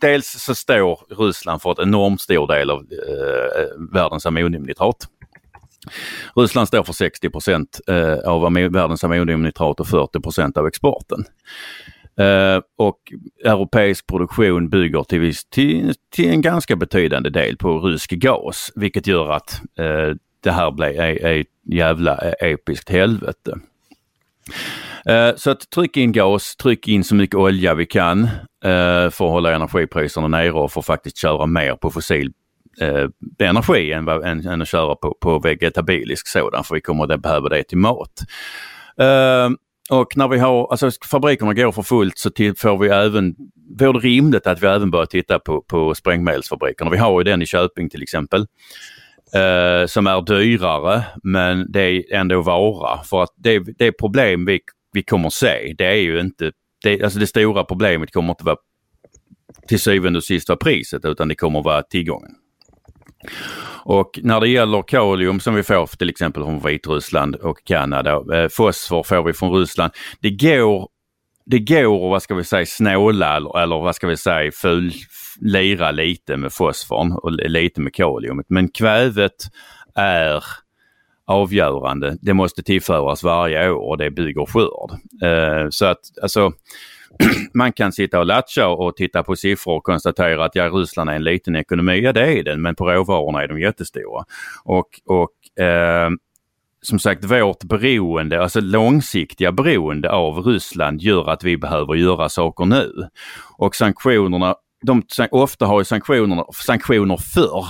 dels 0.00 0.26
så 0.26 0.54
står 0.54 1.24
Ryssland 1.24 1.62
för 1.62 1.82
en 1.82 1.88
enormt 1.88 2.20
stor 2.20 2.46
del 2.46 2.70
av 2.70 2.78
eh, 2.78 3.62
eh 3.62 3.92
världens 3.92 4.26
ammoniumnitrat. 4.26 5.08
Ryssland 6.36 6.68
står 6.68 6.82
för 6.82 6.92
60 6.92 7.30
procent 7.30 7.80
eh, 7.86 8.18
av 8.18 8.52
världens 8.52 9.04
ammoniumnitrat 9.04 9.80
och 9.80 9.88
40 9.88 10.20
procent 10.20 10.56
av 10.56 10.66
exporten. 10.66 11.24
Eh, 12.20 12.60
och 12.78 12.98
europeisk 13.44 14.06
produktion 14.06 14.68
bygger 14.68 15.04
till, 15.04 15.20
viss, 15.20 15.44
till, 15.44 15.94
till 16.10 16.30
en 16.30 16.40
ganska 16.40 16.76
betydande 16.76 17.30
del 17.30 17.56
på 17.56 17.78
rysk 17.78 18.10
gas, 18.10 18.72
vilket 18.74 19.06
gör 19.06 19.30
att 19.30 19.60
eh, 19.78 20.16
det 20.40 20.50
här 20.50 20.70
blir 20.70 21.00
ett 21.00 21.46
jävla 21.64 22.18
episkt 22.40 22.90
helvete. 22.90 23.54
Så 25.36 25.50
att 25.50 25.70
tryck 25.70 25.96
in 25.96 26.12
gas, 26.12 26.56
tryck 26.56 26.88
in 26.88 27.04
så 27.04 27.14
mycket 27.14 27.36
olja 27.36 27.74
vi 27.74 27.86
kan 27.86 28.28
för 28.62 29.06
att 29.06 29.18
hålla 29.18 29.54
energipriserna 29.54 30.28
nere 30.28 30.52
och 30.52 30.72
för 30.72 30.80
att 30.80 30.86
faktiskt 30.86 31.18
köra 31.18 31.46
mer 31.46 31.74
på 31.74 31.90
fossil 31.90 32.32
eh, 32.80 33.48
energi 33.48 33.92
än, 33.92 34.08
än, 34.08 34.46
än 34.46 34.62
att 34.62 34.68
köra 34.68 34.94
på, 34.94 35.16
på 35.20 35.38
vegetabilisk 35.38 36.28
sådan 36.28 36.64
för 36.64 36.74
vi 36.74 36.80
kommer 36.80 37.12
att 37.12 37.22
behöva 37.22 37.48
det 37.48 37.62
till 37.62 37.78
mat. 37.78 38.12
Eh, 39.00 39.50
och 39.90 40.16
när 40.16 40.28
vi 40.28 40.38
har, 40.38 40.68
alltså 40.70 40.90
fabrikerna 41.10 41.54
går 41.54 41.72
för 41.72 41.82
fullt 41.82 42.18
så 42.18 42.30
till, 42.30 42.56
får 42.56 42.78
vi 42.78 42.88
även, 42.88 43.34
vore 43.78 43.92
det 43.92 43.98
rimligt 43.98 44.46
att 44.46 44.62
vi 44.62 44.66
även 44.66 44.90
börjar 44.90 45.06
titta 45.06 45.38
på, 45.38 45.62
på 45.62 45.94
sprängmedelsfabrikerna. 45.94 46.90
Vi 46.90 46.96
har 46.96 47.20
ju 47.20 47.24
den 47.24 47.42
i 47.42 47.46
Köping 47.46 47.90
till 47.90 48.02
exempel. 48.02 48.46
Eh, 49.34 49.86
som 49.86 50.06
är 50.06 50.22
dyrare 50.22 51.02
men 51.22 51.72
det 51.72 51.80
är 51.80 52.14
ändå 52.14 52.42
vara. 52.42 53.02
För 53.02 53.22
att 53.22 53.34
det, 53.36 53.58
det 53.78 53.92
problem 53.92 54.44
vi, 54.44 54.60
vi 54.92 55.02
kommer 55.02 55.30
se 55.30 55.74
det 55.78 55.84
är 55.84 55.94
ju 55.94 56.20
inte, 56.20 56.52
det, 56.84 57.02
alltså 57.02 57.18
det 57.18 57.26
stora 57.26 57.64
problemet 57.64 58.12
kommer 58.12 58.30
inte 58.30 58.44
vara 58.44 58.56
till 59.68 59.80
syvende 59.80 60.16
och 60.16 60.24
sist 60.24 60.48
vara 60.48 60.56
priset 60.56 61.04
utan 61.04 61.28
det 61.28 61.34
kommer 61.34 61.62
vara 61.62 61.82
tillgången. 61.82 62.30
Och 63.84 64.18
när 64.22 64.40
det 64.40 64.48
gäller 64.48 64.82
kalium 64.82 65.40
som 65.40 65.54
vi 65.54 65.62
får 65.62 65.86
till 65.86 66.10
exempel 66.10 66.42
från 66.42 66.60
Vitryssland 66.60 67.34
och 67.34 67.64
Kanada, 67.64 68.22
eh, 68.34 68.48
fosfor 68.48 69.02
får 69.02 69.22
vi 69.22 69.32
från 69.32 69.52
Ryssland. 69.52 69.92
Det 70.20 70.30
går, 70.30 70.88
det 71.46 71.58
går 71.58 72.10
vad 72.10 72.22
ska 72.22 72.34
vi 72.34 72.44
säga, 72.44 72.66
snåla 72.66 73.36
eller, 73.36 73.58
eller 73.58 73.78
vad 73.78 73.94
ska 73.94 74.06
vi 74.06 74.16
säga, 74.16 74.52
ful, 74.52 74.92
lira 75.40 75.90
lite 75.90 76.36
med 76.36 76.52
fosforn 76.52 77.12
och 77.12 77.32
lite 77.32 77.80
med 77.80 77.94
kaliumet. 77.94 78.46
Men 78.48 78.68
kvävet 78.68 79.36
är 79.94 80.44
avgörande. 81.26 82.16
Det 82.20 82.34
måste 82.34 82.62
tillföras 82.62 83.22
varje 83.22 83.70
år 83.70 83.88
och 83.88 83.98
det 83.98 84.10
bygger 84.10 84.46
skörd. 84.46 84.90
Eh, 85.22 85.68
så 85.70 85.86
att 85.86 86.00
alltså 86.22 86.52
man 87.54 87.72
kan 87.72 87.92
sitta 87.92 88.18
och 88.18 88.26
latcha 88.26 88.68
och 88.68 88.96
titta 88.96 89.22
på 89.22 89.36
siffror 89.36 89.76
och 89.76 89.84
konstatera 89.84 90.44
att 90.44 90.54
ja, 90.54 90.68
Ryssland 90.68 91.10
är 91.10 91.14
en 91.14 91.24
liten 91.24 91.56
ekonomi. 91.56 92.00
Ja, 92.00 92.12
det 92.12 92.38
är 92.38 92.44
den, 92.44 92.62
men 92.62 92.74
på 92.74 92.90
råvarorna 92.90 93.42
är 93.42 93.48
de 93.48 93.60
jättestora. 93.60 94.24
Och, 94.64 94.88
och 95.06 95.64
eh, 95.64 96.10
som 96.82 96.98
sagt, 96.98 97.24
vårt 97.24 97.64
beroende, 97.64 98.42
alltså 98.42 98.60
långsiktiga 98.60 99.52
beroende 99.52 100.10
av 100.10 100.46
Ryssland 100.46 101.00
gör 101.00 101.30
att 101.30 101.44
vi 101.44 101.56
behöver 101.56 101.94
göra 101.94 102.28
saker 102.28 102.64
nu. 102.64 103.08
Och 103.56 103.74
sanktionerna, 103.74 104.54
de, 104.82 105.02
ofta 105.30 105.66
har 105.66 105.80
ju 105.80 105.84
sanktionerna, 105.84 106.44
sanktioner 106.52 107.16
förr 107.16 107.66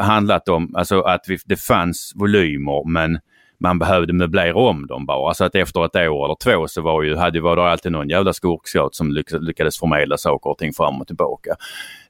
handlat 0.00 0.48
om 0.48 0.74
alltså 0.76 1.00
att 1.00 1.24
vi, 1.28 1.38
det 1.46 1.56
fanns 1.56 2.12
volymer 2.14 2.88
men 2.88 3.18
man 3.60 3.78
behövde 3.78 4.12
möblera 4.12 4.54
om 4.54 4.86
dem 4.86 5.06
bara. 5.06 5.34
Så 5.34 5.44
att 5.44 5.54
efter 5.54 5.84
ett 5.84 5.96
år 5.96 6.24
eller 6.24 6.36
två 6.44 6.68
så 6.68 6.82
var, 6.82 7.02
ju, 7.02 7.16
hade, 7.16 7.40
var 7.40 7.56
det 7.56 7.62
alltid 7.62 7.92
någon 7.92 8.08
jävla 8.08 8.32
skurkskott 8.32 8.94
som 8.94 9.12
lyckades 9.40 9.78
förmedla 9.78 10.16
saker 10.16 10.50
och 10.50 10.58
ting 10.58 10.72
fram 10.72 11.00
och 11.00 11.06
tillbaka. 11.06 11.54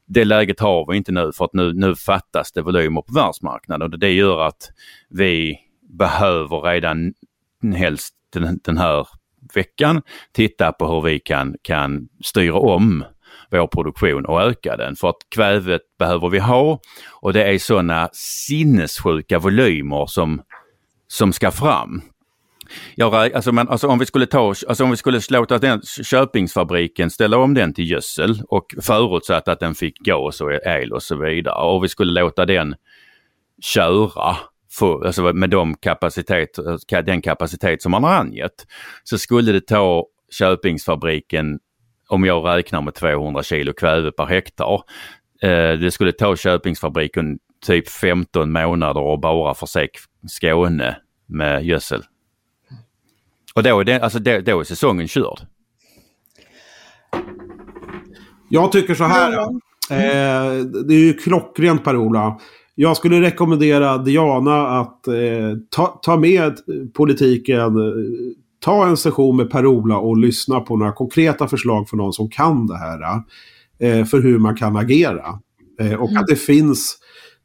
Det 0.07 0.25
läget 0.25 0.61
har 0.61 0.91
vi 0.91 0.97
inte 0.97 1.13
nu 1.13 1.33
för 1.33 1.45
att 1.45 1.55
nu, 1.55 1.73
nu 1.73 1.97
fattas 1.97 2.53
det 2.53 2.63
volymer 2.63 3.03
på 3.03 3.13
världsmarknaden 3.13 3.93
och 3.93 3.99
det 3.99 4.13
gör 4.13 4.41
att 4.41 4.71
vi 5.09 5.59
behöver 5.99 6.61
redan 6.61 7.15
helst 7.77 8.15
den, 8.33 8.61
den 8.65 8.79
här 8.79 9.07
veckan 9.55 10.03
titta 10.33 10.73
på 10.73 10.87
hur 10.87 11.01
vi 11.01 11.19
kan, 11.19 11.57
kan 11.63 12.09
styra 12.25 12.59
om 12.59 13.05
vår 13.51 13.67
produktion 13.67 14.27
och 14.27 14.43
öka 14.43 14.77
den. 14.77 14.97
För 14.97 15.09
att 15.09 15.27
kvävet 15.35 15.83
behöver 15.99 16.29
vi 16.29 16.39
ha 16.39 16.81
och 17.11 17.33
det 17.33 17.45
är 17.45 17.59
sådana 17.59 18.09
sinnessjuka 18.13 19.39
volymer 19.39 20.07
som 20.07 20.43
som 21.11 21.33
ska 21.33 21.51
fram. 21.51 22.03
Jag, 22.95 23.15
alltså, 23.15 23.53
men, 23.53 23.69
alltså, 23.69 23.89
om 23.89 23.99
vi 23.99 24.07
skulle 24.07 24.27
ta, 24.27 24.55
alltså, 24.69 24.85
om 24.85 24.91
vi 24.91 24.97
skulle 24.97 25.21
låta 25.31 25.59
den 25.59 25.83
Köpingsfabriken 26.05 27.11
ställa 27.11 27.39
om 27.39 27.55
den 27.55 27.75
till 27.75 27.91
gödsel 27.91 28.43
och 28.49 28.67
förutsatt 28.83 29.49
att 29.49 29.61
den 29.61 29.75
fick 29.75 29.99
gas 29.99 30.41
och 30.41 30.53
el 30.67 30.93
och 30.93 31.03
så 31.03 31.17
vidare 31.17 31.63
och 31.63 31.85
vi 31.85 31.89
skulle 31.89 32.21
låta 32.21 32.47
den 32.47 32.75
köra 33.63 34.37
för, 34.79 35.07
alltså 35.07 35.23
med 35.23 35.51
de 35.51 35.75
kapacitet, 35.75 36.59
den 36.89 37.23
kapacitet 37.23 37.83
som 37.83 37.93
man 37.93 38.05
har 38.05 38.15
angett 38.15 38.67
så 39.05 39.19
skulle 39.19 39.53
det 39.53 39.67
ta 39.67 40.07
Köpingsfabriken, 40.39 41.59
om 42.09 42.25
jag 42.25 42.47
räknar 42.49 42.83
med 42.83 42.95
200 42.95 43.43
kilo 43.43 43.73
kväve 43.73 44.13
per 44.13 44.27
hektar, 44.27 44.83
eh, 45.43 45.73
det 45.73 45.91
skulle 45.91 46.13
ta 46.13 46.37
Köpingsfabriken 46.37 47.39
typ 47.67 47.89
15 47.89 48.53
månader 48.53 49.01
och 49.01 49.21
bara 49.21 49.55
förse 49.55 49.89
Skåne 50.29 50.97
med 51.27 51.65
gödsel. 51.65 52.03
Och 53.55 53.63
då 53.63 53.81
är, 53.81 53.85
det, 53.85 54.01
alltså 54.01 54.19
då, 54.19 54.41
då 54.41 54.61
är 54.61 54.65
säsongen 54.65 55.09
körd. 55.09 55.41
Jag 58.49 58.73
tycker 58.73 58.95
så 58.95 59.05
här. 59.05 59.33
Eh, 59.91 60.65
det 60.87 60.95
är 60.95 61.07
ju 61.07 61.13
klockrent 61.13 61.85
Per-Ola. 61.85 62.41
Jag 62.75 62.97
skulle 62.97 63.21
rekommendera 63.21 63.99
Diana 63.99 64.81
att 64.81 65.09
eh, 65.09 65.15
ta, 65.71 66.01
ta 66.03 66.17
med 66.17 66.57
politiken. 66.95 67.73
Ta 68.61 68.87
en 68.87 68.97
session 68.97 69.37
med 69.37 69.51
Per-Ola 69.51 69.99
och 69.99 70.17
lyssna 70.17 70.61
på 70.61 70.77
några 70.77 70.93
konkreta 70.93 71.49
förslag 71.49 71.89
från 71.89 71.99
någon 71.99 72.13
som 72.13 72.31
kan 72.31 72.67
det 72.67 72.77
här. 72.79 73.23
Eh, 73.79 74.05
för 74.05 74.23
hur 74.23 74.39
man 74.39 74.57
kan 74.57 74.77
agera. 74.77 75.39
Eh, 75.81 75.95
och 75.95 76.11
mm. 76.11 76.21
att 76.21 76.27
det 76.27 76.37
finns 76.37 76.99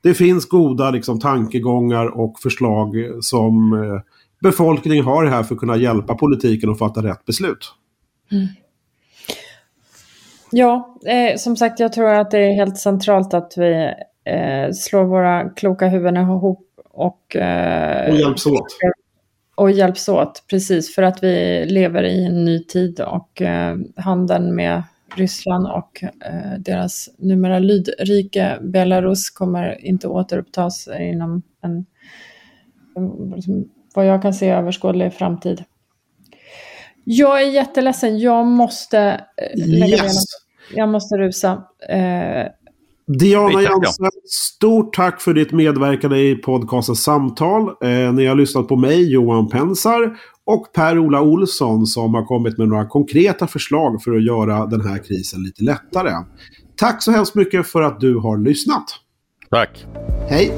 det 0.06 0.14
finns 0.14 0.46
goda 0.46 0.92
liksom, 0.92 1.20
tankegångar 1.20 2.18
och 2.18 2.40
förslag 2.40 2.96
som 3.22 3.74
eh, 3.74 4.02
befolkningen 4.42 5.06
har 5.06 5.26
här 5.26 5.44
för 5.44 5.56
att 5.56 5.60
kunna 5.60 5.78
hjälpa 5.78 6.16
politiken 6.16 6.70
att 6.70 6.80
fatta 6.80 7.04
rätt 7.04 7.26
beslut. 7.26 7.74
Mm. 8.32 8.48
Ja, 10.52 10.98
eh, 11.06 11.38
som 11.38 11.58
sagt, 11.58 11.80
jag 11.80 11.94
tror 11.94 12.10
att 12.10 12.32
det 12.32 12.40
är 12.40 12.54
helt 12.54 12.78
centralt 12.78 13.34
att 13.34 13.54
vi 13.58 13.94
eh, 14.26 14.72
slår 14.74 15.04
våra 15.04 15.50
kloka 15.50 15.88
huvuden 15.88 16.18
ihop 16.18 16.68
och, 16.90 17.36
eh, 17.36 18.10
och 18.10 18.20
hjälps 18.20 18.46
åt. 18.46 18.68
Och 19.56 19.72
hjälps 19.72 20.10
åt, 20.10 20.44
precis, 20.50 20.96
för 20.96 21.02
att 21.02 21.24
vi 21.24 21.66
lever 21.66 22.04
i 22.04 22.26
en 22.26 22.46
ny 22.46 22.64
tid 22.64 23.00
och 23.00 23.42
eh, 23.42 23.78
handeln 23.96 24.56
med 24.56 24.84
Ryssland 25.18 25.68
och 25.68 26.04
eh, 26.04 26.60
deras 26.60 27.10
numera 27.18 27.60
lydrike 27.60 28.58
Belarus 28.62 29.30
kommer 29.30 29.86
inte 29.86 30.08
återupptas 30.08 30.88
inom 31.00 31.42
en, 31.62 31.86
en, 32.96 33.66
vad 33.96 34.06
jag 34.06 34.22
kan 34.22 34.34
se, 34.34 34.50
överskådlig 34.50 35.14
framtid. 35.14 35.64
Jag 37.04 37.42
är 37.42 37.46
jätteledsen, 37.46 38.20
jag 38.20 38.46
måste 38.46 39.00
eh, 39.00 39.68
lägga 39.68 40.04
yes. 40.04 40.24
Jag 40.76 40.90
måste 40.90 41.16
rusa. 41.16 41.64
Eh, 41.90 42.48
Diana 43.08 43.62
Jansen, 43.62 44.10
stort 44.30 44.96
tack 44.96 45.22
för 45.22 45.34
ditt 45.34 45.52
medverkande 45.52 46.18
i 46.18 46.36
podcastens 46.36 47.04
samtal. 47.04 47.62
Eh, 47.62 48.14
ni 48.14 48.26
har 48.26 48.36
lyssnat 48.36 48.68
på 48.68 48.76
mig, 48.76 49.12
Johan 49.14 49.50
Pensar, 49.50 50.18
och 50.46 50.74
Per-Ola 50.74 51.22
Olsson 51.22 51.86
som 51.86 52.14
har 52.14 52.26
kommit 52.26 52.58
med 52.58 52.68
några 52.68 52.86
konkreta 52.86 53.48
förslag 53.48 54.04
för 54.04 54.16
att 54.16 54.26
göra 54.26 54.66
den 54.66 54.82
här 54.82 54.98
krisen 54.98 55.44
lite 55.44 55.64
lättare. 55.64 56.12
Tack 56.76 57.04
så 57.04 57.12
hemskt 57.12 57.36
mycket 57.36 57.68
för 57.68 57.82
att 57.82 58.00
du 58.00 58.18
har 58.18 58.38
lyssnat. 58.38 58.86
Tack. 59.50 59.86
Hej. 60.30 60.54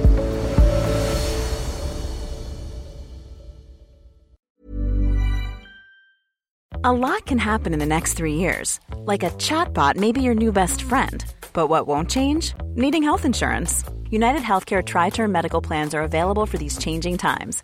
A 6.83 6.93
lot 6.93 7.25
can 7.25 7.39
happen 7.39 7.73
in 7.73 7.79
the 7.79 7.85
next 7.85 8.17
three 8.17 8.35
years. 8.35 8.79
Like 9.05 9.23
a 9.23 9.31
chatbot 9.39 9.97
may 9.97 10.11
be 10.11 10.21
your 10.21 10.35
new 10.35 10.51
best 10.51 10.81
friend. 10.81 11.25
But 11.53 11.69
what 11.69 11.87
won't 11.87 12.09
change? 12.09 12.53
Needing 12.75 13.03
health 13.03 13.25
insurance. 13.25 13.83
United 14.09 14.41
Healthcare 14.41 14.81
Tri 14.81 15.09
Term 15.09 15.31
Medical 15.31 15.59
Plans 15.59 15.93
are 15.93 16.03
available 16.03 16.45
for 16.45 16.57
these 16.57 16.77
changing 16.77 17.17
times. 17.17 17.63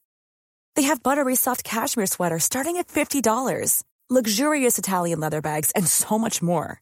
They 0.75 0.83
have 0.83 1.03
buttery 1.03 1.35
soft 1.35 1.63
cashmere 1.63 2.07
sweaters 2.07 2.43
starting 2.43 2.77
at 2.77 2.87
$50, 2.87 3.83
luxurious 4.09 4.79
Italian 4.79 5.19
leather 5.19 5.41
bags, 5.41 5.71
and 5.71 5.87
so 5.87 6.17
much 6.17 6.41
more. 6.41 6.81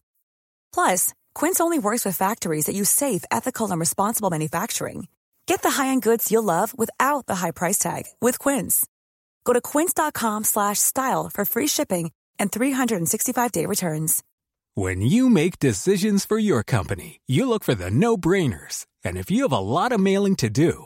Plus, 0.73 1.13
Quince 1.35 1.59
only 1.59 1.79
works 1.79 2.05
with 2.05 2.17
factories 2.17 2.65
that 2.65 2.75
use 2.75 2.89
safe, 2.89 3.23
ethical, 3.29 3.69
and 3.69 3.79
responsible 3.79 4.29
manufacturing. 4.29 5.07
Get 5.49 5.63
the 5.63 5.71
high-end 5.71 6.03
goods 6.03 6.31
you'll 6.31 6.43
love 6.43 6.77
without 6.77 7.25
the 7.25 7.35
high 7.35 7.49
price 7.49 7.79
tag 7.79 8.03
with 8.21 8.37
Quince. 8.37 8.85
Go 9.45 9.53
to 9.53 9.61
quince.com 9.61 10.43
slash 10.43 10.77
style 10.77 11.29
for 11.33 11.43
free 11.43 11.65
shipping 11.65 12.11
and 12.37 12.51
365-day 12.51 13.65
returns. 13.65 14.23
When 14.75 15.01
you 15.01 15.27
make 15.27 15.57
decisions 15.57 16.23
for 16.23 16.37
your 16.37 16.61
company, 16.63 17.19
you 17.25 17.49
look 17.49 17.63
for 17.63 17.73
the 17.73 17.89
no-brainers. 17.89 18.85
And 19.03 19.17
if 19.17 19.31
you 19.31 19.41
have 19.41 19.51
a 19.51 19.57
lot 19.57 19.91
of 19.91 19.99
mailing 19.99 20.35
to 20.35 20.51
do, 20.51 20.85